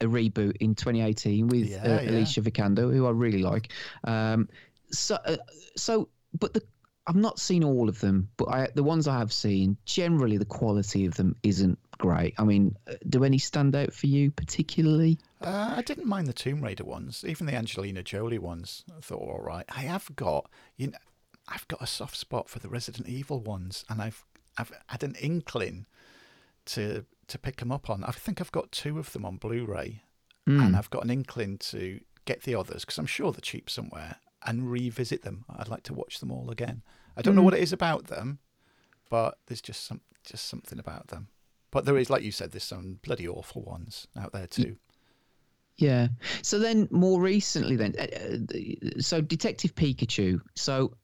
[0.00, 2.10] a reboot in 2018 with Yeah, uh, yeah.
[2.10, 3.70] Alicia Vikander, who I really like.
[4.02, 4.48] Um,
[4.90, 5.36] so, uh,
[5.76, 6.08] so,
[6.40, 6.62] but the
[7.06, 10.44] I've not seen all of them, but I, the ones I have seen, generally the
[10.44, 12.34] quality of them isn't great.
[12.38, 15.18] I mean, uh, do any stand out for you particularly?
[15.40, 18.84] Uh, I didn't mind the Tomb Raider ones, even the Angelina Jolie ones.
[18.96, 19.64] I thought all right.
[19.74, 20.98] I have got, you know,
[21.48, 24.24] I've got a soft spot for the Resident Evil ones, and I've
[24.58, 25.86] I've had an inkling
[26.66, 28.04] to to pick them up on.
[28.04, 30.02] I think I've got two of them on Blu-ray,
[30.46, 34.16] and I've got an inkling to get the others because I'm sure they're cheap somewhere
[34.46, 35.44] and revisit them.
[35.48, 36.82] I'd like to watch them all again.
[37.16, 38.38] I don't know what it is about them,
[39.10, 41.28] but there's just some just something about them.
[41.70, 44.76] But there is, like you said, there's some bloody awful ones out there too.
[45.76, 46.08] Yeah.
[46.42, 48.06] So then, more recently, then, uh,
[48.54, 50.40] uh, so Detective Pikachu.
[50.54, 50.94] So,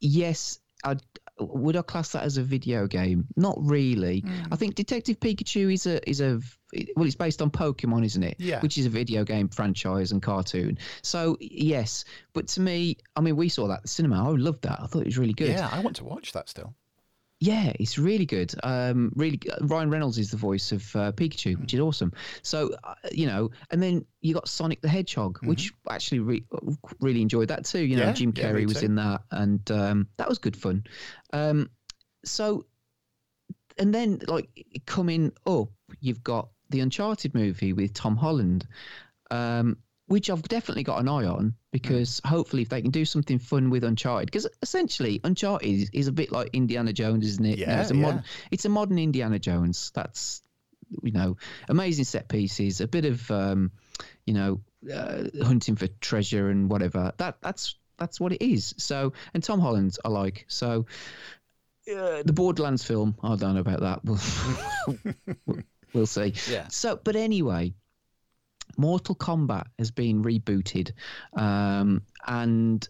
[0.00, 0.96] yes, I
[1.38, 3.26] would I class that as a video game?
[3.36, 4.20] Not really.
[4.20, 4.52] Hmm.
[4.52, 6.40] I think Detective Pikachu is a is a
[6.96, 8.36] well, it's based on Pokemon, isn't it?
[8.38, 8.60] Yeah.
[8.60, 10.78] Which is a video game franchise and cartoon.
[11.02, 14.28] So yes, but to me, I mean, we saw that at the cinema.
[14.28, 14.80] I loved that.
[14.80, 15.48] I thought it was really good.
[15.48, 16.74] Yeah, I want to watch that still.
[17.38, 18.54] Yeah, it's really good.
[18.62, 22.12] Um, really, Ryan Reynolds is the voice of uh, Pikachu, which is awesome.
[22.42, 26.44] So, uh, you know, and then you got Sonic the Hedgehog, which actually re-
[27.00, 27.84] really enjoyed that too.
[27.84, 28.86] You know, Yeah, Jim yeah, Carrey was too.
[28.86, 30.84] in that, and um, that was good fun.
[31.34, 31.68] Um,
[32.24, 32.64] so,
[33.76, 34.48] and then like
[34.86, 35.68] coming up,
[36.00, 38.66] you've got the Uncharted movie with Tom Holland.
[39.30, 39.76] Um,
[40.06, 43.70] which I've definitely got an eye on because hopefully, if they can do something fun
[43.70, 47.58] with Uncharted, because essentially Uncharted is, is a bit like Indiana Jones, isn't it?
[47.58, 49.90] Yeah, it's a modern, it's a modern Indiana Jones.
[49.94, 50.42] That's
[51.02, 51.36] you know,
[51.68, 53.72] amazing set pieces, a bit of um,
[54.24, 54.60] you know,
[54.92, 57.12] uh, hunting for treasure and whatever.
[57.18, 58.74] That that's that's what it is.
[58.78, 60.44] So, and Tom Holland, I like.
[60.48, 60.86] So,
[61.90, 64.04] uh, the Borderlands film, I don't know about that.
[64.04, 65.56] We'll,
[65.92, 66.34] we'll see.
[66.50, 66.68] Yeah.
[66.68, 67.74] So, but anyway,
[68.76, 70.92] Mortal Kombat has been rebooted,
[71.36, 72.88] um, and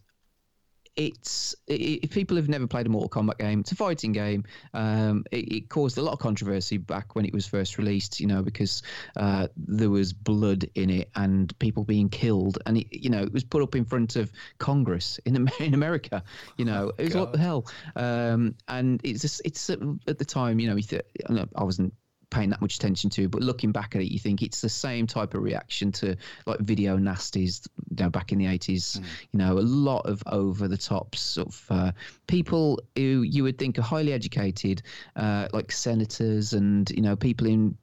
[0.97, 4.45] it's it, if people have never played a Mortal Kombat game, it's a fighting game.
[4.73, 8.27] Um, it, it, caused a lot of controversy back when it was first released, you
[8.27, 8.83] know, because
[9.17, 13.33] uh, there was blood in it and people being killed, and it, you know, it
[13.33, 16.23] was put up in front of Congress in in America.
[16.57, 17.21] You know, it was God.
[17.21, 17.67] what the hell.
[17.95, 21.93] Um, and it's just, it's at the time, you know, I wasn't
[22.31, 23.29] paying that much attention to.
[23.29, 26.17] But looking back at it, you think it's the same type of reaction to
[26.47, 28.99] like video nasties you know, back in the 80s.
[28.99, 29.05] Mm.
[29.33, 31.93] You know, a lot of over the top sort of uh,
[32.27, 34.83] people who you would think are highly educated,
[35.15, 37.77] uh, like senators and, you know, people in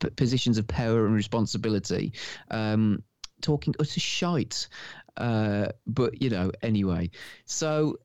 [0.00, 2.12] p- positions of power and responsibility.
[2.50, 3.02] Um,
[3.40, 4.68] talking utter shite.
[5.16, 7.10] Uh, but you know, anyway.
[7.46, 7.98] So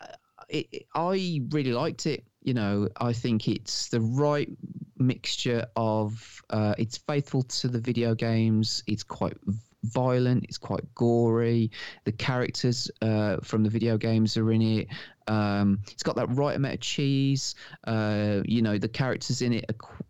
[0.00, 0.06] uh,
[0.48, 2.24] it, it, I really liked it.
[2.42, 4.48] You know, I think it's the right
[4.98, 8.82] mixture of uh, it's faithful to the video games.
[8.86, 9.36] It's quite
[9.82, 10.44] violent.
[10.44, 11.70] It's quite gory.
[12.04, 14.88] The characters uh, from the video games are in it.
[15.26, 17.54] Um, it's got that right amount of cheese.
[17.86, 19.64] Uh, you know, the characters in it,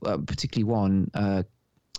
[0.05, 1.43] are, uh, particularly one, uh,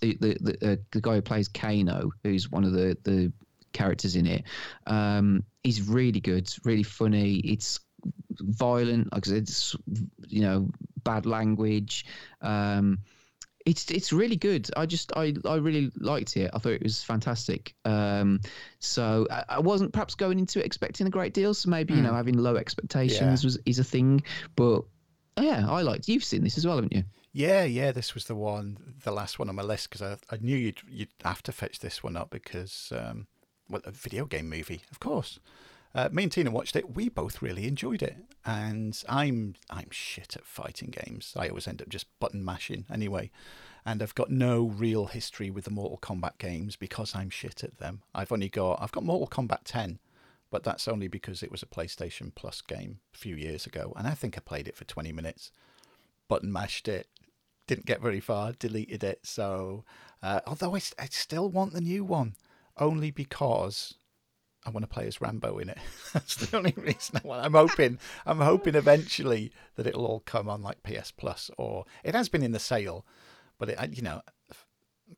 [0.01, 3.31] the the, uh, the guy who plays Kano, who's one of the the
[3.73, 4.43] characters in it.
[4.87, 5.43] Um,
[5.85, 7.35] really good, really funny.
[7.35, 7.79] It's
[8.41, 9.75] violent, like I said, it's
[10.27, 10.69] you know
[11.03, 12.05] bad language.
[12.41, 12.99] Um,
[13.65, 14.69] it's it's really good.
[14.75, 16.51] I just I, I really liked it.
[16.53, 17.75] I thought it was fantastic.
[17.85, 18.41] Um,
[18.79, 21.53] so I, I, wasn't perhaps going into it expecting a great deal.
[21.53, 21.97] So maybe mm.
[21.97, 22.15] you know hmm.
[22.15, 23.47] having low expectations yeah.
[23.47, 24.23] was is a thing.
[24.55, 24.83] But
[25.39, 26.07] yeah, I liked.
[26.07, 27.03] You've seen this as well, haven't you?
[27.33, 27.91] Yeah, yeah.
[27.91, 30.81] This was the one, the last one on my list because I, I knew you'd
[30.89, 33.27] you'd have to fetch this one up because um,
[33.69, 35.39] well, a video game movie, of course.
[35.93, 36.95] Uh, me and Tina watched it.
[36.95, 38.15] We both really enjoyed it,
[38.45, 41.33] and I'm I'm shit at fighting games.
[41.37, 43.29] I always end up just button mashing anyway,
[43.85, 47.79] and I've got no real history with the Mortal Kombat games because I'm shit at
[47.79, 48.03] them.
[48.15, 49.99] I've only got I've got Mortal Kombat 10,
[50.49, 54.07] but that's only because it was a PlayStation Plus game a few years ago, and
[54.07, 55.51] I think I played it for 20 minutes,
[56.29, 57.07] button mashed it,
[57.67, 59.19] didn't get very far, deleted it.
[59.23, 59.83] So,
[60.23, 62.35] uh, although I, I still want the new one,
[62.77, 63.95] only because
[64.65, 65.77] I want to play as Rambo in it.
[66.13, 67.45] That's the only reason I want.
[67.45, 67.97] I'm hoping.
[68.25, 72.43] I'm hoping eventually that it'll all come on like PS Plus, or it has been
[72.43, 73.05] in the sale,
[73.57, 74.21] but it, you know,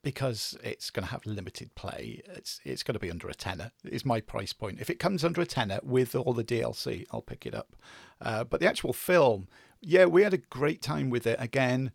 [0.02, 3.72] because it's going to have limited play, it's it's going to be under a tenner.
[3.84, 4.80] Is my price point.
[4.80, 7.76] If it comes under a tenner with all the DLC, I'll pick it up.
[8.22, 9.48] Uh, but the actual film,
[9.82, 11.38] yeah, we had a great time with it.
[11.40, 11.92] Again,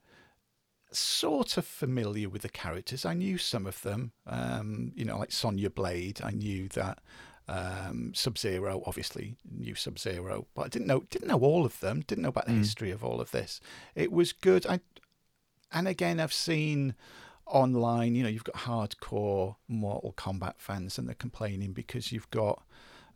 [0.92, 3.04] sort of familiar with the characters.
[3.04, 4.12] I knew some of them.
[4.26, 6.20] Um, you know, like Sonya Blade.
[6.22, 7.00] I knew that
[7.48, 11.80] um, Sub Zero, obviously new Sub Zero, but I didn't know didn't know all of
[11.80, 12.02] them.
[12.06, 12.58] Didn't know about the mm.
[12.58, 13.60] history of all of this.
[13.94, 14.66] It was good.
[14.66, 14.80] I
[15.72, 16.94] and again, I've seen
[17.46, 18.14] online.
[18.14, 22.62] You know, you've got hardcore Mortal Kombat fans, and they're complaining because you've got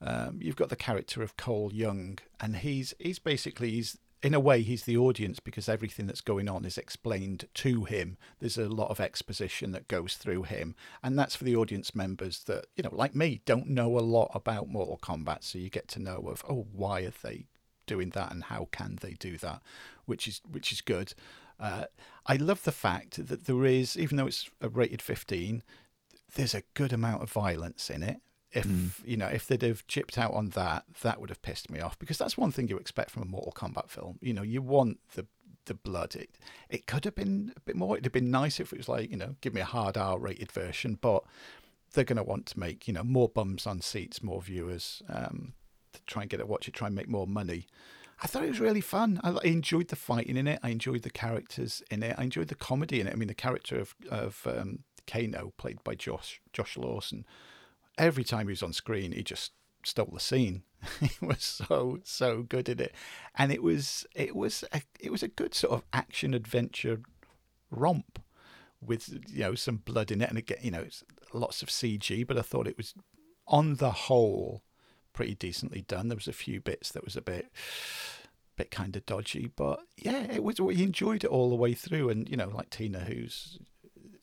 [0.00, 4.40] um, you've got the character of Cole Young, and he's he's basically he's in a
[4.40, 8.16] way, he's the audience because everything that's going on is explained to him.
[8.38, 12.44] There's a lot of exposition that goes through him, and that's for the audience members
[12.44, 15.42] that you know, like me, don't know a lot about Mortal Kombat.
[15.42, 17.46] So you get to know of oh, why are they
[17.86, 19.60] doing that, and how can they do that,
[20.06, 21.14] which is which is good.
[21.58, 21.84] Uh,
[22.26, 25.62] I love the fact that there is, even though it's rated 15,
[26.34, 28.20] there's a good amount of violence in it
[28.52, 28.90] if mm.
[29.04, 31.98] you know if they'd have chipped out on that that would have pissed me off
[31.98, 34.98] because that's one thing you expect from a mortal kombat film you know you want
[35.14, 35.26] the
[35.66, 36.30] the blood it
[36.68, 39.10] it could have been a bit more it'd have been nice if it was like
[39.10, 41.22] you know give me a hard r rated version but
[41.92, 45.52] they're going to want to make you know more bums on seats more viewers um,
[45.92, 47.66] to try and get it watch it try and make more money
[48.22, 49.20] I thought it was really fun.
[49.24, 50.60] I, enjoyed the fighting in it.
[50.62, 52.14] I enjoyed the characters in it.
[52.16, 53.12] I enjoyed the comedy in it.
[53.12, 57.24] I mean, the character of of um, Kano, played by Josh Josh Lawson,
[57.98, 59.52] every time he was on screen, he just
[59.84, 60.62] stole the scene.
[61.00, 62.94] he was so so good at it,
[63.36, 67.00] and it was it was a, it was a good sort of action adventure
[67.70, 68.20] romp
[68.80, 72.26] with you know some blood in it, and again you know it's lots of CG,
[72.26, 72.94] but I thought it was
[73.46, 74.62] on the whole
[75.12, 76.08] pretty decently done.
[76.08, 77.50] There was a few bits that was a bit
[78.56, 80.60] bit kind of dodgy, but yeah, it was.
[80.60, 83.58] We enjoyed it all the way through, and you know, like Tina, who's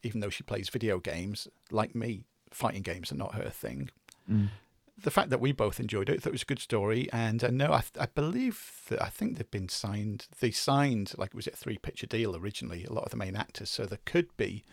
[0.04, 3.90] even though she plays video games, like me, fighting games are not her thing.
[4.30, 4.50] Mm.
[5.02, 7.52] The fact that we both enjoyed it, thought it was a good story, and uh,
[7.52, 10.28] no, I, I believe that I think they've been signed.
[10.42, 12.84] They signed like was it a three picture deal originally?
[12.84, 14.66] A lot of the main actors, so there could be,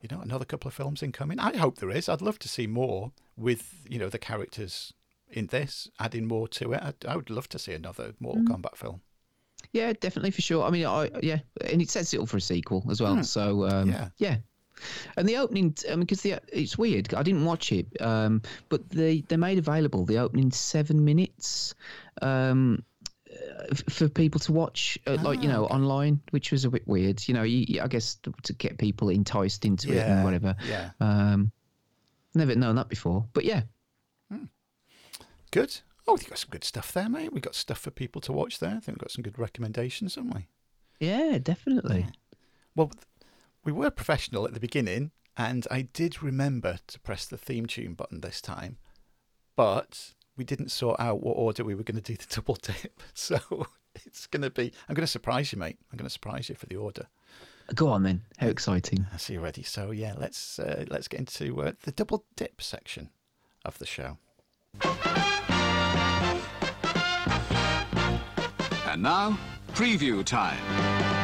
[0.00, 1.38] you know, another couple of films incoming.
[1.38, 2.08] I hope there is.
[2.08, 4.92] I'd love to see more with you know the characters
[5.30, 6.82] in this, adding more to it.
[6.82, 8.48] I, I would love to see another Mortal mm.
[8.48, 9.02] Kombat film.
[9.72, 10.64] Yeah, definitely for sure.
[10.64, 13.16] I mean, I yeah, and it sets it up for a sequel as well.
[13.16, 13.24] Mm.
[13.24, 14.36] So um, yeah, yeah,
[15.16, 17.12] And the opening, I mean, because it's weird.
[17.14, 21.74] I didn't watch it, um, but they they made available the opening seven minutes
[22.22, 22.82] um,
[23.30, 26.86] uh, for people to watch, uh, like you know, Ah, online, which was a bit
[26.88, 27.26] weird.
[27.28, 30.56] You know, you, I guess to, to get people enticed into it and whatever.
[30.66, 30.90] yeah.
[31.00, 31.52] Um,
[32.34, 33.62] never known that before, but yeah,
[35.50, 35.80] Good.
[36.06, 37.32] Oh, we've got some good stuff there, mate.
[37.32, 38.70] We've got stuff for people to watch there.
[38.70, 40.46] I think we've got some good recommendations, haven't we?
[41.00, 42.06] yeah, definitely.
[42.74, 42.90] Well,
[43.68, 47.92] we were professional at the beginning, and I did remember to press the theme tune
[47.92, 48.78] button this time,
[49.56, 53.02] but we didn't sort out what order we were going to do the double dip.
[53.12, 53.66] So
[54.06, 54.72] it's going to be.
[54.88, 55.76] I'm going to surprise you, mate.
[55.92, 57.08] I'm going to surprise you for the order.
[57.74, 58.22] Go on then.
[58.38, 59.06] How exciting!
[59.12, 59.62] I see you ready.
[59.62, 63.10] So yeah, let's uh, let's get into uh, the double dip section
[63.66, 64.16] of the show.
[68.86, 69.38] And now,
[69.74, 71.17] preview time.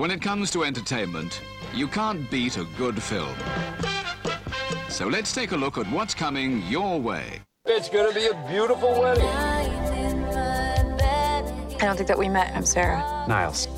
[0.00, 1.42] When it comes to entertainment,
[1.74, 3.34] you can't beat a good film.
[4.88, 7.42] So let's take a look at what's coming your way.
[7.66, 9.26] It's gonna be a beautiful wedding.
[9.26, 9.68] I
[11.80, 12.50] don't think that we met.
[12.56, 13.26] I'm Sarah.
[13.28, 13.68] Niles.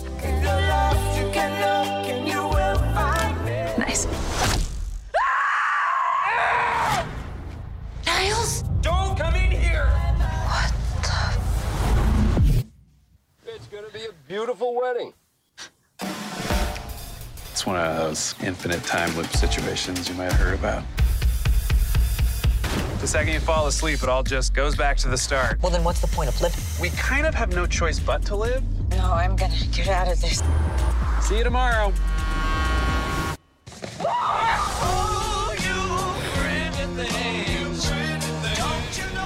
[3.76, 4.06] Nice.
[8.06, 8.62] Niles?
[8.80, 9.90] Don't come in here.
[10.46, 10.72] What
[11.02, 12.64] the?
[13.44, 15.14] It's gonna be a beautiful wedding.
[17.62, 20.82] It's one of those infinite time loop situations you might have heard about.
[23.00, 25.62] The second you fall asleep, it all just goes back to the start.
[25.62, 26.58] Well, then what's the point of living?
[26.80, 28.64] We kind of have no choice but to live.
[28.90, 30.42] No, I'm gonna get out of this.
[31.20, 31.92] See you tomorrow.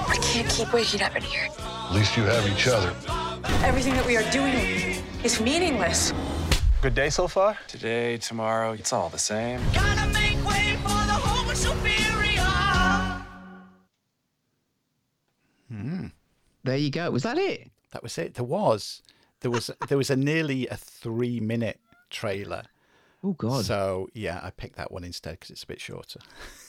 [0.09, 1.49] I can't keep waking up in here.
[1.59, 2.95] At least you have each other.
[3.65, 6.13] Everything that we are doing is meaningless.
[6.83, 7.57] Good day so far?
[7.69, 9.61] Today, tomorrow, it's all the same.
[15.69, 16.07] Hmm.
[16.65, 17.11] There you go.
[17.11, 17.71] Was that it?
[17.93, 18.35] That was it.
[18.35, 19.03] There was
[19.41, 21.81] there was there was a nearly a three minute
[22.11, 22.65] trailer.
[23.25, 23.65] Oh God.
[23.65, 26.21] So yeah, I picked that one instead because it's a bit shorter.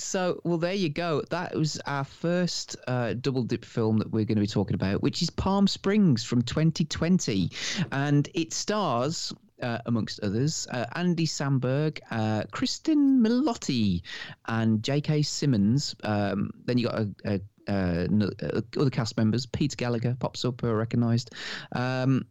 [0.00, 1.22] So, well, there you go.
[1.30, 5.02] That was our first uh, double dip film that we're going to be talking about,
[5.02, 7.50] which is Palm Springs from 2020.
[7.92, 9.32] And it stars,
[9.62, 14.02] uh, amongst others, uh, Andy Samberg, uh, Cristin Milioti,
[14.46, 15.22] and J.K.
[15.22, 15.94] Simmons.
[16.02, 19.46] Um, then you got a, a, no- uh, other cast members.
[19.46, 21.34] Peter Gallagher pops up, uh, recognised.
[21.72, 22.26] Um,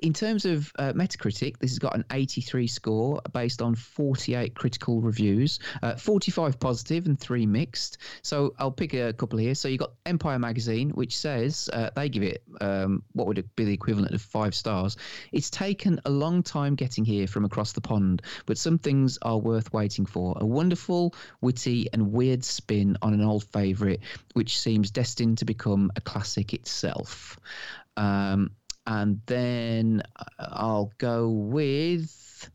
[0.01, 5.01] in terms of uh, Metacritic, this has got an 83 score based on 48 critical
[5.01, 7.97] reviews, uh, 45 positive and three mixed.
[8.21, 9.55] So I'll pick a couple here.
[9.55, 13.65] So you've got Empire Magazine, which says uh, they give it um, what would be
[13.65, 14.97] the equivalent of five stars.
[15.31, 19.37] It's taken a long time getting here from across the pond, but some things are
[19.37, 20.37] worth waiting for.
[20.39, 23.99] A wonderful, witty, and weird spin on an old favourite,
[24.33, 27.37] which seems destined to become a classic itself.
[27.97, 28.51] Um,
[28.89, 32.49] and then uh, I'll go with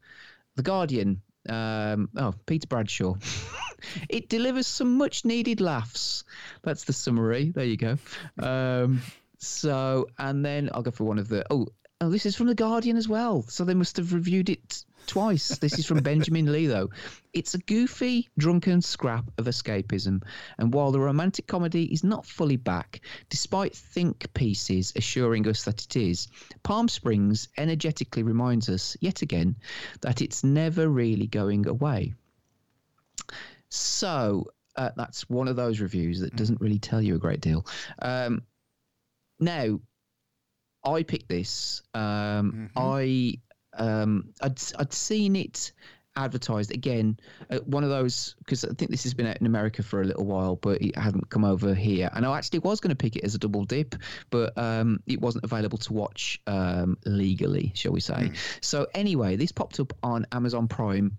[0.56, 1.23] The Guardian.
[1.48, 3.15] Um, oh, Peter Bradshaw.
[4.09, 6.24] it delivers some much needed laughs.
[6.62, 7.52] That's the summary.
[7.55, 7.98] There you go.
[8.40, 9.01] Um,
[9.39, 11.47] so, and then I'll go for one of the.
[11.51, 11.69] Oh,
[12.01, 13.43] oh, this is from The Guardian as well.
[13.43, 15.59] So they must have reviewed it twice.
[15.59, 16.90] This is from Benjamin Lee, though.
[17.32, 20.22] It's a goofy, drunken scrap of escapism.
[20.59, 25.85] And while the romantic comedy is not fully back, despite think pieces assuring us that
[25.85, 26.28] it is,
[26.62, 29.56] Palm Springs energetically reminds us, yet again,
[30.01, 32.14] that it's never really going away.
[33.68, 37.66] So uh, that's one of those reviews that doesn't really tell you a great deal.
[38.01, 38.43] Um,
[39.40, 39.81] now,
[40.85, 41.82] I picked this.
[41.94, 43.39] Um, I
[43.77, 45.73] um, I'd I'd seen it
[46.17, 47.19] advertised again.
[47.65, 50.25] One of those because I think this has been out in America for a little
[50.25, 52.09] while, but it hadn't come over here.
[52.13, 53.97] And I actually was going to pick it as a double dip,
[54.31, 58.33] but um, it wasn't available to watch um, legally, shall we say?
[58.61, 61.19] So anyway, this popped up on Amazon Prime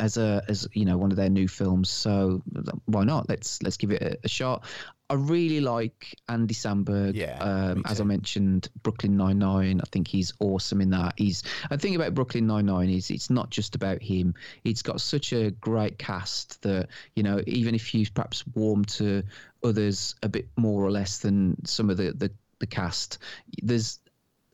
[0.00, 1.90] as a as you know one of their new films.
[1.90, 2.42] So
[2.86, 3.28] why not?
[3.28, 4.64] Let's let's give it a, a shot.
[5.10, 7.14] I really like Andy Samberg.
[7.14, 9.80] Yeah, um, as I mentioned, Brooklyn Nine Nine.
[9.80, 11.14] I think he's awesome in that.
[11.16, 11.42] He's.
[11.70, 14.34] I think about Brooklyn Nine Nine is it's not just about him.
[14.64, 19.22] It's got such a great cast that you know even if you perhaps warm to
[19.64, 23.18] others a bit more or less than some of the the, the cast,
[23.62, 24.00] there's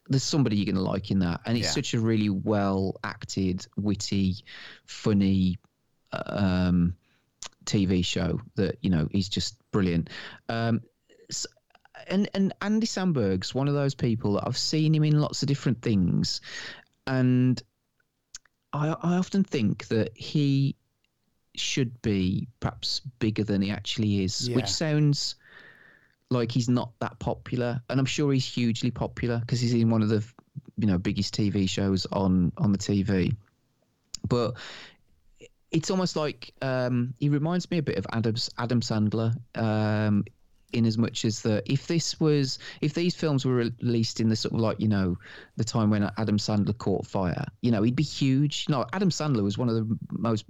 [0.09, 1.73] there's somebody you're going to like in that, and it's Yeah.
[1.73, 4.45] such a really well acted, witty,
[4.87, 5.59] funny
[6.13, 6.95] um,
[7.65, 10.11] TV show that you know he's just brilliant.
[10.49, 10.81] Um,
[11.31, 11.47] s-
[12.09, 15.49] and and Andy Samberg's one of those people that I've seen him in lots of
[15.49, 16.41] different things,
[17.07, 17.61] and
[18.73, 20.77] I I often think that he
[21.57, 24.57] should be perhaps bigger than he actually is, Yeah.
[24.57, 25.37] which sounds
[26.35, 30.03] like he's not that popular, and I'm sure he's hugely popular because he's in one
[30.03, 30.25] of the
[30.77, 33.35] you know biggest TV shows on on the TV.
[34.27, 34.55] But
[35.71, 39.35] it's almost like um, he reminds me a bit of Adam's Adam Sandler.
[39.55, 40.25] Um,
[40.73, 44.35] in as much as that, if this was, if these films were released in the
[44.35, 45.17] sort of like you know,
[45.57, 48.67] the time when Adam Sandler caught fire, you know, he'd be huge.
[48.69, 50.45] No, Adam Sandler was one of the most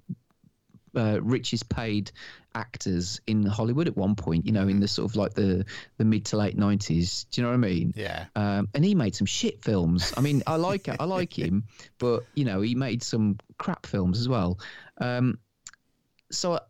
[0.97, 2.13] uh, richest paid
[2.55, 4.47] actors in Hollywood at one point.
[4.47, 5.65] You know, in the sort of like the
[5.99, 7.25] the mid to late nineties.
[7.31, 7.93] Do you know what I mean?
[7.97, 8.27] Yeah.
[8.37, 10.13] Um, and he made some shit films.
[10.17, 11.65] I mean, I like I like him,
[11.99, 14.59] but you know, he made some crap films as well.
[15.01, 15.39] Um,
[16.31, 16.61] so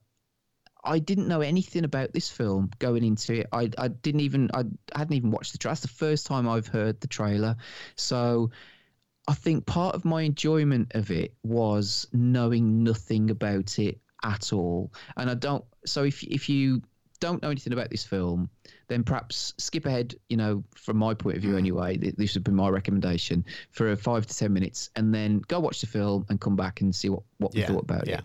[0.85, 3.47] I didn't know anything about this film going into it.
[3.53, 4.65] I I didn't even I
[4.95, 5.73] hadn't even watched the trailer.
[5.73, 7.57] That's the first time I've heard the trailer.
[7.97, 8.51] So
[9.27, 14.93] I think part of my enjoyment of it was knowing nothing about it at all.
[15.17, 15.65] And I don't.
[15.87, 16.83] So if if you
[17.21, 18.51] don't know anything about this film,
[18.89, 20.15] then perhaps skip ahead.
[20.29, 23.97] You know, from my point of view, anyway, this would be my recommendation for a
[23.97, 27.09] five to ten minutes, and then go watch the film and come back and see
[27.09, 28.19] what what we Yeah, thought about yeah.
[28.19, 28.25] it.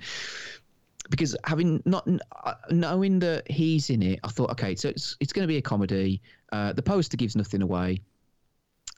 [1.09, 2.07] Because having not
[2.43, 5.57] uh, knowing that he's in it, I thought, okay, so it's it's going to be
[5.57, 6.21] a comedy.
[6.51, 8.01] Uh, the poster gives nothing away.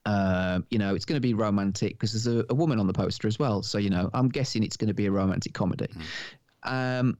[0.03, 2.93] Um, you know, it's going to be romantic because there's a, a woman on the
[2.93, 3.61] poster as well.
[3.61, 5.87] So, you know, I'm guessing it's going to be a romantic comedy.
[6.63, 7.17] Um,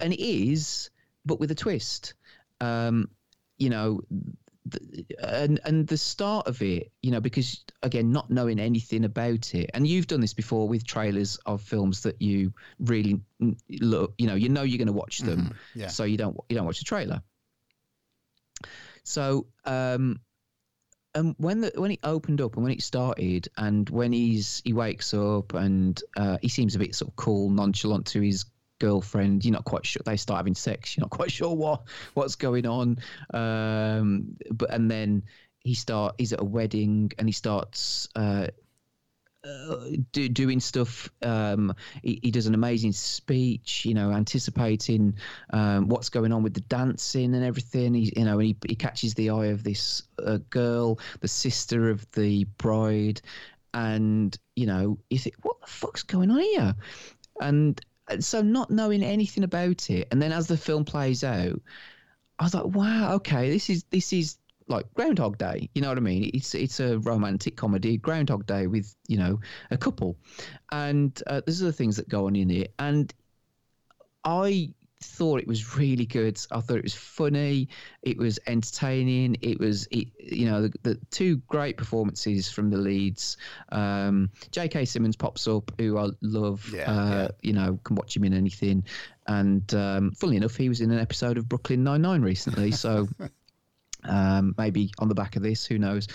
[0.00, 0.90] and it is,
[1.24, 2.14] but with a twist.
[2.60, 3.08] Um,
[3.58, 4.00] you know,
[4.70, 9.54] th- and and the start of it, you know, because again, not knowing anything about
[9.54, 13.20] it, and you've done this before with trailers of films that you really
[13.68, 15.88] look, you know, you know you're going to watch them, yeah.
[15.88, 17.22] so you don't you don't watch the trailer.
[19.04, 20.20] So, um,
[21.14, 24.72] and when the when it opened up and when it started and when he's he
[24.72, 28.46] wakes up and uh, he seems a bit sort of cool, nonchalant to his
[28.82, 29.44] girlfriend.
[29.44, 30.96] You're not quite sure they start having sex.
[30.96, 31.82] You're not quite sure what
[32.14, 32.98] what's going on.
[33.32, 35.22] Um, but and then
[35.60, 38.08] he start he's at a wedding and he starts.
[38.16, 38.48] Uh,
[39.44, 41.10] uh, do, doing stuff.
[41.20, 45.16] Um, he, he does an amazing speech, you know, anticipating
[45.50, 47.92] um, what's going on with the dancing and everything.
[47.92, 52.08] He, you know, he, he catches the eye of this uh, girl, the sister of
[52.12, 53.20] the bride,
[53.74, 56.76] and you know, you think, what the fuck's going on here?
[57.40, 57.84] And
[58.20, 61.60] so, not knowing anything about it, and then as the film plays out,
[62.38, 65.68] I was like, wow, okay, this is this is like Groundhog Day.
[65.74, 66.30] You know what I mean?
[66.34, 69.40] It's it's a romantic comedy, Groundhog Day with you know
[69.70, 70.16] a couple,
[70.70, 73.12] and uh, there's other things that go on in it, and
[74.24, 76.38] I thought it was really good.
[76.50, 77.68] I thought it was funny.
[78.02, 79.36] It was entertaining.
[79.40, 83.36] It was, it, you know, the, the two great performances from the leads.
[83.70, 84.84] Um, J.K.
[84.84, 86.72] Simmons pops up, who I love.
[86.74, 87.28] Yeah, uh, yeah.
[87.42, 88.84] You know, can watch him in anything.
[89.26, 92.72] And um, funnily enough, he was in an episode of Brooklyn Nine Nine recently.
[92.72, 93.08] So
[94.04, 96.08] um, maybe on the back of this, who knows?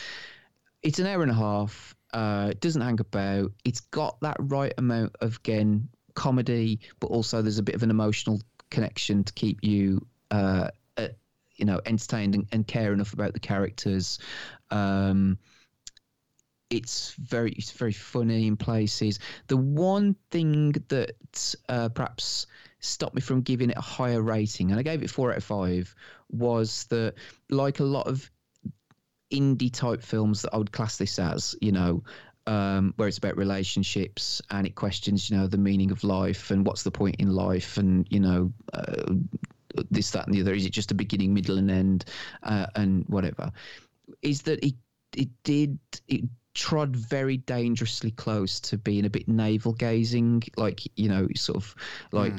[0.81, 1.95] It's an hour and a half.
[2.13, 3.51] Uh, it doesn't hang about.
[3.65, 7.91] It's got that right amount of again comedy, but also there's a bit of an
[7.91, 11.07] emotional connection to keep you, uh, uh,
[11.55, 14.19] you know, entertained and, and care enough about the characters.
[14.71, 15.37] Um,
[16.69, 19.19] it's very it's very funny in places.
[19.47, 22.47] The one thing that uh, perhaps
[22.79, 25.43] stopped me from giving it a higher rating, and I gave it four out of
[25.43, 25.95] five,
[26.29, 27.15] was that
[27.49, 28.29] like a lot of
[29.31, 32.03] indie type films that I would class this as, you know,
[32.47, 36.65] um, where it's about relationships and it questions, you know, the meaning of life and
[36.65, 39.13] what's the point in life and, you know, uh,
[39.91, 40.53] this, that, and the other.
[40.53, 42.05] Is it just a beginning, middle, and end,
[42.43, 43.51] uh, and whatever?
[44.21, 44.75] Is that it?
[45.15, 45.77] It did.
[46.07, 51.57] It trod very dangerously close to being a bit navel gazing, like you know, sort
[51.57, 51.75] of
[52.11, 52.33] like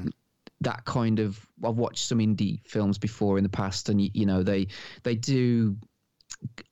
[0.63, 1.47] that kind of.
[1.65, 4.69] I've watched some indie films before in the past, and you, you know, they
[5.03, 5.77] they do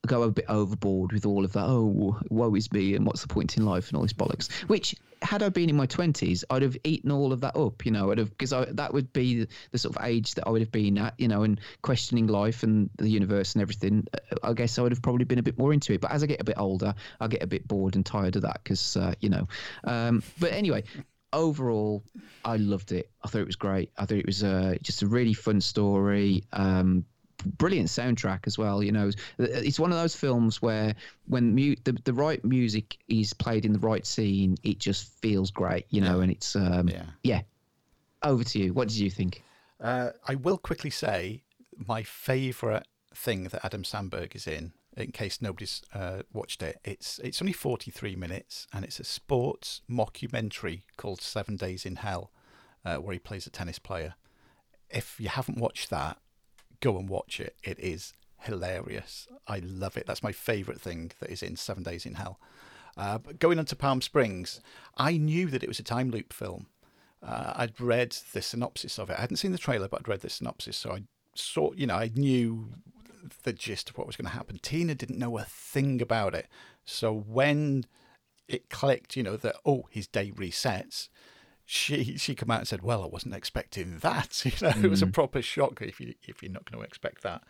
[0.05, 1.65] go a bit overboard with all of that.
[1.65, 4.51] Oh, woe is me, and what's the point in life, and all this bollocks.
[4.67, 7.85] Which, had I been in my twenties, I'd have eaten all of that up.
[7.85, 10.61] You know, I'd have because that would be the, sort of age that I would
[10.61, 11.13] have been at.
[11.17, 14.07] You know, and questioning life and the universe and everything.
[14.43, 16.01] I guess I would have probably been a bit more into it.
[16.01, 18.43] But as I get a bit older, I get a bit bored and tired of
[18.43, 19.47] that because uh, you know.
[19.83, 20.83] Um, but anyway
[21.33, 22.03] overall,
[22.45, 23.11] I loved it.
[23.21, 23.91] I thought it was great.
[23.97, 26.45] I thought it was uh, just a really fun story.
[26.53, 27.05] Um,
[27.47, 28.81] brilliant soundtrack as well.
[28.83, 30.95] You know, it's one of those films where
[31.27, 35.51] when mu- the the right music is played in the right scene, it just feels
[35.51, 35.85] great.
[35.89, 36.23] You know, Yeah.
[36.23, 37.05] and it's um, Yeah.
[37.23, 37.41] yeah.
[38.23, 38.73] Over to you.
[38.73, 39.43] What did you think?
[39.79, 41.43] Uh, I will quickly say
[41.77, 46.79] my favourite thing that Adam Sandberg is in, in case nobody's uh, watched it.
[46.83, 51.97] It's it's only forty three minutes, and it's a sports mockumentary called Seven Days in
[51.97, 52.31] Hell,
[52.83, 54.15] uh, where he plays a tennis player.
[54.89, 56.17] If you haven't watched that,
[56.81, 57.55] go and watch it.
[57.63, 59.27] It is hilarious.
[59.47, 60.05] I love it.
[60.05, 62.39] That's my favourite thing that is in Seven Days in Hell.
[62.95, 64.59] Uh, but going on to Palm Springs,
[64.97, 66.67] I knew that it was a time loop film.
[67.21, 69.17] Uh, I'd read the synopsis of it.
[69.17, 71.03] I hadn't seen the trailer, but I'd read the synopsis, so I
[71.35, 72.69] saw, you know, I knew
[73.43, 74.59] the gist of what was going to happen.
[74.61, 76.47] Tina didn't know a thing about it,
[76.85, 77.85] so when
[78.47, 81.09] it clicked, you know, that oh, his day resets.
[81.69, 85.01] She she came out and said, "Well, I wasn't expecting that." You know, it was
[85.01, 87.43] a proper shock if you if you're not going to expect that.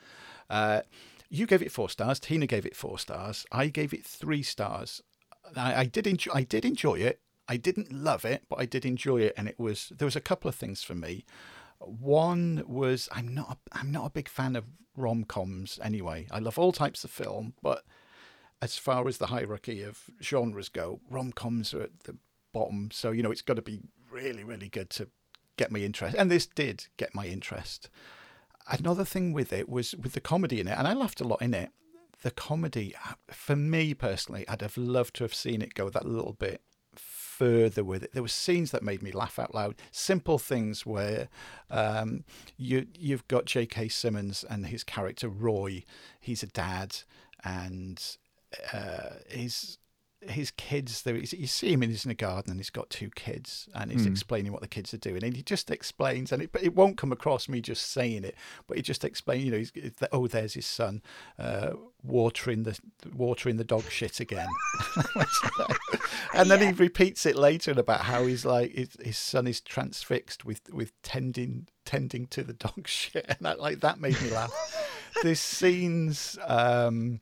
[0.50, 0.82] Uh,
[1.30, 2.20] you gave it four stars.
[2.20, 3.46] Tina gave it four stars.
[3.52, 5.04] I gave it three stars.
[5.56, 6.32] I, I did enjoy.
[6.34, 7.22] I did enjoy it.
[7.48, 10.22] I didn't love it, but I did enjoy it, and it was there was a
[10.22, 11.24] couple of things for me.
[11.80, 14.66] One was I'm not a, I'm not a big fan of
[14.96, 16.26] rom coms anyway.
[16.32, 17.84] I love all types of film, but
[18.64, 22.18] as far as the hierarchy of genres go, rom coms are at the
[22.52, 22.90] bottom.
[22.92, 23.82] So you know it's got to be
[24.18, 25.08] really really good to
[25.58, 27.90] get my interest, and this did get my interest.
[28.70, 31.42] Another thing with it was with the comedy in it, and I laughed a lot
[31.42, 31.70] in it.
[32.24, 32.96] The comedy,
[33.30, 36.62] for me personally, I'd have loved to have seen it go that little bit
[36.96, 38.14] further with it.
[38.14, 39.76] There were scenes that made me laugh out loud.
[39.92, 41.30] Simple things where
[41.70, 42.24] um,
[42.58, 43.90] you you've got J.K.
[43.90, 45.84] Simmons and his character Roy.
[46.20, 46.98] He's a dad,
[47.44, 48.04] and
[48.74, 49.78] uh, his
[50.22, 51.02] his kids.
[51.02, 53.92] There, you see him in he's in a garden, and he's got two kids, and
[53.92, 56.76] he's explaining what the kids are doing, and he just explains, and it, but it
[56.76, 58.36] won't come across me just saying it,
[58.68, 59.44] but he just explains.
[59.44, 59.72] You know, he's,
[60.12, 61.02] oh, there's his son
[61.40, 61.72] uh,
[62.04, 62.78] watering the
[63.16, 64.48] watering the dog shit again.
[66.34, 70.46] and then he repeats it later about how he's like his, his son is transfixed
[70.46, 74.52] with with tending tending to the dog shit and that like that made me laugh
[75.24, 77.20] there's scenes um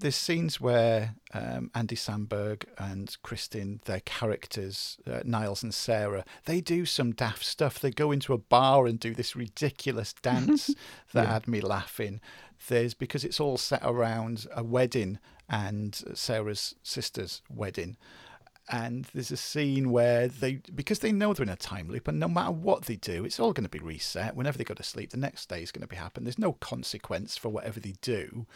[0.00, 6.60] there's scenes where um, Andy Samberg and Cristin, their characters, uh, Niles and Sarah, they
[6.60, 7.78] do some daft stuff.
[7.78, 10.74] They go into a bar and do this ridiculous dance
[11.12, 12.20] that had me laughing.
[12.68, 15.18] There's because it's all set around a wedding
[15.48, 17.96] and Sarah's sister's wedding.
[18.72, 22.20] And there's a scene where they, because they know they're in a time loop, and
[22.20, 24.36] no matter what they do, it's all going to be reset.
[24.36, 26.22] Whenever they go to sleep, the next day is going to be happen.
[26.22, 28.46] There's no consequence for whatever they do.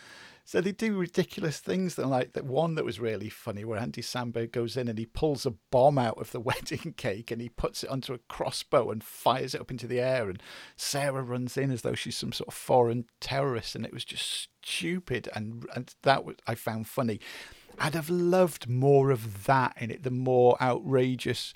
[0.47, 1.95] So they do ridiculous things.
[1.95, 5.07] That like that one that was really funny, where Andy Samberg goes in and he
[5.07, 8.91] pulls a bomb out of the wedding cake and he puts it onto a crossbow
[8.91, 10.29] and fires it up into the air.
[10.29, 10.43] And
[10.77, 14.49] Sarah runs in as though she's some sort of foreign terrorist, and it was just
[14.63, 15.29] stupid.
[15.35, 17.21] And and that was I found funny.
[17.79, 21.53] I'd have loved more of that in it, the more outrageous,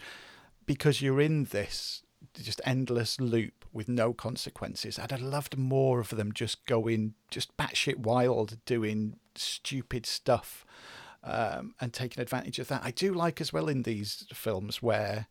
[0.66, 2.02] because you're in this
[2.42, 4.98] just endless loop with no consequences.
[4.98, 10.64] I'd have loved more of them just going just batshit wild, doing stupid stuff,
[11.22, 12.82] um, and taking advantage of that.
[12.84, 15.28] I do like as well in these films where.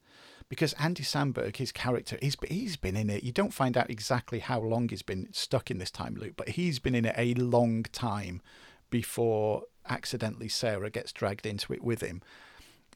[0.49, 3.21] Because Andy Samberg, his character, he's he's been in it.
[3.21, 6.47] You don't find out exactly how long he's been stuck in this time loop, but
[6.47, 8.41] he's been in it a long time
[8.89, 12.21] before accidentally Sarah gets dragged into it with him.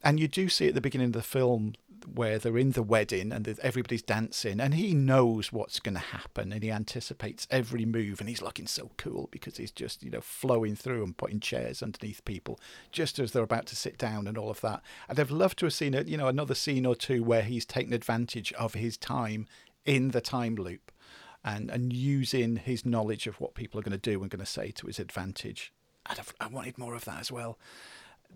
[0.03, 1.73] And you do see at the beginning of the film
[2.05, 6.51] where they're in the wedding and everybody's dancing, and he knows what's going to happen
[6.51, 10.21] and he anticipates every move, and he's looking so cool because he's just, you know,
[10.21, 12.59] flowing through and putting chairs underneath people
[12.91, 14.81] just as they're about to sit down and all of that.
[15.09, 17.65] I'd have loved to have seen, a, you know, another scene or two where he's
[17.65, 19.47] taken advantage of his time
[19.85, 20.91] in the time loop
[21.43, 24.45] and, and using his knowledge of what people are going to do and going to
[24.45, 25.73] say to his advantage.
[26.05, 27.57] I'd have, I wanted more of that as well.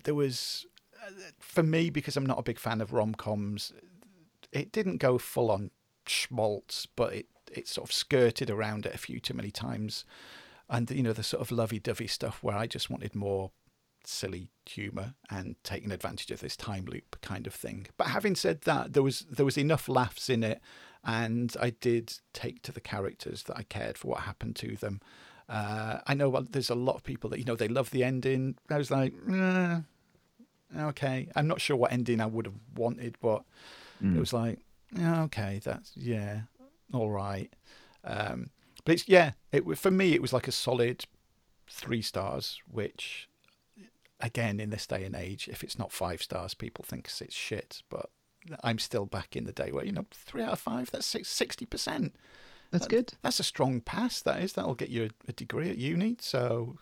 [0.04, 0.66] There was,
[1.40, 3.74] for me, because I'm not a big fan of rom coms,
[4.52, 5.72] it didn't go full on
[6.08, 10.06] schmaltz, but it, it sort of skirted around it a few too many times.
[10.70, 13.52] And, you know, the sort of lovey dovey stuff where I just wanted more
[14.08, 17.88] silly humour and taking advantage of this time loop kind of thing.
[17.98, 20.62] But having said that, there was there was enough laughs in it,
[21.04, 25.02] and I did take to the characters that I cared for what happened to them.
[25.48, 28.56] Uh, I know there's a lot of people that you know they love the ending.
[28.70, 29.80] I was like, eh,
[30.78, 31.30] okay.
[31.36, 33.44] I'm not sure what ending I would have wanted, but
[34.02, 34.60] it was like,
[34.96, 36.42] yeah, okay, that's yeah,
[36.94, 37.52] all right.
[38.04, 38.50] Um,
[38.84, 41.06] but it's yeah, it for me it was like a solid
[41.70, 43.28] three stars, which
[44.20, 47.82] again in this day and age, if it's not five stars, people think it's shit.
[47.90, 48.10] But
[48.64, 51.66] I'm still back in the day where you know three out of five, that's sixty
[51.66, 52.16] percent.
[52.72, 53.14] That's good.
[53.22, 54.22] That's a strong pass.
[54.22, 54.54] That is.
[54.54, 56.18] That'll get you a, a degree at uni.
[56.20, 56.78] So,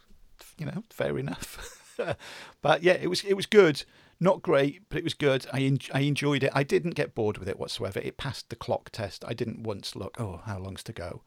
[0.57, 1.79] you know, fair enough.
[2.61, 3.83] but yeah, it was it was good.
[4.19, 5.45] Not great, but it was good.
[5.51, 6.51] I en- I enjoyed it.
[6.53, 7.99] I didn't get bored with it whatsoever.
[7.99, 9.25] It passed the clock test.
[9.27, 10.19] I didn't once look.
[10.19, 11.23] Oh, how long's to go?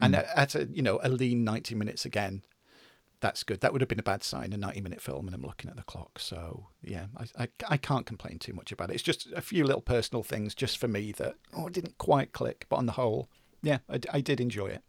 [0.00, 0.20] And hmm.
[0.20, 2.42] at- at a you know a lean ninety minutes again.
[3.20, 3.60] That's good.
[3.60, 5.76] That would have been a bad sign, a 90 minute film, and I'm looking at
[5.76, 6.18] the clock.
[6.18, 8.94] So, yeah, I, I, I can't complain too much about it.
[8.94, 12.64] It's just a few little personal things just for me that oh, didn't quite click.
[12.70, 13.28] But on the whole,
[13.62, 13.80] yeah,
[14.10, 14.82] I did enjoy it.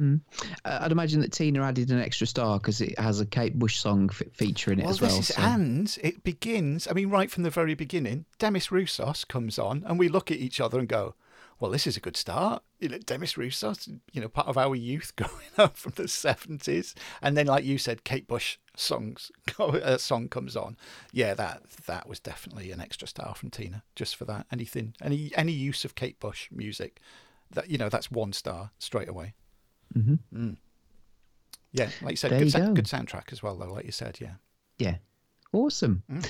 [0.00, 0.16] Uh,
[0.64, 4.10] I'd imagine that Tina added an extra star because it has a Kate Bush song
[4.10, 5.10] f- feature in it Well, as well.
[5.16, 6.88] this is, so- and it begins.
[6.88, 10.38] I mean, right from the very beginning, Demis Roussos comes on, and we look at
[10.38, 11.14] each other and go,
[11.60, 14.74] "Well, this is a good start." You know, Demis Roussos, you know, part of our
[14.74, 19.66] youth growing up from the seventies, and then, like you said, Kate Bush songs go,
[19.68, 20.76] uh, song comes on.
[21.12, 24.46] Yeah, that that was definitely an extra star from Tina, just for that.
[24.52, 27.00] Anything, any any use of Kate Bush music,
[27.50, 29.34] that you know, that's one star straight away.
[29.96, 30.50] Mm-hmm.
[31.72, 32.72] Yeah, like you said, There good, you sa- go.
[32.72, 33.72] good soundtrack as well, though.
[33.72, 34.34] Like you said, yeah.
[34.78, 34.96] Yeah.
[35.52, 36.02] Awesome.
[36.10, 36.26] Mm.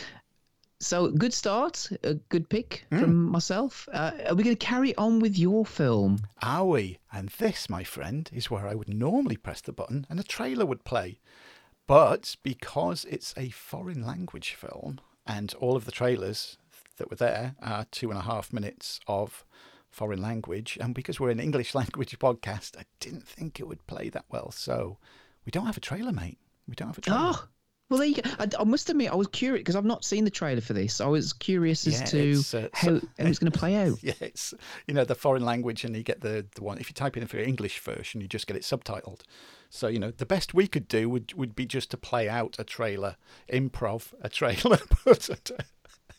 [0.81, 3.01] So, good start, a good pick Mm.
[3.01, 3.89] from myself.
[3.93, 6.19] Uh, are we going to carry on with your film?
[6.43, 6.99] Are we?
[7.13, 10.67] And this, my friend, is where I would normally press the button and a trailer
[10.67, 11.21] would play.
[11.87, 16.57] But because it's a foreign language film and all of the trailers
[16.97, 19.45] that were there are two and a half minutes of
[19.95, 24.09] foreign language, and because we're an English language podcast, I didn't think it would play
[24.11, 24.51] that well.
[24.51, 24.99] So
[25.47, 26.39] we don't have a trailer, mate.
[26.69, 27.21] We don't have a trailer.
[27.35, 27.49] Oh,
[27.91, 28.31] well, there you go.
[28.39, 31.03] I, I must admit, I was curious because I've not seen the trailer for this.
[31.03, 34.03] I was curious as Yeah, to uh, how, so- how it's going to play out.
[34.03, 34.53] Yeah, it's
[34.89, 36.79] you know the foreign language, and you get the the one.
[36.79, 39.21] If you type in for your English version, you just get it subtitled.
[39.71, 42.57] So you know the best we could do would would be just to play out
[42.59, 43.17] a trailer,
[43.53, 44.79] improv a trailer.
[45.05, 45.29] but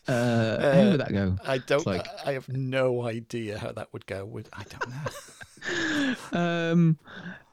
[0.08, 1.36] Uh, how would that go?
[1.44, 1.86] I don't.
[1.86, 4.24] Like- I have no idea how that would go.
[4.24, 5.10] With I don't know.
[6.32, 6.96] Um,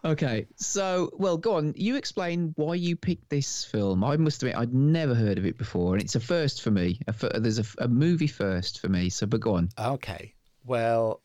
[0.05, 1.73] okay, so well, go on.
[1.75, 4.03] You explain why you picked this film.
[4.03, 6.99] I must admit, I'd never heard of it before, and it's a first for me.
[7.07, 9.09] A, there's a, a movie first for me.
[9.09, 9.69] So, but go on.
[9.79, 10.35] Okay.
[10.63, 11.21] Well,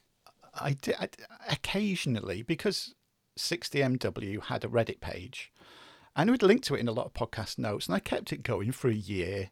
[0.55, 1.09] I did I,
[1.51, 2.95] occasionally because
[3.39, 5.53] 60MW had a Reddit page,
[6.17, 8.43] and we'd link to it in a lot of podcast notes, and I kept it
[8.43, 9.51] going for a year,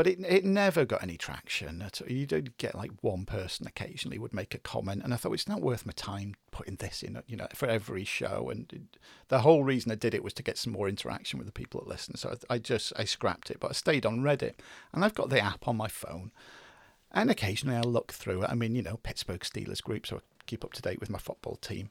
[0.00, 1.84] but it it never got any traction.
[2.06, 5.46] You did get like one person occasionally would make a comment, and I thought it's
[5.46, 8.48] not worth my time putting this in, you know, for every show.
[8.48, 8.96] And it,
[9.28, 11.80] the whole reason I did it was to get some more interaction with the people
[11.80, 12.16] that listen.
[12.16, 14.54] So I, I just I scrapped it, but I stayed on Reddit,
[14.94, 16.32] and I've got the app on my phone.
[17.12, 18.48] And occasionally I'll look through it.
[18.48, 21.18] I mean, you know, Pittsburgh Steelers group, so I keep up to date with my
[21.18, 21.90] football team.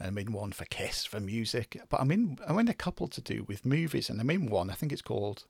[0.00, 3.20] I'm in one for Kiss for music, but I'm in I'm in a couple to
[3.20, 4.70] do with movies, and I'm in one.
[4.70, 5.44] I think it's called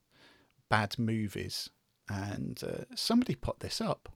[0.69, 1.71] Bad Movies,
[2.09, 4.09] and uh, somebody put this up,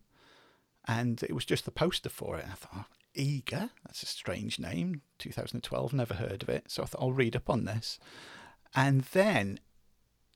[0.86, 2.46] and it was just the poster for it.
[2.50, 2.84] I thought, oh,
[3.16, 5.02] Eega, that's a strange name.
[5.18, 6.64] 2012, never heard of it.
[6.68, 7.98] So I thought I'll read up on this,
[8.74, 9.60] and then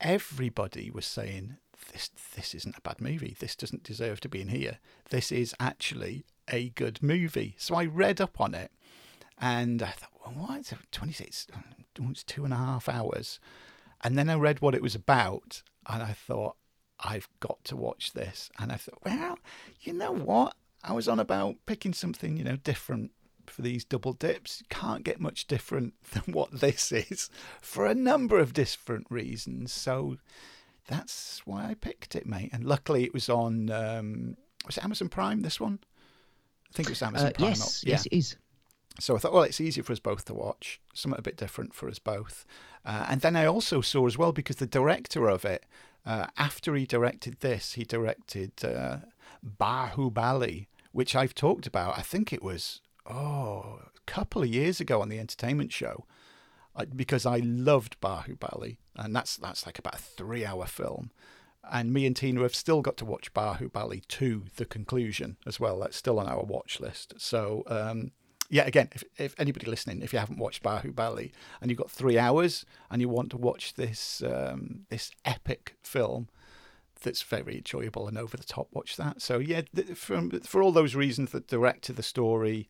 [0.01, 1.59] everybody was saying
[1.93, 3.36] this this isn't a bad movie.
[3.39, 4.78] This doesn't deserve to be in here.
[5.10, 7.55] This is actually a good movie.
[7.59, 8.70] So I read up on it,
[9.39, 10.59] and I thought, well, what?
[10.59, 11.47] It's 26,
[12.10, 13.40] it's two and a half hours,
[14.02, 16.56] and then I read what it was about, and I thought,
[17.02, 18.51] I've got to watch this.
[18.59, 19.39] And I thought, well,
[19.82, 20.55] you know what?
[20.82, 23.10] I was on about picking something, you know, different
[23.47, 24.62] for these double dips.
[24.68, 29.72] Can't get much different than what this is for a number of different reasons.
[29.72, 30.16] So
[30.86, 32.51] that's why I picked it, mate.
[32.52, 34.36] And luckily it was on, um,
[34.66, 35.78] was it Amazon Prime, this one?
[36.70, 37.48] I think it was Amazon Uh, Prime.
[37.51, 37.90] yes, yeah.
[37.93, 38.36] yes, it is.
[38.98, 41.74] So I thought, well, it's easier for us both to watch, something a bit different
[41.74, 42.44] for us both.
[42.85, 45.64] Uh, and then I also saw as well, because the director of it,
[46.06, 48.98] uh, after he directed this, he directed uh,
[49.44, 51.98] Bahubali, which I've talked about.
[51.98, 56.06] I think it was, oh, a couple of years ago on the entertainment show,
[56.74, 58.78] I, because I loved Bahubali.
[58.97, 61.10] And that's, that's like about a three hour film.
[61.70, 65.78] And me and Tina have still got to watch Bahubali to the conclusion as well.
[65.78, 67.14] That's still on our watch list.
[67.18, 68.12] So, um,
[68.51, 72.18] yeah, again, if, if anybody listening, if you haven't watched Bahubali and you've got three
[72.18, 76.28] hours and you want to watch this um, this epic film
[77.02, 79.22] that's very enjoyable and over the top, watch that.
[79.22, 82.68] So yeah, th- from, for all those reasons, the director, the story,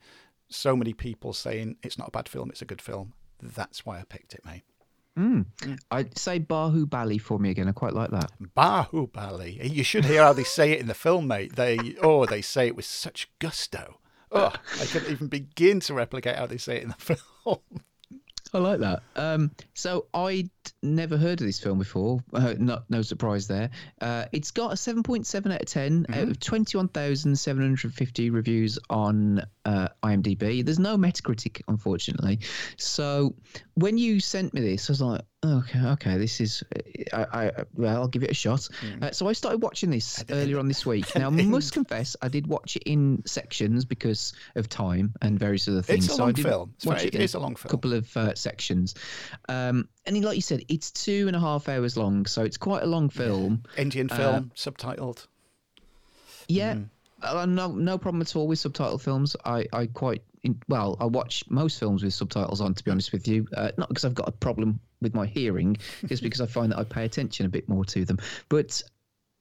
[0.49, 3.15] so many people saying it's not a bad film, it's a good film.
[3.43, 4.65] That's why I picked it, mate.
[5.91, 7.69] I'd say Bahu Bali for me again.
[7.69, 8.31] I quite like that.
[8.57, 9.73] Bahubali.
[9.75, 11.57] You should hear how they say it in the film, mate.
[11.57, 13.99] They oh, they say it with such gusto.
[14.33, 17.59] Oh, I couldn't even begin to replicate how they say it in the film.
[18.53, 19.03] I like that.
[19.17, 20.07] Um, so
[20.83, 22.21] Never heard of this film before.
[22.33, 23.71] Uh, not no surprise there.
[24.01, 27.37] Uh, it's got a seven point seven out of 10 out of twenty one thousand
[27.39, 30.65] seven hundred fifty reviews on uh, IMDb.
[30.65, 32.41] There's no Metacritic, unfortunately.
[32.77, 33.35] So
[33.75, 36.63] when you sent me this, I was like, okay, okay, this is.
[37.13, 38.69] I, I well, I'll give it a shot.
[39.03, 41.07] Uh, so I started watching this earlier on this week.
[41.21, 45.69] Now, I must confess, I did watch it in sections because of time and various
[45.69, 46.07] other things.
[46.07, 46.73] It's a long film.
[46.77, 47.69] It's very- it it in is a long film.
[47.69, 48.95] A couple of uh, sections.
[49.51, 52.83] Um, and like you said, it's two and a half hours long, so it's quite
[52.83, 53.63] a long film.
[53.77, 55.27] Indian film, subtitled.
[56.49, 56.79] Yeah,
[57.23, 59.37] uh, no, no problem at all with subtitle films.
[59.45, 62.75] I, I quite in, well, I watch most films with subtitles on.
[62.75, 65.77] To be honest with you, uh, not because I've got a problem with my hearing,
[66.07, 68.19] just because I find that I pay attention a bit more to them.
[68.49, 68.83] But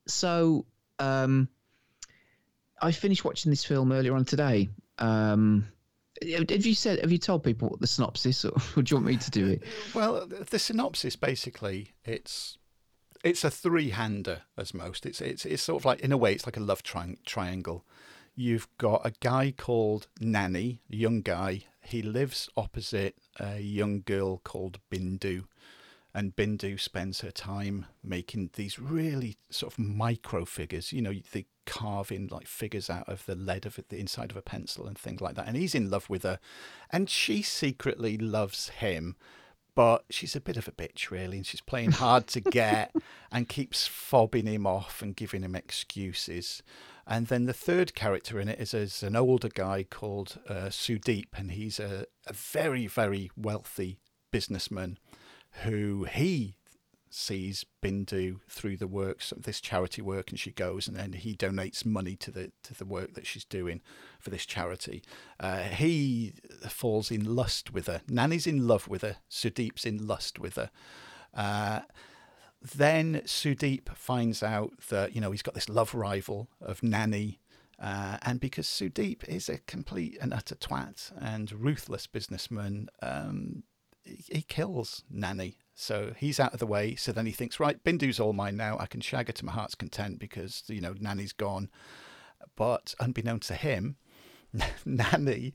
[0.07, 0.65] so,
[0.99, 1.49] um,
[2.79, 4.69] I finished watching this film earlier on today.
[4.99, 5.67] Um,
[6.21, 6.99] have you said?
[6.99, 9.63] Have you told people what the synopsis, or would you want me to do it?
[9.93, 12.57] Well, the synopsis basically it's
[13.23, 15.05] it's a three-hander as most.
[15.05, 17.85] It's it's it's sort of like in a way it's like a love tri- triangle.
[18.35, 21.65] You've got a guy called Nani, a young guy.
[21.81, 25.45] He lives opposite a young girl called Bindu,
[26.13, 30.93] and Bindu spends her time making these really sort of micro figures.
[30.93, 34.37] You know, they carve in like figures out of the lead of the inside of
[34.37, 35.47] a pencil and things like that.
[35.47, 36.39] And he's in love with her,
[36.89, 39.15] and she secretly loves him
[39.79, 42.93] but she's a bit of a bitch, really, and she's playing hard to get
[43.31, 46.61] and keeps fobbing him off and giving him excuses.
[47.07, 51.27] And then the third character in it is, is an older guy called uh, Sudeep,
[51.33, 53.99] and he's a, a very, very wealthy
[54.31, 54.97] businessman
[55.63, 56.57] who he
[57.09, 61.35] sees Bindu through the works of this charity work, and she goes, and then he
[61.35, 63.81] donates money to the to the work that she's doing
[64.19, 65.03] for this charity.
[65.39, 66.33] Uh, he
[66.67, 68.01] falls in lust with her.
[68.07, 69.17] Nani's in love with her.
[69.29, 70.69] Sudeep's in lust with her.
[71.33, 71.81] Uh,
[72.61, 77.39] then Sudeep finds out that you know he's got this love rival of Nani.
[77.81, 83.63] Uh, and because Sudeep is a complete and utter twat and ruthless businessman, um,
[84.03, 85.59] he, he kills Nani.
[85.79, 86.95] So he's out of the way.
[86.95, 88.77] So then he thinks, right, Bindu's all mine now.
[88.81, 91.69] I can shag her to my heart's content because you know Nani's gone.
[92.57, 93.95] But unbeknown to him,
[94.85, 95.53] Nani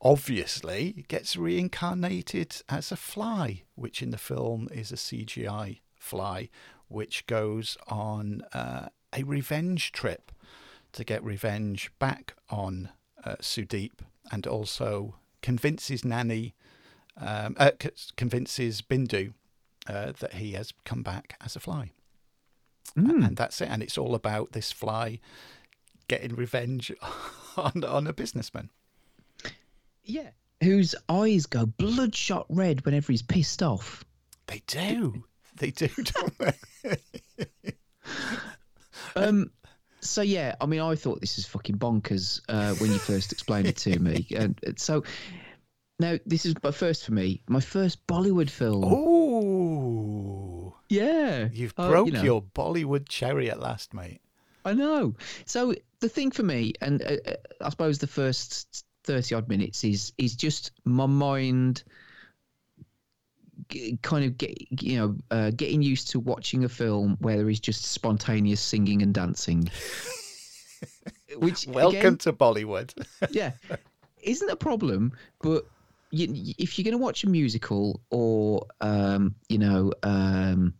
[0.00, 6.48] obviously gets reincarnated as a fly, which in the film is a CGI fly,
[6.86, 10.30] which goes on uh, a revenge trip
[10.92, 12.90] to get revenge back on
[13.24, 13.98] uh, Sudeep
[14.30, 16.54] and also convinces Nani,
[17.20, 17.72] um, uh,
[18.16, 19.32] convinces Bindu
[19.88, 21.90] uh, that he has come back as a fly.
[22.96, 23.68] A- And that's it.
[23.68, 25.20] And it's all about this fly
[26.08, 26.92] getting revenge
[27.56, 28.70] on, on a businessman.
[30.04, 30.30] Yeah.
[30.62, 34.04] Whose eyes go bloodshot red whenever he's pissed off.
[34.46, 35.24] They do.
[35.58, 37.72] They do, don't they?
[39.14, 39.50] Um,
[40.00, 43.66] so yeah, I mean, I thought this is fucking bonkers uh, when you first explained
[43.66, 45.02] it to me, and and so
[45.98, 48.84] now this is my first for me, my first Bollywood film.
[48.84, 49.25] Ooh.
[50.88, 52.22] Yeah, You've Oh, broke you know.
[52.22, 54.20] your Bollywood cherry at last, mate.
[54.64, 55.14] I know.
[55.44, 59.84] So the thing for me, and uh, uh, I suppose the first thirty odd minutes
[59.84, 61.84] is is just my mind
[63.68, 67.48] g- kind of get you know uh, getting used to watching a film where there
[67.50, 69.70] is just spontaneous singing and dancing.
[71.36, 72.92] Which Welcome again, to Bollywood.
[73.30, 73.52] yeah,
[74.22, 75.66] isn't a problem, but.
[76.10, 80.74] You, if you're going to watch a musical or um, you know um,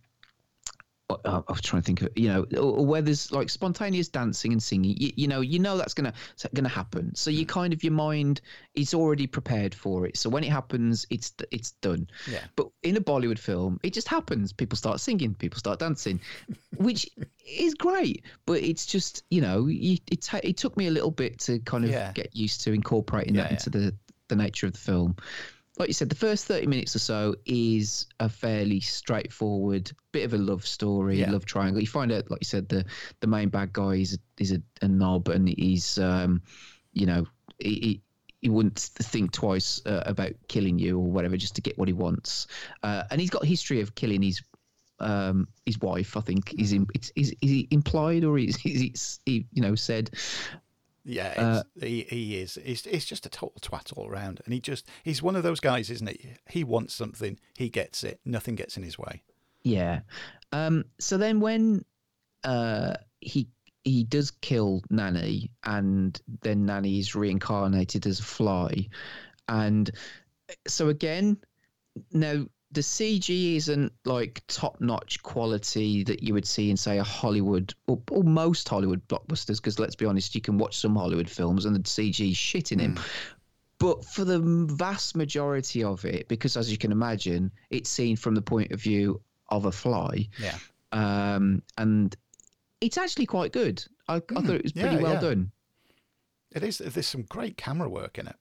[1.25, 4.51] I was trying to think of you know or, or where there's like spontaneous dancing
[4.51, 7.73] and singing you, you know you know that's gonna that's gonna happen so you kind
[7.73, 8.41] of your mind
[8.75, 12.41] is already prepared for it so when it happens it's it's done Yeah.
[12.57, 16.21] but in a bollywood film it just happens people start singing people start dancing
[16.77, 17.09] which
[17.47, 21.39] is great but it's just you know you, it, it took me a little bit
[21.41, 22.11] to kind of Yeah.
[22.15, 23.59] get used to incorporating Yeah, that yeah.
[23.59, 23.95] into the
[24.29, 25.17] the nature of the film
[25.79, 30.33] like you said, the first 30 minutes or so is a fairly straightforward bit of
[30.33, 31.31] a love story, Yeah.
[31.31, 31.81] love triangle.
[31.83, 32.87] You find out, like you said, the,
[33.21, 36.41] the main bad guy is a, is a, a knob and he's, um,
[36.95, 37.27] you know,
[37.59, 38.03] he, he,
[38.41, 41.95] he wouldn't think twice uh, about killing you or whatever just to get what he
[41.95, 42.47] wants.
[42.83, 44.41] Uh, and he's got a history of killing his
[44.99, 46.17] um, his wife.
[46.17, 49.75] I think is in, it's is, is he implied or is, is he you know
[49.75, 50.11] said
[51.09, 52.59] Yeah, Uh, he he is.
[52.63, 55.61] He's, he's just a total twat all around, and he just he's one of those
[55.61, 56.35] guys, isn't he?
[56.51, 58.21] He wants something, he gets it.
[58.25, 59.23] Nothing gets in his way.
[59.63, 60.01] Yeah.
[60.51, 61.85] Um, so then when
[62.43, 63.49] uh, he
[63.85, 68.89] he does kill Nani, and then Nani is reincarnated as a fly,
[69.47, 69.89] and
[70.67, 71.39] so again,
[72.13, 77.05] now the CG isn't like top notch quality that you would see in say a
[77.05, 79.57] Hollywood or, or most Hollywood blockbusters.
[79.57, 82.73] Because let's be honest, you can watch some Hollywood films and the CG is shit
[82.73, 82.99] in him.
[83.79, 88.35] But for the vast majority of it, because as you can imagine, it's seen from
[88.35, 89.21] the point of view
[89.51, 90.57] of a fly, Yeah,
[90.93, 92.17] um, and
[92.81, 93.85] it's actually quite good.
[94.09, 95.21] I, I thought it was pretty yeah, well yeah.
[95.21, 95.51] done.
[96.55, 96.79] it is.
[96.79, 98.37] There's some great camera work in it.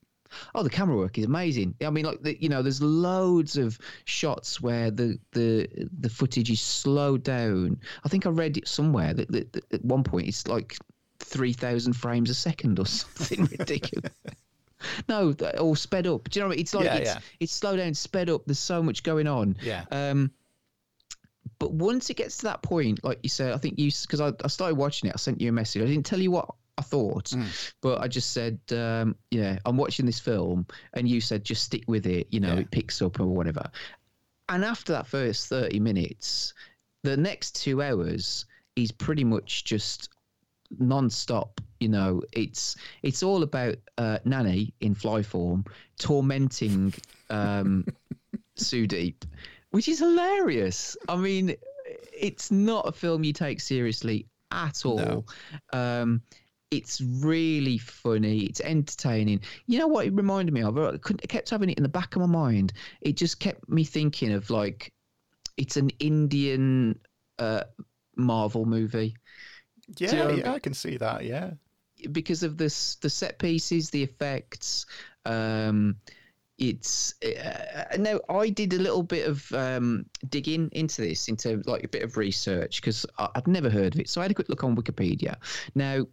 [0.54, 1.76] Oh, the camera work is amazing.
[1.86, 5.68] I mean, like the, you know, there's loads of shots where the the
[6.00, 7.80] the footage is slowed down.
[8.04, 10.78] I think I read it somewhere that, that, that at one point it's like
[11.20, 14.12] three thousand frames a second or something ridiculous.
[15.10, 16.30] No, all sped up.
[16.30, 16.62] Do you know what I mean?
[16.62, 17.20] It's like Yeah, it's yeah.
[17.40, 18.46] it's slowed down, sped up.
[18.46, 19.58] There's so much going on.
[19.64, 19.86] Yeah.
[19.90, 20.32] Um,
[21.58, 24.34] but once it gets to that point, like you said, I think you because I,
[24.44, 25.14] I started watching it.
[25.16, 25.82] I sent you a message.
[25.82, 27.34] I didn't tell you what I thought,
[27.82, 31.84] but I just said, um, yeah, I'm watching this film, and you said just stick
[31.88, 32.28] with it.
[32.32, 32.60] You know, Yeah.
[32.62, 33.70] it picks up or whatever.
[34.50, 36.54] And after that first 30 minutes,
[37.04, 38.46] the next two hours
[38.76, 40.10] is pretty much just
[40.80, 45.64] non-stop you know it's it's all about uh nani in fly form
[46.00, 46.92] tormenting
[47.30, 47.86] um
[48.58, 49.24] Sudeep,
[49.70, 51.56] which is hilarious i mean
[52.20, 55.26] it's not a film you take seriously at all
[55.72, 56.22] um
[56.78, 59.42] it's really funny it's entertaining.
[59.68, 60.78] You know what it reminded me of?
[60.78, 62.74] I couldn't- I kept having it in the back of my mind.
[63.02, 64.92] It just kept me thinking of like
[65.58, 67.00] it's an indian
[67.40, 67.64] uh
[68.16, 69.16] marvel movie.
[69.98, 71.26] Yeah, yeah, I can see that.
[71.26, 71.52] Yeah,
[72.12, 74.86] because of this the set pieces the effects
[75.26, 75.96] um
[76.58, 81.84] it's uh, now i did a little bit of um digging into this into like
[81.84, 84.48] a bit of research because i'd never heard of it so i had a quick
[84.50, 85.36] look on wikipedia.
[85.74, 86.06] Now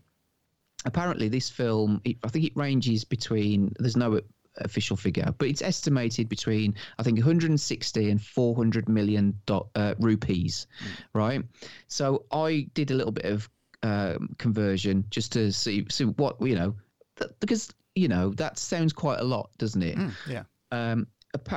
[0.85, 4.21] apparently this film it, i think it ranges between there's no
[4.59, 10.67] official figure but it's estimated between i think 160 and 400 million do- uh, rupees
[11.15, 11.43] right?
[11.89, 13.49] So i did a little bit of
[13.83, 16.75] um, conversion just to see see what you know
[17.17, 19.99] th- because you know that sounds quite a lot doesn't it?
[20.29, 20.45] Yeah.
[20.71, 21.07] um,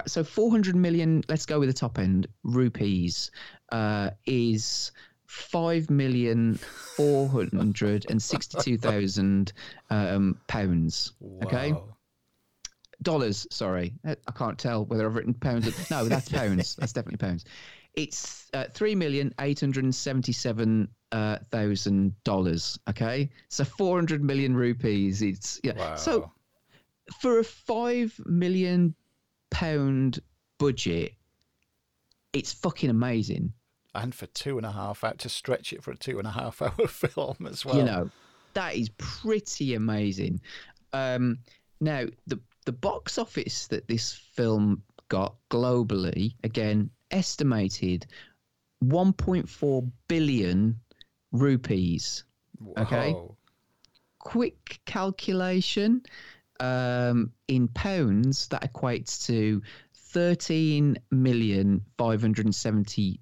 [0.08, 3.32] so 400 million, let's go with the top end, rupees,
[3.74, 4.94] uh, is
[5.36, 6.56] 5 million
[6.96, 9.54] 462,000
[9.90, 11.12] um, pounds.
[11.44, 11.76] Okay.
[13.02, 13.94] Dollars, sorry.
[14.08, 15.68] Uh, I can't tell whether I've written pounds.
[15.68, 16.78] Or, no, that's pounds.
[16.78, 17.44] That's definitely pounds.
[17.94, 21.40] It's uh, three million eight hundred seventy-seven uh,
[22.24, 22.80] dollars.
[22.90, 25.22] Okay, so four hundred million rupees.
[25.22, 25.78] It's yeah.
[25.78, 25.96] Wow.
[25.96, 26.32] So
[27.20, 28.96] for a five million
[29.52, 30.22] pound
[30.58, 31.12] budget,
[32.34, 33.54] it's fucking amazing.
[33.96, 36.32] And for two and a half hour to stretch it for a two and a
[36.32, 37.78] half hour film as well.
[37.78, 38.10] You know,
[38.54, 40.42] that is pretty amazing.
[40.94, 41.40] Um,
[41.80, 48.08] now, the the box office that this film got globally, again, estimated
[48.84, 50.80] 1.4 billion
[51.32, 52.24] rupees.
[52.78, 53.12] okay.
[53.12, 53.38] Whoa.
[54.20, 56.02] quick calculation
[56.60, 59.62] um, in pounds that equates to
[59.94, 63.20] thirteen million five hundred seventy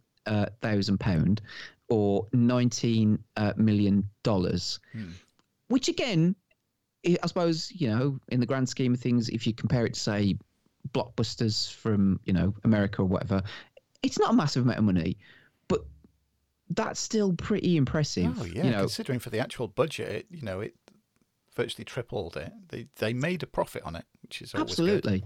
[0.62, 1.41] thousand pound
[1.90, 4.80] or nineteen uh, million dollars,
[5.68, 6.36] which again,
[7.06, 10.00] I suppose you know, in the grand scheme of things, if you compare it to
[10.00, 10.36] say
[10.94, 13.41] blockbusters from you know America or whatever,
[14.02, 15.18] it's not a massive amount of money,
[15.68, 15.86] but
[16.70, 18.36] that's still pretty impressive.
[18.40, 20.74] Oh yeah, you know, considering for the actual budget, it, you know, it
[21.56, 22.52] virtually tripled it.
[22.70, 24.90] They they made a profit on it, which is always good.
[24.90, 25.24] Absolutely.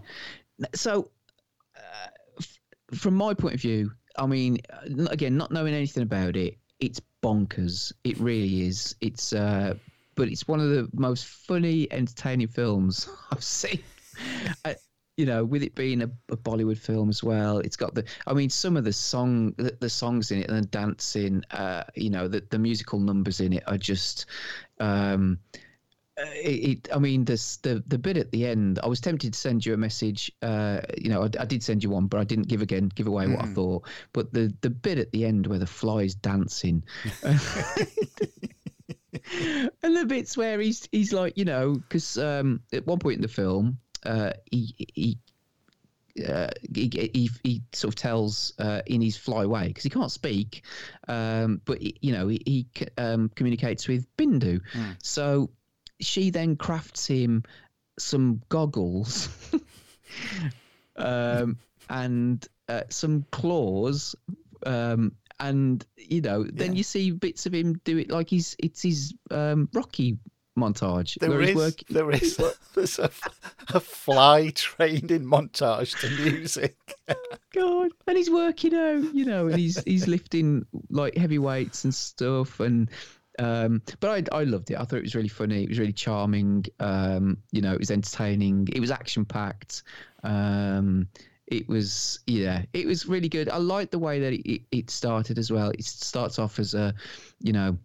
[0.75, 1.11] So,
[1.75, 2.07] uh,
[2.39, 2.59] f-
[2.95, 4.59] from my point of view, I mean,
[5.09, 7.91] again, not knowing anything about it, it's bonkers.
[8.03, 8.95] It really is.
[9.01, 9.75] It's, uh,
[10.15, 13.83] but it's one of the most funny, entertaining films I've seen.
[14.65, 14.73] Uh,
[15.17, 18.05] you know, with it being a, a Bollywood film as well, it's got the.
[18.27, 21.43] I mean, some of the song, the, the songs in it, and the dancing.
[21.49, 24.27] Uh, you know, the the musical numbers in it are just.
[24.79, 25.39] Um,
[26.17, 28.79] it, it, I mean, this the the bit at the end.
[28.81, 30.31] I was tempted to send you a message.
[30.41, 33.07] Uh, you know, I, I did send you one, but I didn't give again give
[33.07, 33.87] away what I thought.
[34.13, 36.83] But the the bit at the end where the fly's dancing,
[37.23, 37.37] and
[39.81, 43.27] the bits where he's he's like, you know, because um, at one point in the
[43.27, 45.17] film, uh, he he.
[46.27, 50.11] Uh, he, he, he sort of tells uh, in his fly way because he can't
[50.11, 50.63] speak,
[51.07, 52.67] um, but he, you know he, he
[52.97, 54.59] um, communicates with Bindu.
[55.03, 55.51] So
[55.99, 57.43] she then crafts him
[57.99, 59.29] some goggles
[60.95, 61.57] um,
[61.89, 64.15] and uh, some claws.
[64.65, 66.77] Um, and you know, then Yeah.
[66.77, 70.17] you see bits of him do it like he's it's his um, Rocky
[70.57, 71.85] montage There where he's working.
[71.91, 72.37] there is,
[72.73, 73.11] there's a,
[73.73, 76.75] a fly trained in montage to music.
[77.53, 81.93] God, and he's working out, you know, and he's he's lifting like heavy weights and
[81.93, 82.89] stuff, and
[83.39, 84.79] um, but I I loved it.
[84.79, 85.63] I thought it was really funny.
[85.63, 86.65] It was really charming.
[86.79, 88.67] Um, you know, it was entertaining.
[88.73, 89.83] It was action packed.
[90.23, 91.07] Um,
[91.47, 93.49] it was yeah, it was really good.
[93.49, 95.69] I liked the way that it, it started as well.
[95.71, 96.93] It starts off as a,
[97.41, 97.77] you know.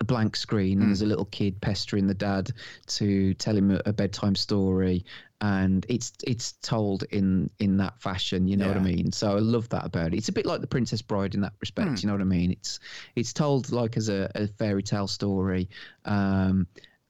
[0.00, 2.50] A blank screen, and there's a little kid pestering the dad
[2.86, 5.04] to tell him a, a bedtime story,
[5.42, 9.12] and it's it's told in in that fashion you know what i mean?
[9.12, 10.16] So i love that about it.
[10.16, 12.50] It's a bit like the princess bride in that respect you know what i mean?
[12.50, 12.80] It's
[13.14, 15.68] it's told like as a, a fairy tale story.
[16.04, 16.66] Um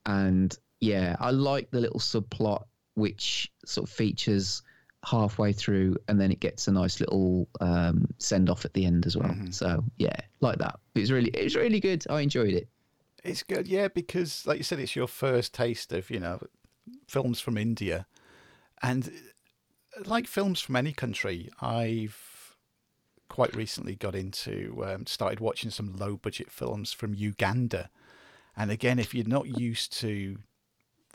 [0.07, 2.65] and yeah i like the little subplot
[2.95, 4.63] which sort of features
[5.05, 9.07] halfway through and then it gets a nice little um send off at the end
[9.07, 9.35] as well.
[9.53, 10.79] So yeah like that.
[10.95, 12.05] It was really it was really good.
[12.11, 12.69] I enjoyed it
[13.23, 16.41] It's good, yeah, because like you said, it's your first taste of you know
[17.07, 18.07] films from India,
[18.83, 19.11] and
[20.05, 22.57] like films from any country, I've
[23.29, 27.91] quite recently got into um, started watching some low budget films from Uganda,
[28.57, 30.39] and again, if you're not used to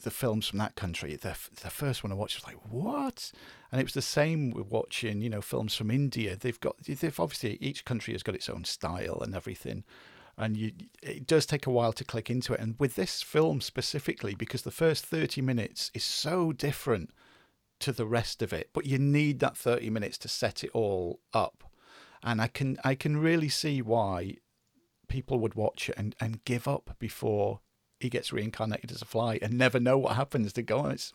[0.04, 3.32] the films from that country, the the first one I watched was like what,
[3.72, 6.36] and it was the same with watching you know films from India.
[6.36, 9.84] They've got they've obviously each country has got its own style and everything,
[10.38, 10.72] and you
[11.02, 12.60] it does take a while to click into it.
[12.60, 17.12] And with this film specifically, because the first thirty minutes is so different
[17.80, 21.20] to the rest of it, but you need that thirty minutes to set it all
[21.34, 21.64] up,
[22.24, 24.38] and I can I can really see why
[25.08, 27.60] people would watch it and, and give up before
[28.06, 30.54] he gets reincarnated as a fly and never know what happens.
[30.54, 30.92] to go, on.
[30.92, 31.12] it's,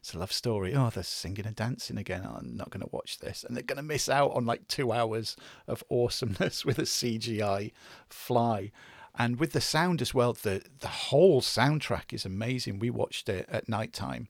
[0.00, 0.74] it's a love story.
[0.74, 2.22] Oh, they're singing and dancing again.
[2.26, 3.44] Oh, I'm not going to watch this.
[3.44, 5.36] And they're going to miss out on like two hours
[5.68, 7.72] of awesomeness with a CGI
[8.08, 8.72] fly.
[9.18, 12.78] And with the sound as well, the, the whole soundtrack is amazing.
[12.78, 14.28] We watched it at night time.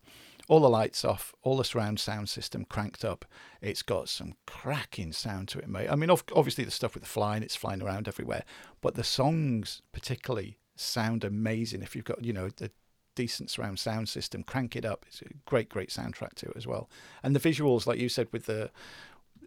[0.49, 3.25] All the lights off, all the surround sound system cranked up.
[3.61, 5.89] It's got some cracking sound to it, mate.
[5.89, 8.43] I mean, obviously the stuff with the flying, it's flying around everywhere,
[8.81, 11.83] but the songs particularly sound amazing.
[11.83, 12.71] If you've got, you know, a
[13.15, 15.05] decent surround sound system, crank it up.
[15.09, 16.89] It's a great, great soundtrack to it as well.
[17.23, 18.71] And the visuals, like you said, with the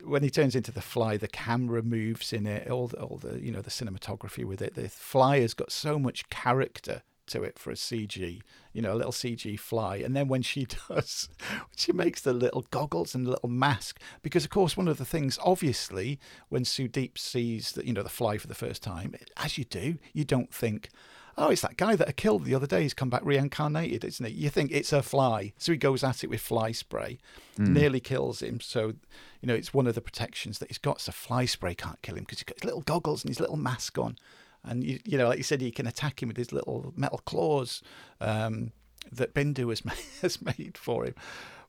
[0.03, 3.39] when he turns into the fly, the camera moves in it, all the, all the
[3.39, 4.75] you know the cinematography with it.
[4.75, 8.41] The fly has got so much character to it for a CG,
[8.73, 9.97] you know, a little CG fly.
[9.97, 11.29] And then when she does,
[11.75, 15.05] she makes the little goggles and the little mask, because of course one of the
[15.05, 16.19] things, obviously,
[16.49, 19.97] when Sudeep sees that you know the fly for the first time, as you do,
[20.13, 20.89] you don't think.
[21.37, 22.83] Oh, it's that guy that I killed the other day.
[22.83, 24.33] He's come back reincarnated, isn't he?
[24.33, 25.53] You think it's a fly.
[25.57, 27.17] So he goes at it with fly spray,
[27.57, 28.59] nearly kills him.
[28.59, 28.93] So,
[29.41, 31.01] you know, it's one of the protections that he's got.
[31.01, 33.57] So fly spray can't kill him because he's got his little goggles and his little
[33.57, 34.17] mask on.
[34.63, 37.21] And, you, you know, like you said, he can attack him with his little metal
[37.25, 37.81] claws
[38.21, 38.71] um,
[39.11, 41.15] that Bindu has made, has made for him.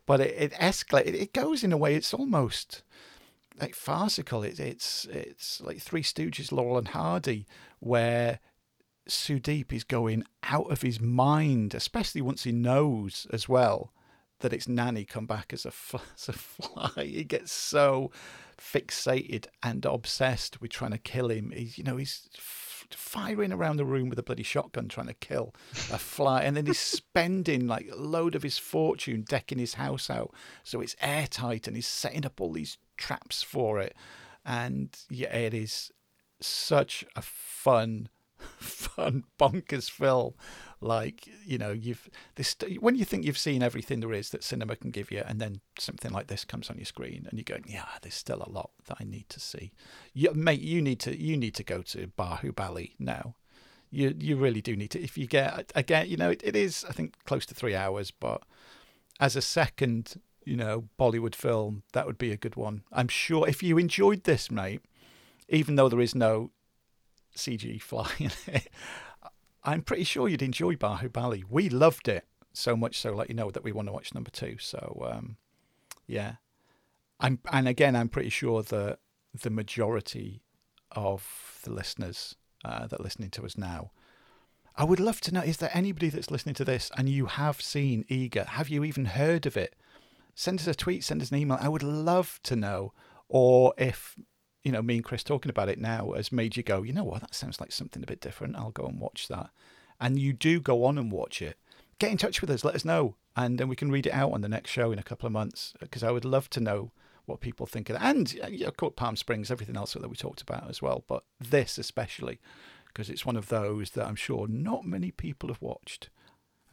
[0.06, 1.14] But it, it escalates.
[1.14, 2.82] It goes in a way, it's almost
[3.60, 4.42] like farcical.
[4.42, 7.46] It, it's it's like Three Stooges, Laurel and Hardy,
[7.80, 8.40] where
[9.08, 13.92] Sudeep is going out of his mind, especially once he knows as well
[14.40, 17.04] that it's Nani come back as a, f- as a fly.
[17.04, 18.10] He gets so
[18.58, 21.52] fixated and obsessed with trying to kill him.
[21.54, 25.14] He's, you know, he's f- firing around the room with a bloody shotgun trying to
[25.14, 25.54] kill
[25.92, 26.42] a fly.
[26.42, 30.32] And then he's spending like a load of his fortune decking his house out
[30.62, 33.94] so it's airtight and he's setting up all these traps for it.
[34.44, 35.90] And yeah, it is
[36.40, 38.08] such a fun
[38.58, 40.34] fun bonkers film.
[40.80, 44.76] Like you know you've this when you think you've seen everything there is that cinema
[44.76, 47.64] can give you and then something like this comes on your screen and you're going,
[47.66, 49.72] yeah there's still a lot that i need to see.
[50.12, 53.34] You, mate you need to you need to go to Bahu bahubali now.
[53.90, 56.84] You you really do need to if you get again you know it, it is
[56.88, 58.42] i think close to three hours but
[59.20, 62.82] as a second you know bollywood film that would be a good one.
[62.92, 64.82] I'm sure if you enjoyed this mate
[65.48, 66.50] even though there is no
[67.36, 68.68] CG fly in it.
[69.62, 71.44] I'm pretty sure you'd enjoy Bahubali.
[71.48, 74.30] We loved it so much so, let you know that we want to watch number
[74.30, 74.56] two.
[74.58, 75.36] So, um,
[76.06, 76.34] yeah,
[77.20, 78.98] I'm and again, I'm pretty sure that
[79.34, 80.42] the majority
[80.92, 83.90] of the listeners uh, that are listening to us now.
[84.76, 87.60] I would love to know is there anybody that's listening to this and you have
[87.60, 88.46] seen Eega?
[88.46, 89.74] Have you even heard of it?
[90.34, 91.58] Send us a tweet, send us an email.
[91.60, 92.92] I would love to know.
[93.28, 94.16] Or if
[94.64, 97.04] you know, me and Chris talking about it now has made you go, you know
[97.04, 98.56] what, that sounds like something a bit different.
[98.56, 99.50] I'll go and watch that.
[100.00, 101.58] And you do go on and watch it.
[101.98, 102.64] get in touch with us.
[102.64, 104.98] Let us know, and then we can read it out on the next show in
[104.98, 105.74] a couple of months.
[105.80, 106.90] Because I would love to know
[107.26, 108.04] what people think of that.
[108.14, 111.04] And uh, of course, Palm Springs, everything else that we talked about as well.
[111.06, 112.40] But this especially,
[112.86, 116.10] because it's one of those that I'm sure not many people have watched.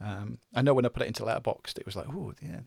[0.00, 2.60] Um, I know when I put it into Letterboxd, it was like, oh, yeah,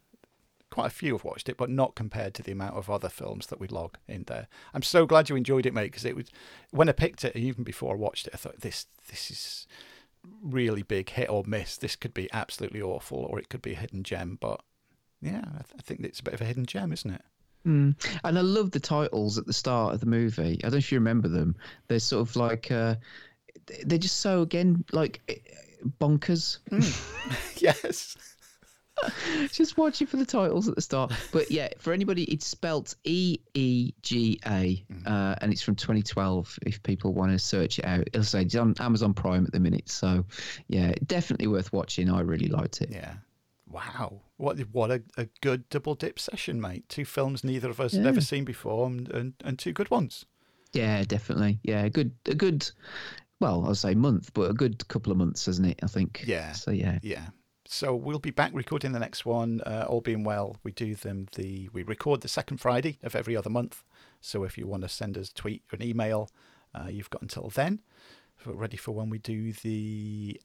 [0.76, 3.48] quite a few have watched it, but not compared to the amount of other films
[3.48, 4.50] that we log in there.
[4.74, 6.30] I'm so glad you enjoyed it, mate, because it was
[6.72, 9.68] when I picked it, even before I watched it, I thought this this is
[10.44, 11.78] really big hit or miss.
[11.78, 14.38] This could be absolutely awful, or it could be a hidden gem.
[14.42, 14.60] But
[15.22, 17.22] yeah, I, th- I think it's a bit of a hidden gem, isn't it?
[17.66, 17.96] Mm.
[18.26, 20.60] And I love the titles at the start of the movie.
[20.60, 21.56] I don't know if you remember them.
[21.88, 22.96] They're sort of like uh,
[23.86, 25.36] they're just so again like eh,
[26.02, 26.58] bonkers.
[27.62, 28.18] yes.
[29.52, 31.12] just watching for the titles at the start.
[31.32, 36.60] But yeah, for anybody, it's spelt E E G A, uh, and it's from 2012.
[36.66, 39.60] If people want to search it out, it'll say it's on Amazon Prime at the
[39.60, 39.90] minute.
[39.90, 40.26] So
[40.68, 42.10] yeah, definitely worth watching.
[42.10, 42.90] I really liked it.
[42.92, 43.16] Yeah.
[43.70, 44.22] Wow.
[44.38, 46.88] What what a, a good double dip session, mate.
[46.88, 50.26] Two films neither of us had ever seen before and, and, and two good ones.
[50.74, 51.60] Yeah, definitely.
[51.64, 52.70] Yeah, good, a good.
[53.40, 55.80] Well, I'll say month, but a good couple of months, isn't it?
[55.84, 56.24] I think.
[56.26, 56.52] Yeah.
[56.52, 57.00] So yeah.
[57.02, 57.28] Yeah.
[57.68, 59.62] So we'll be back recording the next one.
[59.62, 63.36] Uh, all being well, we do them the we record the second Friday of every
[63.36, 63.84] other month.
[64.22, 66.30] So if you want to send us a tweet or an email,
[66.74, 67.82] uh, you've got until then.
[68.36, 70.40] For, ready for when we do the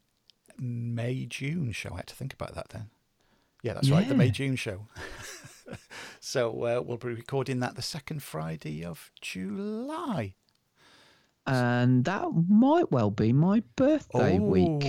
[0.58, 1.90] May June show.
[1.92, 2.90] I had to think about that then.
[3.62, 4.86] Yeah, that's right, the May June show.
[6.20, 10.34] so uh, we'll be recording that the second Friday of July.
[11.46, 14.82] And that might well be my birthday week.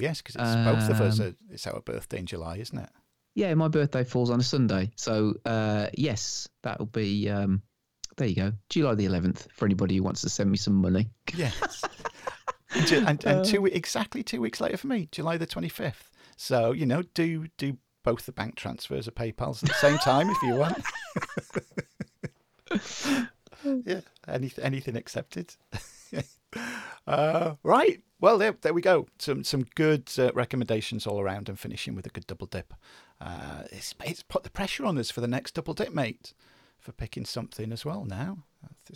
[0.00, 1.20] Yes, because it's both of us.
[1.20, 2.88] Um, Are, it's our birthday in July, isn't it?
[3.34, 4.90] Yeah, my birthday falls on a Sunday.
[4.96, 7.28] So uh, yes, that'll be.
[7.28, 7.62] Um,
[8.16, 9.46] there you go, July the 11th.
[9.52, 11.10] For anybody who wants to send me some money.
[11.34, 11.82] Yes.
[12.74, 13.44] and and, and Uh.
[13.44, 16.10] two exactly two weeks later for me, July the twenty fifth.
[16.36, 20.30] So you know, do do both the bank transfers or PayPal's at the same time
[20.30, 20.82] if you want.
[23.84, 25.54] yeah, anything anything accepted.
[27.06, 28.02] Uh, right.
[28.20, 29.06] Well, there, there we go.
[29.18, 32.74] Some some good uh, recommendations all around, and finishing with a good double dip.
[33.20, 36.34] Uh, it's it's put the pressure on us for the next double dip, mate,
[36.78, 38.04] for picking something as well.
[38.04, 38.44] Now,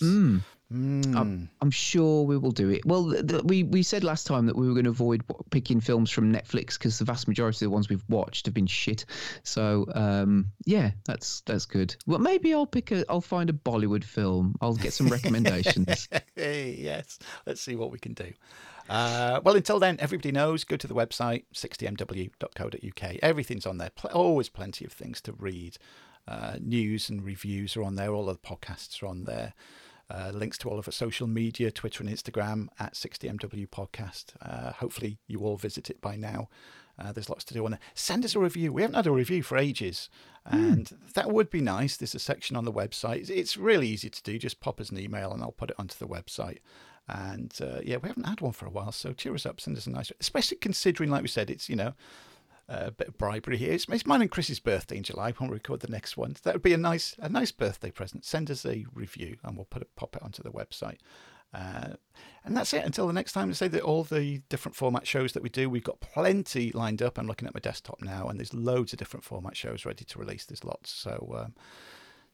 [0.00, 0.40] Mm.
[0.72, 1.14] Mm.
[1.14, 2.84] I'm, I'm sure we will do it.
[2.84, 5.44] Well, th- th- we we said last time that we were going to avoid w-
[5.50, 8.66] picking films from Netflix because the vast majority of the ones we've watched have been
[8.66, 9.04] shit.
[9.44, 11.94] So um, yeah, that's that's good.
[12.06, 13.04] Well, maybe I'll pick a.
[13.08, 14.56] I'll find a Bollywood film.
[14.60, 16.08] I'll get some recommendations.
[16.36, 17.18] Yes.
[17.46, 18.32] Let's see what we can do.
[18.88, 20.64] Uh, well, until then, everybody knows.
[20.64, 23.16] Go to the website 60mw.co.uk.
[23.22, 23.90] Everything's on there.
[23.90, 25.76] Pl- always plenty of things to read.
[26.26, 28.10] Uh, news and reviews are on there.
[28.12, 29.54] All of the podcasts are on there.
[30.10, 34.26] Uh, links to all of our social media, Twitter and Instagram at 60mw podcast.
[34.42, 36.48] Uh, hopefully, you all visit it by now.
[36.98, 37.80] Uh, there's lots to do on there.
[37.94, 38.72] Send us a review.
[38.72, 40.08] We haven't had a review for ages,
[40.44, 41.96] and that would be nice.
[41.96, 43.22] There's a section on the website.
[43.22, 44.38] It's- It's really easy to do.
[44.38, 46.58] Just pop us an email, and I'll put it onto the website.
[47.08, 49.60] And uh, yeah, we haven't had one for a while, so cheer us up.
[49.60, 51.94] Send us a nice, especially considering, like we said, it's you know
[52.68, 53.72] a bit of bribery here.
[53.72, 56.36] It's, it's mine and Chris's birthday in July when we record the next one.
[56.42, 58.24] That would be a nice a nice birthday present.
[58.24, 60.98] Send us a review and we'll put it pop it onto the website.
[61.52, 61.94] Uh,
[62.44, 63.48] and that's it until the next time.
[63.48, 67.00] To say that all the different format shows that we do, we've got plenty lined
[67.00, 67.16] up.
[67.16, 70.18] I'm looking at my desktop now, and there's loads of different format shows ready to
[70.18, 70.44] release.
[70.44, 70.90] There's lots.
[70.90, 71.54] So um,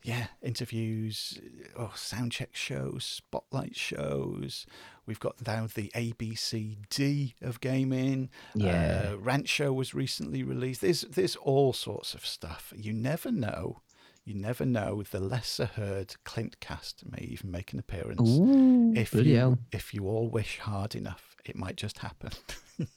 [0.02, 1.38] yeah, interviews,
[1.78, 4.66] oh, sound check shows, spotlight shows.
[5.06, 8.30] We've got now the ABCD of gaming.
[8.54, 9.10] Yeah.
[9.12, 10.80] Uh, Rant Show was recently released.
[10.80, 12.72] There's there's all sorts of stuff.
[12.76, 13.82] You never know.
[14.24, 15.02] You never know.
[15.02, 18.30] The lesser heard Clint cast may even make an appearance.
[18.30, 22.30] Ooh, if bloody you if you all wish hard enough, it might just happen.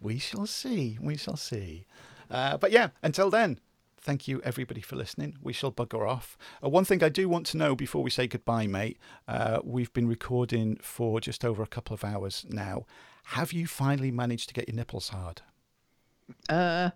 [0.00, 0.98] we shall see.
[1.00, 1.86] We shall see.
[2.30, 3.60] Uh, but yeah, until then,
[4.06, 5.36] thank you everybody for listening.
[5.42, 6.38] We shall bugger off.
[6.64, 8.98] Uh, one thing I do want to know before we say goodbye, mate.
[9.26, 12.86] Uh, we've been recording for just over a couple of hours now.
[13.24, 15.42] Have you finally managed to get your nipples hard?
[16.48, 16.90] Uh,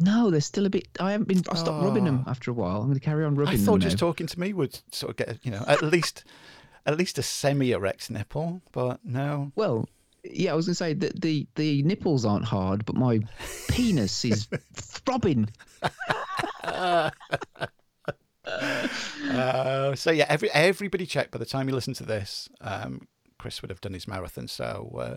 [0.00, 0.88] no, they're still a bit.
[0.98, 1.42] I haven't been.
[1.48, 2.80] I stopped rubbing them after a while.
[2.80, 3.84] I'm going to carry on rubbing I thought now.
[3.84, 6.24] just talking to me would sort of get you know at least
[6.86, 9.52] at least a semi-erect nipple, but no.
[9.54, 9.88] Well,
[10.24, 13.20] yeah, I was going to say that the the nipples aren't hard, but my
[13.68, 15.48] penis is throbbing.
[19.30, 21.30] Uh, so yeah, every everybody check.
[21.30, 23.06] By the time you listen to this, um,
[23.38, 25.16] Chris would have done his marathon, so uh,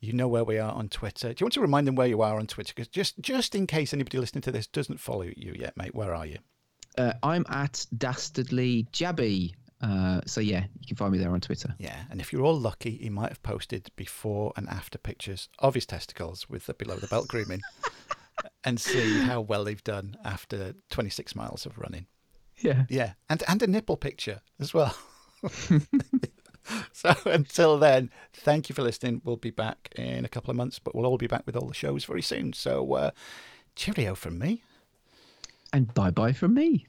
[0.00, 1.28] you know where we are on Twitter.
[1.32, 2.74] Do you want to remind them where you are on Twitter?
[2.74, 6.14] Because just just in case anybody listening to this doesn't follow you yet, mate, where
[6.14, 6.38] are you?
[6.98, 11.74] Uh, I'm at dastardly jabby Uh, so yeah, you can find me there on Twitter.
[11.78, 15.74] Yeah, and if you're all lucky, he might have posted before and after pictures of
[15.74, 17.62] his testicles with the below the belt grooming,
[18.64, 22.06] and see how well they've done after 26 miles of running.
[22.58, 22.84] Yeah.
[22.88, 24.96] Yeah, and and a nipple picture as well.
[26.92, 29.20] so until then, thank you for listening.
[29.24, 31.66] We'll be back in a couple of months, but we'll all be back with all
[31.66, 32.52] the shows very soon.
[32.52, 33.10] So uh,
[33.76, 34.62] cheerio from me.
[35.72, 36.86] And bye bye from me.